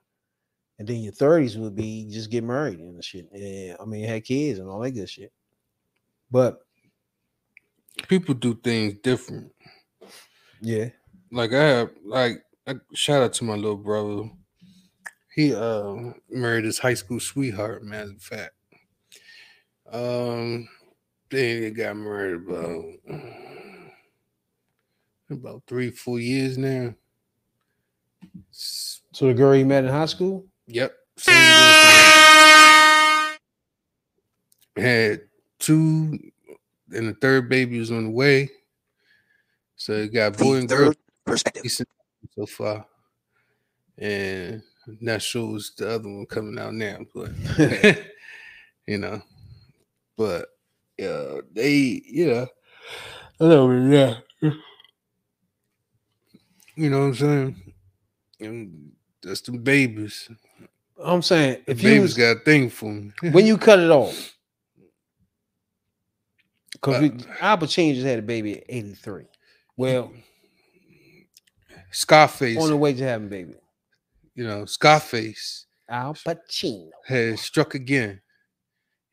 And 0.79 0.87
then 0.87 0.97
your 0.97 1.13
30s 1.13 1.57
would 1.59 1.75
be 1.75 2.07
just 2.09 2.29
get 2.29 2.43
married 2.43 2.79
and 2.79 3.03
shit. 3.03 3.27
Yeah, 3.33 3.75
I 3.79 3.85
mean, 3.85 4.05
have 4.07 4.23
kids 4.23 4.59
and 4.59 4.69
all 4.69 4.79
that 4.81 4.91
good 4.91 5.09
shit. 5.09 5.31
But 6.29 6.59
People 8.07 8.35
do 8.35 8.53
things 8.53 8.93
different. 9.01 9.51
yeah, 10.61 10.89
Like 11.31 11.53
I 11.53 11.63
have, 11.63 11.91
like 12.03 12.43
I, 12.65 12.75
shout 12.93 13.21
out 13.21 13.33
to 13.33 13.43
my 13.43 13.55
little 13.55 13.77
brother. 13.77 14.29
He 15.33 15.53
uh 15.53 16.13
married 16.29 16.65
his 16.65 16.79
high 16.79 16.95
school 16.95 17.19
sweetheart. 17.19 17.83
Matter 17.83 18.11
of 18.11 18.21
fact, 18.21 18.53
um, 19.91 20.67
they 21.29 21.69
got 21.71 21.95
married 21.95 22.35
about 22.35 22.85
about 25.29 25.63
three, 25.67 25.91
four 25.91 26.19
years 26.19 26.57
now. 26.57 26.95
So 28.51 29.27
the 29.27 29.33
girl 29.33 29.55
you 29.55 29.65
met 29.65 29.83
in 29.83 29.91
high 29.91 30.05
school, 30.05 30.45
Yep. 30.67 30.93
Had 34.75 35.21
two, 35.59 36.19
and 36.91 37.09
the 37.09 37.17
third 37.19 37.49
baby 37.49 37.79
was 37.79 37.91
on 37.91 38.05
the 38.05 38.09
way. 38.11 38.49
So 39.75 39.93
it 39.93 40.13
got 40.13 40.37
boy 40.37 40.57
and 40.57 40.69
girl 40.69 40.93
perspective. 41.27 41.69
so 42.35 42.45
far. 42.45 42.85
And 43.97 44.61
not 45.01 45.21
sure 45.21 45.51
what's 45.53 45.71
the 45.71 45.89
other 45.89 46.07
one 46.09 46.25
coming 46.25 46.57
out 46.59 46.73
now, 46.73 46.99
but 47.13 47.31
you 48.87 48.97
know, 48.97 49.21
but 50.15 50.47
yeah, 50.97 51.41
they 51.51 52.01
yeah, 52.05 52.45
I 53.39 53.45
know 53.45 53.71
yeah, 53.71 54.15
you 56.75 56.89
know 56.89 56.99
what 56.99 57.05
I'm 57.05 57.15
saying. 57.15 57.73
And 58.39 58.91
that's 59.21 59.41
the 59.41 59.51
babies. 59.53 60.29
I'm 61.03 61.21
saying 61.21 61.63
The 61.65 61.71
if 61.71 61.83
you 61.83 61.89
babies 61.89 62.01
was, 62.01 62.13
got 62.17 62.37
a 62.37 62.39
thing 62.39 62.69
for 62.69 62.91
me. 62.91 63.11
when 63.31 63.45
you 63.45 63.57
cut 63.57 63.79
it 63.79 63.89
off, 63.89 64.35
because 66.71 67.03
Uh, 67.03 67.09
Al 67.41 67.57
Pacino 67.57 67.93
just 67.95 68.05
had 68.05 68.19
a 68.19 68.23
baby 68.23 68.57
at 68.57 68.63
83. 68.69 69.25
Well, 69.75 70.13
Scarface, 71.91 72.57
on 72.57 72.69
the 72.69 72.77
way 72.77 72.93
to 72.93 73.03
having 73.03 73.27
a 73.27 73.29
baby. 73.29 73.53
you 74.35 74.47
know, 74.47 74.65
Scarface 74.65 75.65
Al 75.89 76.13
Pacino. 76.13 76.89
has 77.07 77.41
struck 77.41 77.75
again. 77.75 78.21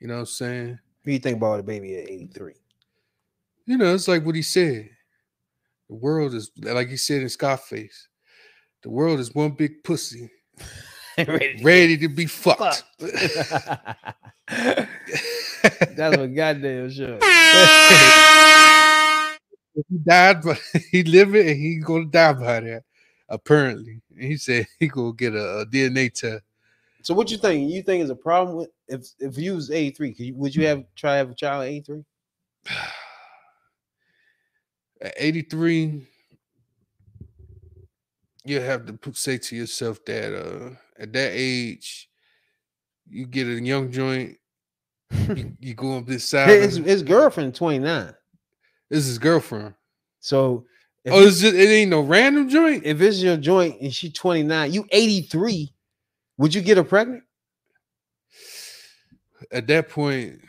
You 0.01 0.09
know 0.09 0.15
what 0.15 0.21
I'm 0.21 0.27
saying? 0.27 0.69
What 0.71 1.07
do 1.07 1.13
you 1.13 1.19
think 1.19 1.37
about 1.39 1.59
the 1.59 1.63
baby 1.63 1.97
at 1.99 2.11
83? 2.11 2.53
You 3.67 3.79
know, 3.79 3.95
it's 3.95 4.09
like 4.09 4.25
what 4.25 4.35
he 4.35 4.43
said. 4.43 4.91
The 5.89 5.95
world 5.95 6.35
is 6.35 6.51
like 6.59 6.89
he 6.89 6.97
said 6.97 7.23
in 7.23 7.29
Scarface. 7.29 8.09
The 8.83 8.91
world 8.91 9.21
is 9.21 9.35
one 9.35 9.53
big 9.53 9.85
pussy 9.85 10.31
Ready 11.19 11.59
to 11.59 11.65
ready 11.65 11.97
to 11.99 12.09
be 12.09 12.27
fucked. 12.27 12.83
That's 12.99 13.13
a 16.17 16.29
goddamn 16.37 16.91
sure. 16.91 17.19
He 19.75 19.99
died, 19.99 20.43
but 20.43 20.61
he 20.91 21.03
living 21.03 21.49
and 21.49 21.57
he 21.57 21.77
gonna 21.77 22.07
die 22.07 22.33
by 22.33 22.61
that. 22.61 22.85
Apparently, 23.29 24.01
and 24.11 24.25
he 24.25 24.37
said 24.37 24.67
he 24.79 24.89
gonna 24.89 25.13
get 25.13 25.35
a, 25.35 25.61
a 25.61 25.67
DNA 25.67 26.13
test. 26.13 26.43
So 27.03 27.15
what 27.15 27.31
you 27.31 27.37
think? 27.37 27.71
You 27.71 27.83
think 27.83 28.03
is 28.03 28.11
a 28.11 28.17
problem 28.17 28.57
with 28.57 28.71
if 28.89 29.07
if 29.19 29.39
you 29.39 29.55
was 29.55 29.71
83, 29.71 30.15
could 30.15 30.27
you, 30.27 30.35
would 30.37 30.55
you 30.55 30.67
have 30.67 30.85
try 30.97 31.13
to 31.13 31.17
have 31.19 31.31
a 31.31 31.35
child 31.35 31.65
at 31.65 31.71
83? 31.71 32.05
At 35.01 35.13
83, 35.19 36.07
you 38.47 38.61
have 38.61 38.87
to 38.87 38.93
put, 38.95 39.19
say 39.19 39.37
to 39.37 39.57
yourself 39.57 40.03
that 40.07 40.35
uh, 40.35 40.71
at 40.99 41.13
that 41.13 41.33
age, 41.35 42.09
you 43.07 43.27
get 43.27 43.47
a 43.47 43.61
young 43.61 43.91
joint, 43.91 44.39
you, 45.11 45.57
you 45.61 45.75
go 45.75 45.99
up 45.99 46.07
this 46.07 46.25
side. 46.25 46.49
His, 46.49 46.77
his 46.77 47.03
girlfriend 47.03 47.55
29. 47.55 48.07
This 48.07 48.15
is 48.95 49.07
his 49.07 49.19
girlfriend. 49.19 49.75
So 50.21 50.67
If, 51.05 51.13
Oh, 51.13 51.21
you- 51.21 51.27
it's 51.29 51.41
just, 51.41 51.55
it 51.55 51.69
ain't 51.69 51.91
no 51.91 52.01
random 52.01 52.49
joint. 52.49 52.85
if 52.87 53.01
it's 53.03 53.21
your 53.23 53.37
joint 53.37 53.79
and 53.83 53.95
she 53.95 54.11
29, 54.11 54.73
you 54.73 54.87
83, 54.91 55.71
would 56.39 56.55
you 56.55 56.63
get 56.63 56.79
her 56.79 56.85
pregnant? 56.85 57.25
At 59.53 59.67
that 59.67 59.89
point, 59.91 60.41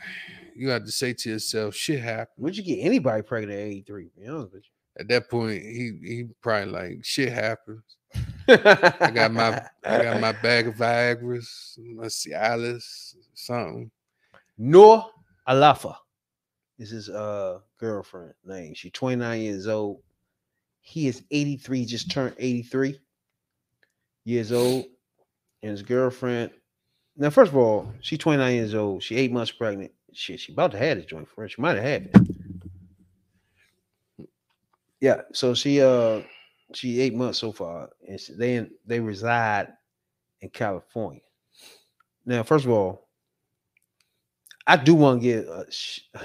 you 0.54 0.70
have 0.70 0.84
to 0.84 0.90
say 0.92 1.12
to 1.12 1.30
yourself, 1.30 1.74
"Shit 1.74 2.00
happened." 2.00 2.42
Would 2.44 2.56
you 2.56 2.62
get 2.62 2.78
anybody 2.80 3.22
pregnant 3.22 3.52
at 3.60 3.64
83? 3.66 4.04
To 4.08 4.20
be 4.20 4.26
honest 4.26 4.52
with 4.54 4.62
At 4.98 5.08
that 5.08 5.28
point, 5.28 5.62
he 5.62 5.92
he 6.02 6.24
probably 6.40 6.70
like, 6.72 7.04
"Shit 7.04 7.30
happens." 7.32 7.82
I 8.48 9.10
got 9.14 9.32
my 9.32 9.62
I 9.84 10.02
got 10.02 10.20
my 10.20 10.32
bag 10.42 10.68
of 10.68 10.76
Viagra's, 10.76 11.78
my 11.94 12.06
Cialis, 12.06 13.14
something. 13.34 13.90
Noor 14.56 15.04
Alfallah 15.46 15.98
This 16.78 16.92
is 16.92 17.10
uh 17.10 17.58
girlfriend 17.78 18.34
name. 18.44 18.74
She's 18.74 18.92
29 18.92 19.40
years 19.40 19.66
old. 19.66 20.02
He 20.80 21.08
is 21.08 21.22
83, 21.30 21.84
just 21.84 22.10
turned 22.10 22.34
83 22.38 22.98
years 24.24 24.52
old. 24.52 24.86
And 25.62 25.70
his 25.70 25.82
girlfriend. 25.82 26.50
Now, 27.16 27.30
first 27.30 27.50
of 27.50 27.56
all, 27.56 27.92
she's 28.00 28.18
29 28.18 28.54
years 28.54 28.74
old. 28.74 29.02
She 29.02 29.16
eight 29.16 29.32
months 29.32 29.50
pregnant. 29.50 29.90
Shit, 30.12 30.40
she 30.40 30.52
about 30.52 30.70
to 30.72 30.78
have 30.78 30.96
this 30.96 31.06
joint 31.06 31.28
for 31.28 31.42
her. 31.42 31.48
She 31.48 31.60
might 31.60 31.76
have 31.76 31.84
had 31.84 32.10
it. 32.14 32.26
Yeah, 35.00 35.22
so 35.32 35.54
she 35.54 35.82
uh 35.82 36.22
she 36.74 37.00
eight 37.00 37.14
months 37.14 37.38
so 37.38 37.52
far, 37.52 37.90
and 38.08 38.18
she, 38.18 38.34
they 38.34 38.66
they 38.86 39.00
reside 39.00 39.68
in 40.40 40.48
California. 40.50 41.20
Now, 42.24 42.42
first 42.42 42.64
of 42.64 42.70
all, 42.70 43.08
I 44.66 44.76
do 44.76 44.94
want 44.94 45.20
to 45.20 45.26
give 45.26 45.48
a, 45.48 45.66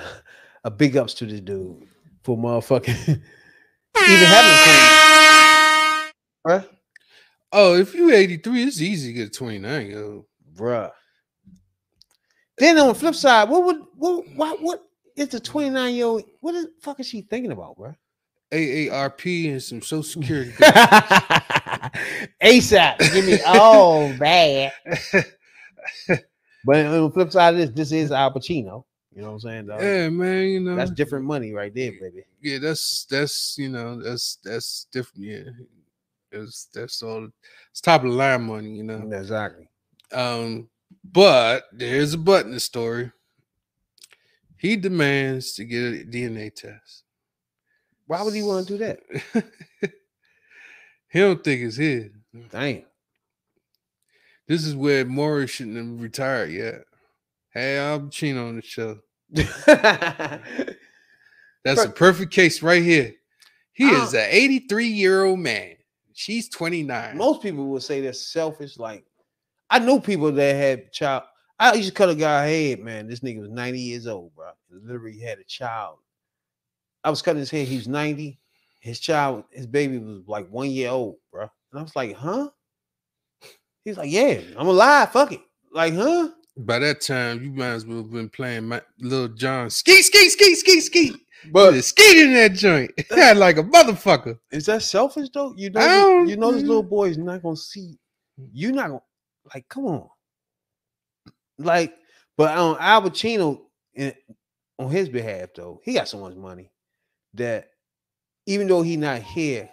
a 0.64 0.72
big 0.72 0.98
ups 0.98 1.14
to 1.16 1.26
this 1.26 1.42
dude 1.42 1.88
for 2.24 2.38
motherfucking 2.38 3.08
even 3.08 4.26
having 4.26 4.52
a 4.52 4.64
twin, 6.04 6.58
right? 6.60 6.70
Oh, 7.52 7.76
if 7.76 7.94
you 7.94 8.14
83, 8.14 8.64
it's 8.64 8.82
easy 8.82 9.10
to 9.10 9.14
get 9.14 9.34
29, 9.34 9.88
yo. 9.88 10.26
Bruh. 10.56 10.92
Then 12.58 12.78
on 12.78 12.88
the 12.88 12.96
flip 12.96 13.16
side, 13.16 13.50
what 13.50 13.64
would 13.64 13.82
what 13.96 14.28
what 14.36 14.62
what 14.62 14.84
is 15.16 15.30
the 15.30 15.40
29 15.40 15.96
year 15.96 16.06
old? 16.06 16.24
What 16.40 16.54
the 16.54 16.72
fuck 16.82 17.00
is 17.00 17.08
she 17.08 17.22
thinking 17.22 17.52
about, 17.52 17.78
bruh? 17.78 17.96
AARP 18.52 19.52
and 19.52 19.64
some 19.64 19.82
Social 19.82 20.04
Security. 20.22 20.52
ASAP, 22.42 23.00
give 23.14 23.26
me 23.26 23.42
all 23.46 24.14
bad. 24.18 24.74
But 26.64 26.86
on 26.86 27.04
the 27.04 27.12
flip 27.12 27.32
side 27.32 27.56
of 27.56 27.60
this, 27.60 27.70
this 27.72 27.92
is 27.92 28.12
Al 28.12 28.34
Pacino. 28.34 28.84
You 29.14 29.22
know 29.22 29.30
what 29.30 29.34
I'm 29.34 29.40
saying? 29.42 29.66
dog? 29.68 29.82
yeah, 29.82 30.10
man, 30.10 30.44
you 30.48 30.60
know. 30.62 30.76
That's 30.76 30.92
different 30.92 31.26
money 31.26 31.52
right 31.54 31.74
there, 31.74 31.92
baby. 31.92 32.24
Yeah, 32.42 32.60
that's 32.60 33.06
that's 33.06 33.58
you 33.58 33.70
know, 33.70 34.02
that's 34.02 34.38
that's 34.44 34.88
different. 34.92 35.26
Yeah. 35.26 35.44
That's 36.32 36.66
that's 36.74 37.04
all 37.04 37.28
it's 37.70 37.82
top 37.82 38.04
of 38.04 38.12
the 38.12 38.16
line 38.16 38.44
money, 38.44 38.70
you 38.70 38.84
know. 38.84 39.10
Exactly. 39.12 39.68
Um, 40.14 40.70
but 41.04 41.66
there's 41.74 42.14
a 42.14 42.18
but 42.18 42.46
in 42.46 42.52
the 42.52 42.60
story. 42.60 43.12
He 44.58 44.76
demands 44.76 45.54
to 45.54 45.66
get 45.66 45.80
a 45.80 46.06
DNA 46.06 46.54
test. 46.54 47.04
Why 48.06 48.22
would 48.22 48.34
he 48.34 48.44
want 48.44 48.68
to 48.68 48.78
do 48.78 48.86
that? 48.86 49.00
he 51.10 51.20
don't 51.20 51.44
think 51.44 51.62
it's 51.62 51.78
his. 51.78 52.12
Damn. 52.52 52.84
This 54.48 54.66
is 54.66 54.76
where 54.76 55.04
Morris 55.04 55.52
shouldn't 55.52 55.78
have 55.78 56.02
retired 56.02 56.52
yet. 56.52 56.84
Hey, 57.54 57.80
I'm 57.80 58.10
Chino 58.10 58.48
on 58.48 58.56
the 58.56 58.62
show. 58.62 59.00
That's 61.64 61.84
a 61.84 61.90
perfect 61.90 62.32
case 62.32 62.62
right 62.64 62.82
here. 62.82 63.14
He 63.74 63.86
Uh, 63.86 64.04
is 64.04 64.14
an 64.14 64.28
83 64.30 64.88
year 64.88 65.26
old 65.26 65.40
man. 65.40 65.76
She's 66.14 66.50
29. 66.50 67.18
Most 67.18 67.42
people 67.42 67.66
would 67.68 67.84
say 67.84 68.02
they're 68.02 68.14
selfish. 68.14 68.78
Like, 68.78 69.06
I 69.70 69.80
know 69.80 70.00
people 70.00 70.32
that 70.32 70.56
had 70.56 70.92
child. 70.92 71.24
I 71.60 71.74
used 71.74 71.90
to 71.90 71.94
cut 71.96 72.10
a 72.10 72.16
guy 72.16 72.48
head, 72.48 72.80
man. 72.80 73.08
This 73.08 73.20
nigga 73.20 73.40
was 73.42 73.50
90 73.50 73.80
years 73.80 74.08
old, 74.08 74.34
bro. 74.36 74.50
He 74.70 74.76
literally 74.84 75.20
had 75.20 75.40
a 75.40 75.44
child. 75.44 75.98
I 77.04 77.10
was 77.10 77.22
cutting 77.22 77.40
his 77.40 77.52
head. 77.52 77.68
He 77.68 77.76
was 77.78 77.88
90. 77.88 78.40
His 78.80 79.00
child, 79.00 79.44
his 79.52 79.68
baby 79.68 80.00
was 80.00 80.28
like 80.28 80.50
one 80.50 80.72
year 80.72 80.90
old, 80.90 81.18
bro. 81.32 81.44
And 81.72 81.80
I 81.80 81.84
was 81.84 81.96
like, 81.96 82.16
huh? 82.16 82.50
He's 83.86 83.98
like, 83.98 84.10
yeah, 84.12 84.42
I'm 84.58 84.68
alive. 84.68 85.12
Fuck 85.12 85.34
it. 85.34 85.42
Like, 85.72 85.94
huh? 85.94 86.30
By 86.58 86.80
that 86.80 87.02
time, 87.02 87.44
you 87.44 87.52
might 87.52 87.68
as 87.70 87.86
well 87.86 87.98
have 88.00 88.12
been 88.12 88.30
playing 88.30 88.68
my 88.68 88.82
little 89.00 89.30
John 89.30 89.70
ski, 89.70 90.02
ski, 90.02 90.30
ski, 90.30 90.56
ski, 90.56 90.82
ski. 90.82 91.12
But 91.52 91.72
But 91.72 91.84
skied 91.84 92.18
in 92.18 92.34
that 92.34 92.54
joint. 92.54 92.92
Had 93.10 93.38
like 93.38 93.58
a 93.58 93.64
motherfucker. 93.64 94.38
is 94.52 94.66
that 94.68 94.84
selfish 94.84 95.30
though? 95.34 95.54
You 95.58 95.70
know, 95.72 95.80
I 95.80 95.88
this- 95.88 95.96
don't- 96.04 96.28
you 96.30 96.36
know, 96.38 96.52
this 96.52 96.64
little 96.64 96.84
boy 96.84 97.10
is 97.10 97.18
not 97.18 97.42
gonna 97.42 97.56
see. 97.56 97.98
You're 98.54 98.74
not 98.74 98.88
gonna 98.90 99.02
like. 99.54 99.68
Come 99.70 99.86
on, 99.86 100.10
like. 101.58 101.96
But 102.38 102.58
on 102.58 102.78
Al 102.80 103.02
Pacino, 103.04 103.62
in, 103.94 104.14
on 104.80 104.90
his 104.90 105.10
behalf 105.10 105.50
though, 105.56 105.80
he 105.84 105.94
got 105.94 106.08
so 106.08 106.20
much 106.20 106.36
money 106.36 106.72
that 107.36 107.70
even 108.46 108.68
though 108.68 108.82
he 108.82 108.98
not 108.98 109.22
here, 109.22 109.70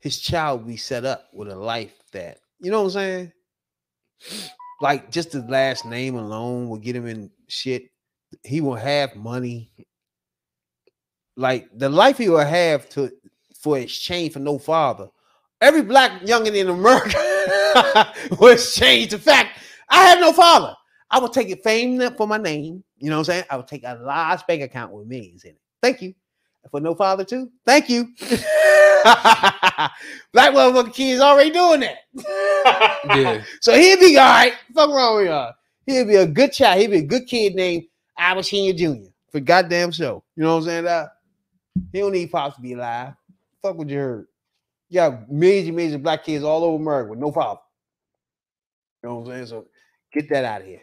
his 0.00 0.18
child 0.20 0.60
will 0.60 0.68
be 0.68 0.76
set 0.76 1.04
up 1.04 1.28
with 1.32 1.48
a 1.48 1.56
life 1.56 1.94
that 2.12 2.38
you 2.60 2.70
know 2.70 2.82
what 2.82 2.94
I'm 2.96 3.30
saying. 4.20 4.52
Like 4.80 5.10
just 5.10 5.32
the 5.32 5.40
last 5.42 5.84
name 5.84 6.16
alone 6.16 6.68
will 6.68 6.78
get 6.78 6.96
him 6.96 7.06
in 7.06 7.30
shit. 7.48 7.84
He 8.42 8.60
will 8.60 8.74
have 8.74 9.14
money. 9.16 9.70
Like 11.36 11.68
the 11.74 11.88
life 11.88 12.18
he 12.18 12.28
will 12.28 12.38
have 12.38 12.88
to 12.90 13.10
for 13.58 13.78
exchange 13.78 14.32
for 14.32 14.40
no 14.40 14.58
father. 14.58 15.08
Every 15.60 15.82
black 15.82 16.22
youngin 16.22 16.54
in 16.54 16.68
America 16.68 18.12
will 18.38 18.52
exchange 18.52 19.10
the 19.10 19.18
fact 19.18 19.58
I 19.88 20.04
have 20.04 20.20
no 20.20 20.32
father. 20.32 20.74
I 21.10 21.18
will 21.18 21.28
take 21.28 21.48
it 21.48 21.62
fame 21.62 22.00
for 22.16 22.26
my 22.26 22.38
name. 22.38 22.82
You 22.98 23.10
know 23.10 23.16
what 23.16 23.20
I'm 23.20 23.24
saying? 23.24 23.44
I 23.50 23.56
will 23.56 23.62
take 23.62 23.84
a 23.84 23.94
large 23.94 24.46
bank 24.46 24.62
account 24.62 24.92
with 24.92 25.06
millions 25.06 25.44
in 25.44 25.50
it. 25.50 25.60
Thank 25.80 26.02
you. 26.02 26.14
For 26.70 26.80
no 26.80 26.94
father 26.94 27.24
too. 27.24 27.50
Thank 27.64 27.88
you. 27.88 28.08
black 29.04 30.52
motherfucking 30.52 30.94
kids 30.94 31.20
already 31.20 31.50
doing 31.50 31.80
that. 31.80 31.98
Yeah. 33.06 33.44
So 33.60 33.74
he'd 33.74 34.00
be 34.00 34.16
all 34.16 34.24
right. 34.24 34.54
Fuck 34.74 34.88
wrong 34.88 35.16
with 35.16 35.26
y'all. 35.26 35.52
He'd 35.84 36.08
be 36.08 36.16
a 36.16 36.26
good 36.26 36.52
child. 36.52 36.80
He'd 36.80 36.90
be 36.90 36.98
a 36.98 37.02
good 37.02 37.26
kid 37.26 37.54
named 37.54 37.84
Senior 38.40 38.72
Jr. 38.72 39.08
for 39.30 39.40
goddamn 39.40 39.92
show. 39.92 40.24
You 40.34 40.44
know 40.44 40.54
what 40.54 40.62
I'm 40.62 40.64
saying? 40.64 40.84
That 40.84 41.10
he 41.92 42.00
don't 42.00 42.12
need 42.12 42.32
pops 42.32 42.56
to 42.56 42.62
be 42.62 42.72
alive. 42.72 43.12
Fuck 43.60 43.76
what 43.76 43.90
you 43.90 43.98
heard. 43.98 44.26
You 44.88 44.96
got 44.96 45.30
millions 45.30 45.66
and 45.68 45.76
millions 45.76 45.94
of 45.96 46.02
black 46.02 46.24
kids 46.24 46.44
all 46.44 46.64
over 46.64 46.82
America 46.82 47.10
with 47.10 47.18
no 47.18 47.30
father. 47.30 47.60
You 49.02 49.10
know 49.10 49.16
what 49.16 49.26
I'm 49.26 49.32
saying? 49.34 49.46
So 49.46 49.66
get 50.12 50.30
that 50.30 50.46
out 50.46 50.62
of 50.62 50.66
here. 50.66 50.82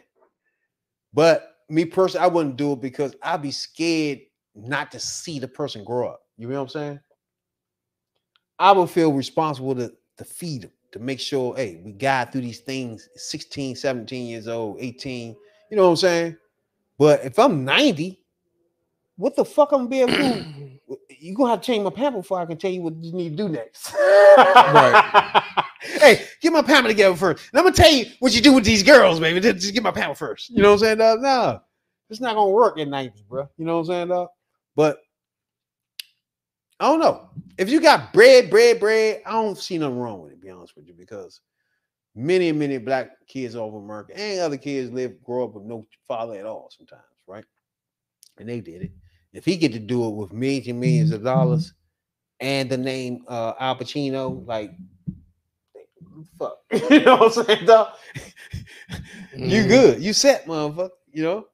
But 1.12 1.56
me 1.68 1.84
personally, 1.84 2.24
I 2.24 2.28
wouldn't 2.28 2.56
do 2.56 2.72
it 2.72 2.80
because 2.80 3.14
I'd 3.20 3.42
be 3.42 3.50
scared 3.50 4.20
not 4.54 4.90
to 4.92 5.00
see 5.00 5.38
the 5.38 5.48
person 5.48 5.84
grow 5.84 6.08
up. 6.08 6.22
You 6.36 6.48
know 6.48 6.56
what 6.56 6.62
I'm 6.62 6.68
saying? 6.68 7.00
I 8.58 8.72
would 8.72 8.90
feel 8.90 9.12
responsible 9.12 9.74
to, 9.76 9.92
to 10.18 10.24
feed 10.24 10.62
them, 10.62 10.70
to 10.92 10.98
make 10.98 11.20
sure, 11.20 11.56
hey, 11.56 11.80
we 11.84 11.92
got 11.92 12.32
through 12.32 12.42
these 12.42 12.60
things 12.60 13.08
16, 13.16 13.76
17 13.76 14.26
years 14.26 14.48
old, 14.48 14.76
18. 14.80 15.36
You 15.70 15.76
know 15.76 15.84
what 15.84 15.90
I'm 15.90 15.96
saying? 15.96 16.36
But 16.98 17.24
if 17.24 17.38
I'm 17.38 17.64
90, 17.64 18.20
what 19.16 19.36
the 19.36 19.44
fuck 19.44 19.72
I'm 19.72 19.88
gonna 19.88 19.90
be 19.90 20.00
able? 20.00 20.44
You're 21.18 21.36
gonna 21.36 21.50
have 21.50 21.60
to 21.60 21.66
change 21.66 21.84
my 21.84 21.90
pamper 21.90 22.18
before 22.18 22.40
I 22.40 22.46
can 22.46 22.56
tell 22.56 22.70
you 22.70 22.82
what 22.82 22.94
you 22.96 23.12
need 23.12 23.30
to 23.30 23.36
do 23.36 23.48
next. 23.48 23.92
Right. 23.94 25.42
hey, 25.80 26.24
get 26.40 26.52
my 26.52 26.62
pamper 26.62 26.88
together 26.88 27.16
first. 27.16 27.48
And 27.52 27.58
I'm 27.58 27.64
gonna 27.64 27.76
tell 27.76 27.90
you 27.90 28.06
what 28.18 28.34
you 28.34 28.40
do 28.40 28.52
with 28.52 28.64
these 28.64 28.82
girls, 28.82 29.20
baby. 29.20 29.40
Just 29.40 29.72
get 29.72 29.82
my 29.82 29.90
pamper 29.90 30.14
first. 30.14 30.50
You 30.50 30.62
know 30.62 30.70
what 30.70 30.82
I'm 30.82 30.98
saying? 30.98 30.98
Dog? 30.98 31.22
No, 31.22 31.60
it's 32.10 32.20
not 32.20 32.34
gonna 32.34 32.50
work 32.50 32.78
at 32.78 32.88
90, 32.88 33.24
bro. 33.28 33.48
You 33.56 33.64
know 33.64 33.80
what 33.80 33.90
I'm 33.90 34.08
saying? 34.08 34.26
But 34.74 34.98
I 36.80 36.86
don't 36.86 37.00
know. 37.00 37.28
If 37.58 37.68
you 37.70 37.80
got 37.80 38.12
bread, 38.12 38.50
bread, 38.50 38.80
bread, 38.80 39.22
I 39.26 39.32
don't 39.32 39.58
see 39.58 39.78
nothing 39.78 39.98
wrong 39.98 40.22
with 40.22 40.32
it, 40.32 40.40
be 40.40 40.50
honest 40.50 40.74
with 40.74 40.86
you, 40.86 40.94
because 40.94 41.40
many, 42.14 42.50
many 42.52 42.78
black 42.78 43.10
kids 43.26 43.54
over 43.54 43.78
America 43.78 44.18
and 44.18 44.40
other 44.40 44.56
kids 44.56 44.90
live, 44.90 45.22
grow 45.22 45.44
up 45.44 45.54
with 45.54 45.64
no 45.64 45.86
father 46.08 46.34
at 46.34 46.46
all 46.46 46.70
sometimes, 46.76 47.02
right? 47.26 47.44
And 48.38 48.48
they 48.48 48.60
did 48.60 48.82
it. 48.82 48.92
If 49.32 49.44
he 49.44 49.56
get 49.56 49.72
to 49.72 49.78
do 49.78 50.06
it 50.08 50.14
with 50.14 50.32
millions 50.32 50.66
and 50.68 50.80
millions 50.80 51.12
of 51.12 51.22
dollars 51.22 51.72
and 52.40 52.68
the 52.68 52.76
name 52.76 53.24
uh 53.28 53.54
Al 53.60 53.76
Pacino, 53.76 54.46
like 54.46 54.72
fuck. 56.38 56.58
you 56.90 57.00
know 57.00 57.16
what 57.16 57.38
I'm 57.38 57.44
saying, 57.44 57.66
dog? 57.66 57.88
you 59.32 59.62
Mhm. 59.62 59.68
good. 59.68 60.02
You 60.02 60.12
set, 60.12 60.46
motherfucker, 60.46 60.90
you 61.12 61.22
know? 61.22 61.46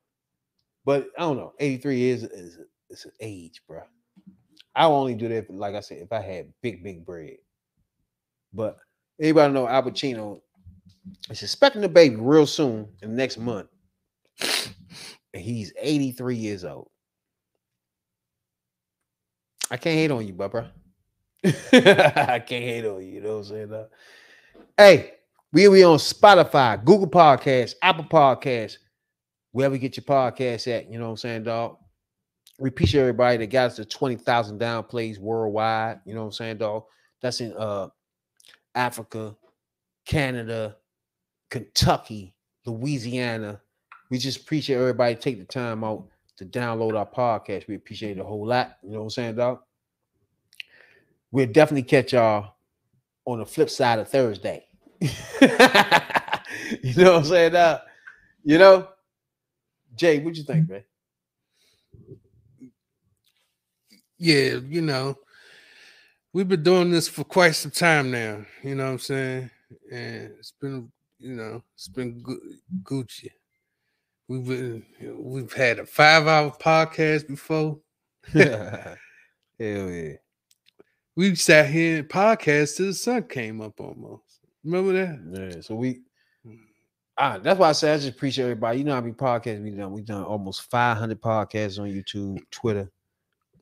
But 0.85 1.09
I 1.17 1.23
don't 1.23 1.37
know. 1.37 1.53
83 1.61 2.09
is 2.11 2.23
is 2.25 2.59
it's 2.91 3.05
an 3.05 3.13
age, 3.21 3.63
bro. 3.69 3.83
I 4.75 4.85
only 4.85 5.15
do 5.15 5.29
that, 5.29 5.51
like 5.51 5.75
I 5.75 5.81
said, 5.81 5.99
if 5.99 6.13
I 6.13 6.21
had 6.21 6.53
big, 6.63 6.83
big 6.85 7.05
bread. 7.05 7.37
But 8.53 8.77
anybody 9.21 9.53
know 9.53 9.67
Al 9.67 9.83
Pacino 9.83 10.41
is 11.31 11.43
expecting 11.43 11.85
a 11.85 11.89
baby 11.89 12.17
real 12.17 12.47
soon 12.47 12.89
in 13.03 13.11
the 13.11 13.17
next 13.17 13.39
month. 13.39 13.69
And 15.35 15.43
he's 15.43 15.73
83 15.79 16.37
years 16.37 16.65
old. 16.65 16.89
I 19.71 19.77
can't 19.77 19.97
hate 19.97 20.11
on 20.11 20.27
you, 20.27 20.33
bro. 20.33 20.49
I 21.45 22.43
can't 22.47 22.49
hate 22.49 22.87
on 22.87 23.03
you. 23.03 23.15
You 23.15 23.21
know 23.21 23.39
what 23.39 23.39
I'm 23.39 23.45
saying? 23.45 23.69
dawg? 23.69 23.87
Hey, 24.77 25.13
we 25.53 25.69
we 25.69 25.85
on 25.85 25.99
Spotify, 25.99 26.83
Google 26.83 27.09
Podcasts, 27.09 27.75
Apple 27.83 28.05
Podcasts, 28.05 28.79
wherever 29.53 29.75
you 29.75 29.81
get 29.81 29.97
your 29.97 30.05
podcasts 30.05 30.69
at. 30.69 30.91
You 30.91 30.99
know 30.99 31.07
what 31.07 31.11
I'm 31.11 31.17
saying, 31.19 31.45
dog? 31.45 31.77
We 32.59 32.71
appreciate 32.71 33.03
everybody 33.03 33.39
that 33.39 33.47
got 33.49 33.67
us 33.67 33.77
to 33.77 33.85
20,000 33.85 34.59
down 34.59 34.85
plays 34.85 35.19
worldwide. 35.19 36.01
You 36.05 36.15
know 36.15 36.21
what 36.21 36.27
I'm 36.27 36.33
saying, 36.33 36.59
dog? 36.59 36.85
That's 37.21 37.41
in 37.41 37.53
uh 37.55 37.89
Africa, 38.75 39.37
Canada, 40.05 40.77
Kentucky, 41.51 42.35
Louisiana. 42.67 43.61
We 44.11 44.19
just 44.19 44.41
appreciate 44.43 44.77
everybody 44.77 45.15
take 45.15 45.39
the 45.39 45.45
time 45.45 45.85
out 45.85 46.09
to 46.37 46.45
download 46.45 46.97
our 46.97 47.07
podcast. 47.07 47.67
We 47.69 47.75
appreciate 47.75 48.17
it 48.17 48.21
a 48.21 48.25
whole 48.25 48.47
lot. 48.47 48.79
You 48.83 48.93
know 48.93 48.99
what 48.99 49.05
I'm 49.05 49.11
saying, 49.11 49.37
dog? 49.37 49.61
We'll 51.31 51.47
definitely 51.47 51.83
catch 51.83 52.13
y'all 52.13 52.55
on 53.25 53.39
the 53.41 53.47
flip 53.47 53.69
side 53.69 53.99
of 53.99 54.09
Thursday. 54.09 54.65
you 55.01 55.09
know 57.05 57.13
what 57.13 57.19
I'm 57.19 57.25
saying? 57.25 57.53
dog? 57.53 57.81
you 58.45 58.59
know, 58.59 58.89
Jay, 59.95 60.21
what 60.21 60.37
you 60.37 60.45
think, 60.45 60.71
man? 60.71 60.85
Yeah, 64.19 64.59
you 64.69 64.83
know, 64.83 65.17
we've 66.33 66.49
been 66.49 66.63
doing 66.63 66.91
this 66.91 67.09
for 67.09 67.25
quite 67.25 67.53
some 67.53 67.71
time 67.71 68.11
now. 68.11 68.45
You 68.63 68.75
know 68.75 68.87
what 68.87 68.91
I'm 68.93 68.99
saying? 68.99 69.51
And 69.93 70.33
it's 70.39 70.53
been, 70.61 70.91
you 71.19 71.35
know, 71.35 71.63
it's 71.75 71.89
been 71.89 72.21
gu- 72.23 72.57
Gucci. 72.83 73.31
We've 74.27 74.45
been, 74.47 74.85
we've 75.17 75.53
had 75.53 75.79
a 75.79 75.87
five 75.87 76.27
hour 76.27 76.51
podcast 76.51 77.29
before. 77.29 77.79
Hell 78.33 78.97
yeah. 79.59 80.13
We 81.17 81.35
sat 81.35 81.67
here 81.67 81.99
and 81.99 82.09
podcast 82.09 82.77
till 82.77 82.87
the 82.87 82.95
sun 82.95 83.25
came 83.25 83.61
up 83.61 83.81
almost. 83.81 84.41
Remember 84.65 84.93
that? 84.93 85.55
Yeah. 85.55 85.61
So 85.61 85.75
we 85.77 86.03
ah, 87.17 87.39
that's 87.43 87.59
why 87.59 87.71
I 87.71 87.73
say 87.73 87.93
I 87.93 87.97
just 87.97 88.09
appreciate 88.11 88.45
everybody. 88.45 88.79
You 88.79 88.85
know 88.85 88.97
I 88.97 89.01
many 89.01 89.13
podcasts 89.13 89.63
we 89.63 89.71
done? 89.71 89.93
We 89.93 90.03
done 90.03 90.25
almost 90.25 90.71
500 90.71 91.21
podcasts 91.21 91.81
on 91.81 91.89
YouTube, 91.89 92.39
Twitter. 92.51 92.91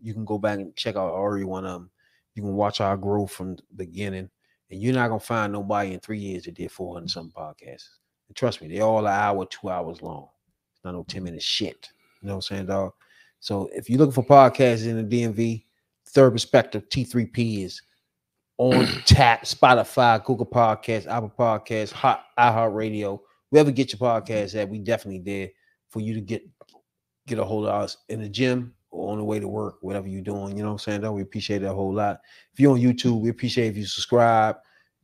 You 0.07 0.14
can 0.14 0.24
go 0.24 0.38
back 0.38 0.61
and 0.61 0.74
check 0.76 0.94
out 0.94 1.20
every 1.20 1.44
one 1.44 1.64
of 1.64 1.72
them. 1.72 1.90
You 2.36 2.42
can 2.42 2.54
watch 2.54 2.80
our 2.80 2.96
growth 2.96 3.32
from 3.32 3.57
the 3.57 3.62
beginning, 3.74 4.30
and 4.70 4.80
you're 4.80 4.94
not 4.94 5.09
gonna 5.09 5.18
find 5.18 5.52
nobody 5.52 5.94
in 5.94 5.98
three 5.98 6.20
years 6.20 6.44
that 6.44 6.54
did 6.54 6.70
400 6.70 7.11
something 7.11 7.32
podcasts. 7.36 7.88
And 8.28 8.36
trust 8.36 8.62
me, 8.62 8.68
they're 8.68 8.84
all 8.84 9.04
an 9.04 9.12
hour, 9.12 9.44
two 9.46 9.68
hours 9.68 10.02
long. 10.02 10.28
It's 10.76 10.84
not 10.84 10.92
no 10.92 11.02
10 11.02 11.24
minute 11.24 11.42
shit. 11.42 11.88
You 12.22 12.28
know 12.28 12.34
what 12.34 12.36
I'm 12.36 12.42
saying, 12.42 12.66
dog? 12.66 12.92
So 13.40 13.68
if 13.74 13.90
you're 13.90 13.98
looking 13.98 14.12
for 14.12 14.24
podcasts 14.24 14.86
in 14.86 15.09
the 15.09 15.22
DMV, 15.24 15.64
Third 16.11 16.30
Perspective 16.30 16.88
T3P 16.88 17.64
is 17.64 17.82
on 18.59 18.86
tap, 19.07 19.42
Spotify, 19.42 20.24
Google 20.24 20.46
Podcasts, 20.46 21.09
Apple 21.09 21.32
Podcasts, 21.36 21.90
Hot 21.90 22.26
iHeartRadio, 22.38 23.18
wherever 23.50 23.70
you 23.70 23.74
get 23.74 23.92
your 23.92 23.98
podcast 23.98 24.54
at, 24.54 24.68
we 24.68 24.78
definitely 24.78 25.18
there 25.18 25.50
for 25.88 25.98
you 25.98 26.14
to 26.14 26.20
get 26.20 26.42
get 27.26 27.40
a 27.40 27.44
hold 27.44 27.66
of 27.66 27.74
us 27.74 27.96
in 28.09 28.22
the 28.22 28.28
gym 28.28 28.72
on 28.97 29.18
the 29.18 29.24
way 29.24 29.38
to 29.38 29.49
work, 29.49 29.76
whatever 29.80 30.09
you're 30.09 30.22
doing. 30.22 30.57
You 30.57 30.62
know 30.62 30.70
what 30.70 30.72
I'm 30.72 30.78
saying? 30.78 31.01
Though 31.03 31.12
we 31.12 31.22
appreciate 31.22 31.62
it 31.62 31.66
a 31.66 31.72
whole 31.74 31.94
lot. 31.94 32.20
If 32.53 32.61
you're 32.61 32.72
on 32.72 32.80
YouTube, 32.80 33.20
we 33.20 33.30
appreciate 33.30 33.68
if 33.68 33.76
you 33.76 33.86
subscribe, 33.86 34.57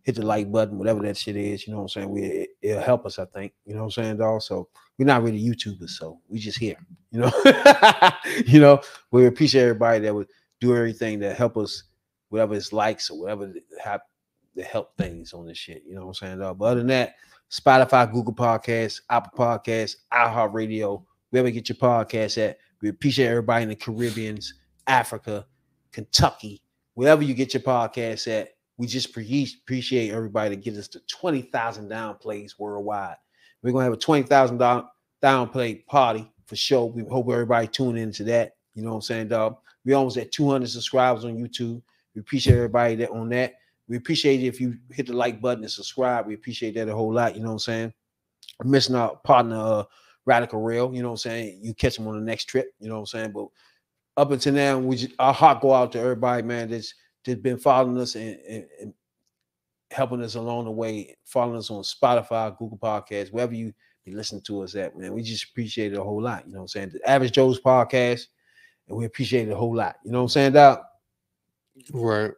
hit 0.03 0.17
the 0.17 0.27
like 0.27 0.51
button, 0.51 0.79
whatever 0.79 1.01
that 1.03 1.17
shit 1.17 1.37
is. 1.37 1.67
You 1.67 1.73
know 1.73 1.79
what 1.79 1.85
I'm 1.85 1.89
saying? 1.89 2.11
We 2.11 2.23
it, 2.23 2.51
it'll 2.63 2.83
help 2.83 3.07
us, 3.07 3.19
I 3.19 3.25
think. 3.27 3.53
You 3.65 3.75
know 3.75 3.81
what 3.81 3.97
I'm 3.97 4.05
saying, 4.05 4.17
dog? 4.19 4.43
So 4.43 4.69
we're 4.99 5.07
not 5.07 5.23
really 5.23 5.41
YouTubers, 5.41 5.91
so 5.91 6.21
we 6.29 6.39
just 6.39 6.59
here. 6.59 6.77
You 7.11 7.21
know, 7.21 7.33
you 8.47 8.61
know, 8.61 8.81
we 9.11 9.27
appreciate 9.27 9.63
everybody 9.63 10.01
that 10.01 10.15
would 10.15 10.29
do 10.61 10.77
everything 10.77 11.21
to 11.21 11.33
help 11.35 11.57
us, 11.57 11.85
whatever 12.29 12.55
it's 12.55 12.73
likes 12.73 13.11
or 13.11 13.21
whatever 13.21 13.47
that 13.47 13.63
hap- 13.83 14.09
to 14.57 14.63
help 14.63 14.97
things 14.97 15.33
on 15.33 15.47
this 15.47 15.59
shit. 15.59 15.83
You 15.87 15.95
know 15.95 16.03
what 16.03 16.09
I'm 16.23 16.29
saying? 16.29 16.39
Dog? 16.39 16.59
But 16.59 16.65
other 16.67 16.81
than 16.81 16.89
that, 16.89 17.15
Spotify, 17.51 18.11
Google 18.11 18.35
Podcasts, 18.35 19.03
Apple 19.11 19.33
Podcasts, 19.37 19.97
iHeartRadio, 20.13 21.05
wherever 21.33 21.49
you 21.49 21.55
get 21.55 21.69
your 21.69 21.77
podcast 21.77 22.39
at. 22.39 22.59
We 22.83 22.89
appreciate 22.89 23.29
everybody 23.29 23.63
in 23.63 23.69
the 23.69 23.77
Caribbeans, 23.77 24.55
Africa, 24.89 25.47
Kentucky, 25.93 26.61
wherever 26.95 27.23
you 27.23 27.33
get 27.33 27.55
your 27.55 27.63
podcast 27.63 28.27
at. 28.29 28.51
We 28.77 28.87
just 28.89 29.13
pre- 29.13 29.49
appreciate 29.63 30.11
everybody 30.11 30.51
to 30.51 30.61
get 30.61 30.77
us 30.77 30.89
to 30.89 31.01
20,000 31.07 31.89
down 31.89 32.17
plays 32.17 32.59
worldwide. 32.59 33.17
We're 33.63 33.71
going 33.71 33.83
to 33.83 33.85
have 33.85 33.93
a 33.93 33.97
20,000 33.97 34.59
down, 34.59 34.89
down 35.21 35.49
play 35.51 35.77
party 35.77 36.31
for 36.47 36.57
sure. 36.57 36.87
We 36.87 37.05
hope 37.05 37.31
everybody 37.31 37.69
tune 37.69 37.97
into 37.97 38.25
that. 38.25 38.57
You 38.75 38.83
know 38.83 38.91
what 38.91 38.97
I'm 38.97 39.03
saying, 39.03 39.29
dog? 39.29 39.59
We 39.85 39.93
almost 39.93 40.17
at 40.17 40.33
200 40.33 40.69
subscribers 40.69 41.25
on 41.25 41.37
YouTube. 41.37 41.81
We 42.15 42.21
appreciate 42.21 42.57
everybody 42.57 42.97
that 42.97 43.11
on 43.11 43.29
that. 43.29 43.55
We 43.89 43.97
appreciate 43.97 44.43
it 44.43 44.47
if 44.47 44.61
you 44.61 44.77
hit 44.91 45.07
the 45.07 45.13
like 45.13 45.41
button 45.41 45.63
and 45.63 45.71
subscribe. 45.71 46.27
We 46.27 46.35
appreciate 46.35 46.75
that 46.75 46.89
a 46.89 46.95
whole 46.95 47.13
lot. 47.13 47.37
You 47.37 47.43
know 47.43 47.49
what 47.49 47.55
I'm 47.55 47.59
saying? 47.61 47.95
I'm 48.61 48.71
missing 48.71 48.97
our 48.97 49.17
partner, 49.17 49.57
uh, 49.57 49.85
Radical 50.27 50.61
Rail. 50.61 50.93
You 50.95 51.03
know 51.03 51.09
what 51.09 51.25
I'm 51.25 51.31
saying? 51.31 51.61
You 51.63 51.75
catch 51.75 51.97
them 51.97 52.07
on 52.09 52.15
the 52.15 52.25
next 52.25 52.45
trip. 52.45 52.73
You 52.79 52.89
know 52.89 52.95
what 52.95 53.01
I'm 53.01 53.07
saying? 53.07 53.33
But 53.33 53.47
up 54.17 54.31
until 54.31 54.55
now, 54.55 54.79
we 54.79 54.97
just, 54.97 55.13
our 55.19 55.33
heart 55.33 55.61
go 55.61 55.73
out 55.73 55.93
to 55.93 56.01
everybody, 56.01 56.43
man. 56.43 56.71
That's 56.71 56.95
that's 57.25 57.41
been 57.41 57.59
following 57.59 57.99
us 57.99 58.15
and, 58.17 58.39
and, 58.49 58.67
and 58.81 58.95
helping 59.91 60.23
us 60.23 60.35
along 60.35 60.65
the 60.65 60.71
way. 60.71 61.17
Following 61.25 61.59
us 61.59 61.71
on 61.71 61.83
Spotify, 61.83 62.57
Google 62.59 62.79
Podcasts, 62.79 63.33
wherever 63.33 63.55
you 63.55 63.73
be 64.05 64.13
listening 64.13 64.43
to 64.43 64.63
us 64.63 64.75
at, 64.75 64.99
man. 64.99 65.13
We 65.13 65.23
just 65.23 65.51
appreciate 65.51 65.93
it 65.93 65.99
a 65.99 66.03
whole 66.03 66.21
lot. 66.21 66.47
You 66.47 66.53
know 66.53 66.59
what 66.59 66.65
I'm 66.65 66.69
saying? 66.69 66.91
The 66.93 67.09
Average 67.09 67.33
Joe's 67.33 67.61
podcast, 67.61 68.27
and 68.89 68.99
we 68.99 69.05
appreciate 69.05 69.49
it 69.49 69.53
a 69.53 69.57
whole 69.57 69.75
lot. 69.75 69.97
You 70.05 70.11
know 70.11 70.19
what 70.19 70.25
I'm 70.25 70.29
saying, 70.29 70.53
Doc? 70.53 70.85
Right. 71.93 72.33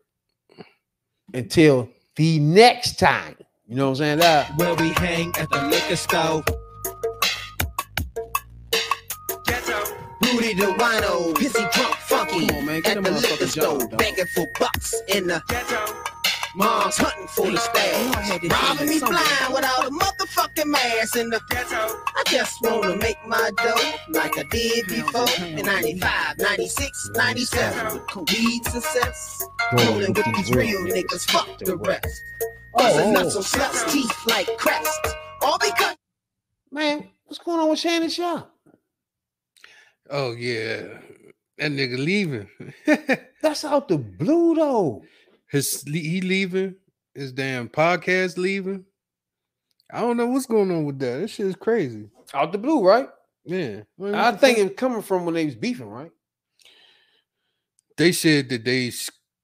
Until 1.32 1.88
the 2.16 2.38
next 2.38 2.98
time. 2.98 3.36
You 3.66 3.76
know 3.76 3.90
what 3.90 4.00
I'm 4.00 4.18
saying, 4.18 4.18
Doc? 4.18 4.58
Where 4.58 4.74
we 4.74 4.90
hang 4.90 5.32
at 5.36 5.50
the 5.50 5.62
liquor 5.68 5.96
store. 5.96 6.44
Rudy 10.34 10.54
the 10.54 10.66
wino, 10.66 11.32
pissy 11.34 11.72
drunk, 11.72 11.94
funky. 11.96 12.46
Come 12.48 12.56
on, 12.58 12.66
man, 12.66 12.82
At 12.86 13.02
the 13.04 13.10
liquor 13.10 13.10
motherfuckers 13.26 13.50
store, 13.50 13.78
job, 13.80 13.98
begging 13.98 14.26
for 14.34 14.46
bucks 14.58 14.94
in 15.08 15.26
the 15.28 15.42
Ghetto. 15.48 15.94
mom's 16.56 16.96
hunting 16.96 17.28
for 17.28 17.46
the 17.46 17.52
I 17.52 17.60
stash. 17.60 18.30
Robbing 18.50 18.88
me 18.88 18.98
blind 18.98 19.18
somewhere. 19.18 19.54
without 19.54 19.86
a 19.86 19.90
motherfucking 19.90 20.66
mask 20.66 21.16
in 21.16 21.30
the 21.30 21.40
Ghetto. 21.50 21.76
I 22.16 22.22
just 22.26 22.60
wanna 22.62 22.96
make 22.96 23.16
my 23.28 23.50
dough 23.56 23.92
like 24.10 24.36
I 24.36 24.42
did 24.50 24.88
before 24.88 25.28
in 25.46 25.64
95, 25.64 26.38
96, 26.38 27.10
97. 27.14 28.00
Weed 28.28 28.64
success. 28.64 29.44
Rolling 29.72 30.12
with 30.14 30.24
these 30.36 30.50
real 30.52 30.80
niggas, 30.80 31.30
fuck 31.30 31.58
the 31.58 31.76
rest. 31.76 32.22
Bustin' 32.76 33.12
nuts 33.12 33.36
on 33.36 33.42
sluts, 33.42 33.92
teeth 33.92 34.26
like 34.26 34.48
crest. 34.58 35.00
All 35.42 35.58
because 35.58 35.96
Man, 36.72 37.08
what's 37.26 37.38
going 37.38 37.60
on 37.60 37.70
with 37.70 37.78
Shannon 37.78 38.10
Sharpe? 38.10 38.50
Oh 40.10 40.32
yeah. 40.32 40.98
That 41.58 41.70
nigga 41.70 41.98
leaving. 41.98 42.48
That's 43.42 43.64
out 43.64 43.88
the 43.88 43.98
blue 43.98 44.54
though. 44.54 45.02
His 45.48 45.82
he 45.82 46.20
leaving. 46.20 46.76
His 47.14 47.32
damn 47.32 47.68
podcast 47.68 48.36
leaving. 48.36 48.84
I 49.92 50.00
don't 50.00 50.16
know 50.16 50.26
what's 50.26 50.46
going 50.46 50.70
on 50.70 50.84
with 50.84 50.98
that. 50.98 51.20
This 51.20 51.32
shit 51.32 51.46
is 51.46 51.56
crazy. 51.56 52.08
Out 52.32 52.50
the 52.50 52.58
blue, 52.58 52.84
right? 52.84 53.08
Yeah. 53.44 53.82
I 54.02 54.32
think 54.32 54.58
it's 54.58 54.74
coming 54.74 55.02
from 55.02 55.24
when 55.24 55.34
they 55.34 55.44
was 55.44 55.54
beefing, 55.54 55.88
right? 55.88 56.10
they 57.96 58.12
said 58.12 58.48
that 58.48 58.64
they 58.64 58.92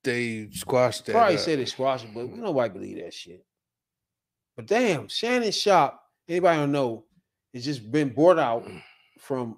they 0.03 0.49
squashed 0.53 1.07
that. 1.07 1.13
Probably 1.13 1.35
up. 1.35 1.41
said 1.41 1.59
it's 1.59 1.73
squashing, 1.73 2.13
but 2.15 2.31
nobody 2.31 2.73
believe 2.73 2.97
that 2.99 3.15
shit. 3.15 3.45
But 4.57 4.67
damn, 4.67 5.09
Shannon 5.09 5.53
Sharpe, 5.53 5.99
anybody 6.29 6.59
don't 6.59 6.73
know, 6.73 7.05
it's 7.53 7.65
just 7.65 7.91
been 7.91 8.11
brought 8.11 8.39
out 8.39 8.65
mm. 8.65 8.83
from 9.19 9.57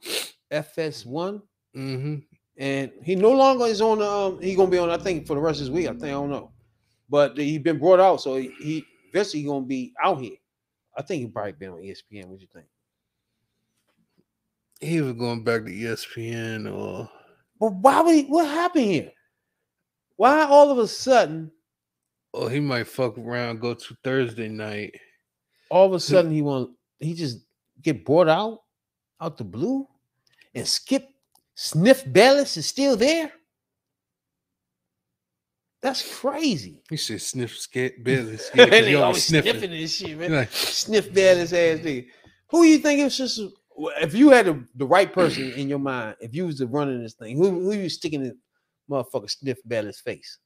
FS1, 0.52 1.42
hmm 1.74 2.16
and 2.58 2.92
he 3.02 3.14
no 3.14 3.30
longer 3.30 3.64
is 3.64 3.80
on. 3.80 4.02
Um, 4.02 4.40
he 4.42 4.54
gonna 4.54 4.70
be 4.70 4.76
on, 4.78 4.90
I 4.90 4.98
think, 4.98 5.26
for 5.26 5.34
the 5.34 5.40
rest 5.40 5.56
of 5.60 5.66
his 5.66 5.70
week. 5.70 5.86
I 5.86 5.92
think 5.92 6.04
I 6.04 6.08
don't 6.10 6.28
know, 6.30 6.52
but 7.08 7.36
he 7.38 7.58
been 7.58 7.78
brought 7.78 7.98
out, 7.98 8.20
so 8.20 8.36
he, 8.36 8.52
he 8.60 8.84
eventually 9.08 9.42
gonna 9.44 9.64
be 9.64 9.94
out 10.04 10.20
here. 10.20 10.36
I 10.96 11.00
think 11.02 11.22
he 11.22 11.26
probably 11.28 11.52
been 11.52 11.70
on 11.70 11.78
ESPN. 11.78 12.26
What 12.26 12.40
you 12.40 12.46
think? 12.52 12.66
He 14.80 15.00
was 15.00 15.14
going 15.14 15.44
back 15.44 15.64
to 15.64 15.70
ESPN 15.70 16.72
or 16.72 17.08
But 17.58 17.72
why 17.74 18.00
would 18.02 18.14
he? 18.14 18.22
What 18.24 18.46
happened 18.48 18.84
here? 18.84 19.12
Why 20.16 20.44
all 20.44 20.70
of 20.70 20.78
a 20.78 20.86
sudden, 20.88 21.50
Oh, 22.34 22.48
he 22.48 22.60
might 22.60 22.86
fuck 22.86 23.16
around, 23.18 23.60
go 23.60 23.74
to 23.74 23.96
Thursday 24.04 24.48
night. 24.48 24.94
all 25.70 25.86
of 25.86 25.92
a 25.94 26.00
sudden 26.00 26.30
he 26.32 26.42
want 26.42 26.70
he 27.00 27.14
just 27.14 27.38
get 27.80 28.04
brought 28.04 28.28
out 28.28 28.60
out 29.20 29.36
the 29.38 29.44
blue, 29.44 29.86
and 30.54 30.66
Skip 30.66 31.08
Sniff 31.54 32.04
Bayless 32.10 32.56
is 32.56 32.66
still 32.66 32.96
there? 32.96 33.32
That's 35.82 36.20
crazy. 36.20 36.80
He 36.88 36.96
said 36.96 37.20
sniff 37.20 37.58
scared 37.58 38.04
Billy. 38.04 38.38
Yeah, 38.54 38.66
they 38.66 38.90
he 38.90 38.94
always 38.94 39.24
sniffing. 39.24 39.52
sniffing 39.52 39.70
this 39.70 39.96
shit, 39.96 40.16
man. 40.16 40.32
like, 40.32 40.52
Sniff 40.52 41.12
Bayless 41.12 41.52
ass 41.52 41.80
nigga. 41.80 42.06
Who 42.50 42.62
you 42.62 42.78
think 42.78 43.00
is 43.00 43.16
just 43.16 43.40
if 44.00 44.14
you 44.14 44.30
had 44.30 44.46
the, 44.46 44.64
the 44.76 44.86
right 44.86 45.12
person 45.12 45.50
in 45.52 45.68
your 45.68 45.80
mind, 45.80 46.16
if 46.20 46.34
you 46.34 46.46
was 46.46 46.58
the 46.58 46.68
running 46.68 47.02
this 47.02 47.14
thing, 47.14 47.36
who 47.36 47.50
who 47.50 47.72
you 47.72 47.88
sticking 47.88 48.24
in 48.24 48.38
motherfucker 48.88 49.28
Sniff 49.28 49.58
Bayless 49.66 50.00
face? 50.00 50.38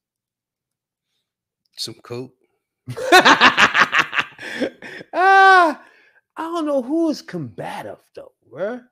Some 1.76 1.94
coke. 2.02 2.32
Ah, 5.18 5.82
I 6.36 6.42
don't 6.42 6.66
know 6.66 6.82
who 6.82 7.08
is 7.08 7.22
combative 7.22 7.98
though, 8.14 8.32
bruh. 8.52 8.84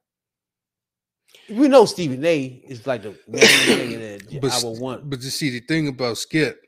We 1.51 1.69
know 1.69 1.85
Stephen 1.85 2.25
A 2.25 2.45
is 2.67 2.87
like 2.87 3.03
the 3.03 3.11
main 3.29 3.41
thing 3.43 3.91
that 4.01 4.41
But 4.41 4.53
I 4.53 4.65
would 4.67 4.81
want. 4.81 5.11
But 5.11 5.23
you 5.23 5.31
see, 5.31 5.51
the 5.51 5.61
thing 5.61 5.89
about 5.89 6.17
Skip, 6.19 6.61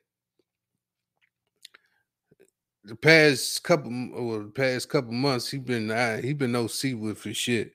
the 2.85 2.95
past 2.97 3.63
couple, 3.65 3.91
or 4.15 4.45
the 4.45 4.51
past 4.51 4.89
couple 4.89 5.13
months, 5.13 5.51
he 5.51 5.59
been 5.59 5.91
uh, 5.91 6.21
he 6.21 6.33
been 6.33 6.55
OC 6.55 6.95
with 6.99 7.23
his 7.23 7.37
shit. 7.37 7.73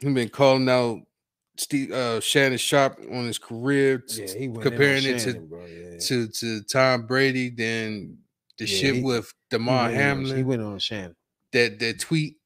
He 0.00 0.12
been 0.12 0.28
calling 0.30 0.68
out 0.68 1.00
Steve 1.56 1.92
uh, 1.92 2.20
Shannon 2.20 2.58
Sharpe 2.58 2.98
on 3.12 3.26
his 3.26 3.38
career, 3.38 4.02
Yeah, 4.08 4.26
he 4.26 4.48
comparing 4.48 5.04
it 5.04 5.20
Shannon, 5.20 5.46
bro. 5.46 5.64
Yeah. 5.66 5.98
to 5.98 6.28
to 6.28 6.62
Tom 6.62 7.06
Brady. 7.06 7.50
Then 7.50 8.18
the 8.58 8.66
Yeah, 8.66 8.78
shit 8.78 8.94
he- 8.96 9.02
with 9.02 9.26
He 9.50 9.56
Damar 9.58 9.82
went 9.84 9.94
in 9.94 10.00
on- 10.00 10.02
Hamlin. 10.06 10.36
He 10.38 10.42
went 10.42 10.62
on 10.62 10.78
Shannon. 10.78 11.14
that 11.52 11.78
that 11.78 12.00
tweet. 12.00 12.38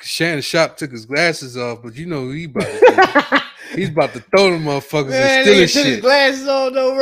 Shannon 0.00 0.42
Sharpe 0.42 0.76
took 0.76 0.92
his 0.92 1.06
glasses 1.06 1.56
off, 1.56 1.82
but 1.82 1.96
you 1.96 2.06
know 2.06 2.20
who 2.22 2.30
he 2.32 2.44
about 2.44 2.62
to. 2.62 3.42
He's 3.74 3.88
about 3.90 4.12
to 4.14 4.20
throw 4.20 4.50
them 4.52 4.64
motherfuckers 4.64 5.10
Man, 5.10 5.38
and 5.40 5.46
steal 5.46 5.60
his 5.60 5.72
took 5.74 5.84
his 5.84 5.94
shit. 5.96 6.02
glasses 6.02 6.48
on 6.48 6.72
though. 6.72 6.92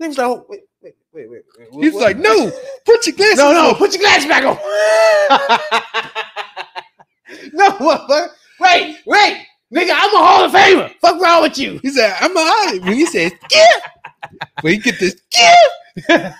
Niggas 0.00 0.18
like, 0.18 0.26
oh, 0.26 0.46
wait, 0.48 0.60
wait, 0.82 0.94
wait, 1.12 1.30
wait. 1.30 1.42
wait, 1.72 1.84
He's 1.84 1.94
like, 1.94 2.18
no, 2.18 2.50
put 2.84 3.04
your 3.06 3.16
glasses 3.16 3.40
on. 3.40 3.54
no, 3.54 3.62
no, 3.62 3.68
on. 3.70 3.74
put 3.76 3.92
your 3.92 4.02
glasses 4.02 4.26
back 4.28 4.44
on. 4.44 4.56
no, 7.52 7.70
motherfucker. 7.72 8.28
Wait, 8.60 8.98
wait, 9.06 9.46
nigga, 9.74 9.90
I'm 9.92 10.14
a 10.14 10.18
Hall 10.18 10.44
of 10.44 10.52
Famer. 10.52 10.92
Fuck 11.00 11.20
wrong 11.20 11.42
with 11.42 11.58
you? 11.58 11.78
He 11.82 11.90
said, 11.90 12.14
I'm 12.20 12.36
alright. 12.36 12.80
When 12.82 12.92
he 12.94 13.06
says, 13.06 13.32
skip, 13.50 13.82
when 14.60 14.74
he 14.74 14.78
get 14.80 15.00
this, 15.00 15.16
skip, 15.30 16.32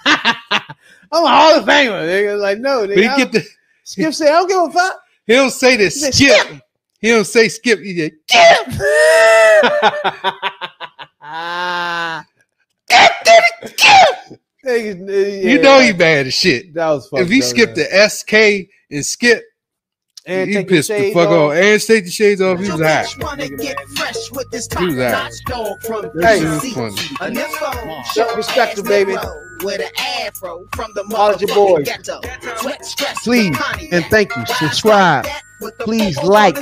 I'm 1.11 1.25
a 1.25 1.29
Hall 1.29 1.59
of 1.59 1.64
Famer. 1.64 2.03
Nigga, 2.07 2.39
like, 2.41 2.59
no, 2.59 2.87
nigga. 2.87 2.97
when 2.97 3.11
he 3.11 3.16
get 3.16 3.33
the, 3.33 3.45
Skip 3.85 4.14
say, 4.14 4.27
I 4.29 4.33
don't 4.33 4.49
give 4.49 4.59
a 4.59 4.70
fuck. 4.79 5.01
He 5.27 5.35
don't 5.35 5.51
say 5.51 5.77
this, 5.77 5.95
He 5.95 6.01
said, 6.01 6.14
skip. 6.14 6.61
He 7.01 7.09
don't 7.11 7.25
say 7.27 7.49
skip. 7.49 7.79
He 7.81 7.99
said, 7.99 8.12
skip. 8.29 8.68
Niggas, 14.64 15.45
You 15.45 15.61
know 15.61 15.81
he 15.81 15.93
bad 15.93 16.27
as 16.29 16.35
shit. 16.35 16.73
That 16.75 16.89
was 16.91 17.09
fucked 17.09 17.23
If 17.23 17.31
he 17.31 17.39
up, 17.39 17.45
skipped 17.45 17.77
man. 17.77 17.87
the 17.91 18.09
SK 18.09 18.68
and 18.91 19.05
skip, 19.07 19.43
and 20.27 20.49
he 20.49 20.64
pissed 20.64 20.89
the 20.89 20.99
shades 20.99 21.14
fuck 21.14 21.29
off. 21.31 21.51
off 21.51 21.57
and 21.57 21.81
take 21.83 22.05
the 22.05 22.11
shades 22.11 22.41
off. 22.41 22.61
He 22.61 22.70
was 22.70 22.81
hot. 22.81 23.07
Wanna 23.20 23.49
get 23.49 23.77
fresh 23.97 24.31
with 24.31 24.49
this 24.53 24.68
He 24.79 24.87
was 24.87 24.95
top 24.97 25.14
hot. 25.14 25.33
notch 25.49 26.12
Hey. 26.25 26.39
He 26.39 26.45
was 26.45 26.62
DC. 26.62 26.75
funny. 27.18 27.31
A 28.01 28.05
Show 28.14 28.37
respect 28.37 28.77
to 28.77 28.83
baby. 28.85 29.16
With 29.63 29.81
an 29.81 29.91
afro 30.27 30.67
from 30.75 30.93
the 30.95 31.03
All 31.17 31.33
motherfucking 31.35 31.55
boys. 31.55 31.87
ghetto. 31.87 32.21
Sweat, 32.57 32.85
stress, 32.85 33.23
Please, 33.23 33.57
and 33.93 34.05
thank 34.07 34.35
you. 34.35 34.45
Subscribe. 34.47 35.27
Please 35.81 36.21
like 36.25 36.57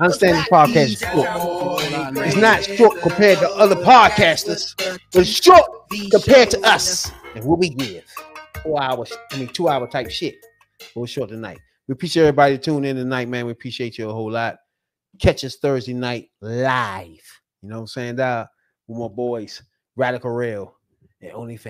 Understanding 0.00 0.42
Podcast 0.50 1.00
Short. 1.12 2.26
It's 2.26 2.36
not 2.36 2.64
short 2.64 3.00
compared 3.02 3.38
to 3.40 3.50
other 3.50 3.76
podcasters, 3.76 4.74
but 5.12 5.20
it's 5.22 5.28
short 5.28 5.62
compared 6.10 6.50
to 6.50 6.60
us 6.66 7.12
and 7.34 7.44
what 7.44 7.58
we 7.58 7.68
give. 7.68 8.04
Four 8.62 8.82
hours, 8.82 9.12
I 9.32 9.36
mean, 9.36 9.48
two 9.48 9.68
hour 9.68 9.86
type 9.86 10.10
shit. 10.10 10.36
But 10.78 10.96
we're 11.02 11.06
short 11.06 11.28
tonight. 11.28 11.58
We 11.88 11.92
appreciate 11.92 12.22
everybody 12.22 12.56
tuning 12.56 12.90
in 12.90 12.96
tonight, 12.96 13.28
man. 13.28 13.44
We 13.46 13.52
appreciate 13.52 13.98
you 13.98 14.08
a 14.08 14.12
whole 14.12 14.30
lot. 14.30 14.56
Catch 15.18 15.44
us 15.44 15.56
Thursday 15.56 15.92
night 15.92 16.30
live. 16.40 17.06
You 17.62 17.68
know 17.68 17.76
what 17.76 17.80
I'm 17.82 17.86
saying? 17.88 18.16
Dog? 18.16 18.46
With 18.86 18.98
my 18.98 19.08
boys, 19.08 19.62
Radical 19.96 20.30
Rail 20.30 20.74
and 21.20 21.32
OnlyFans. 21.32 21.58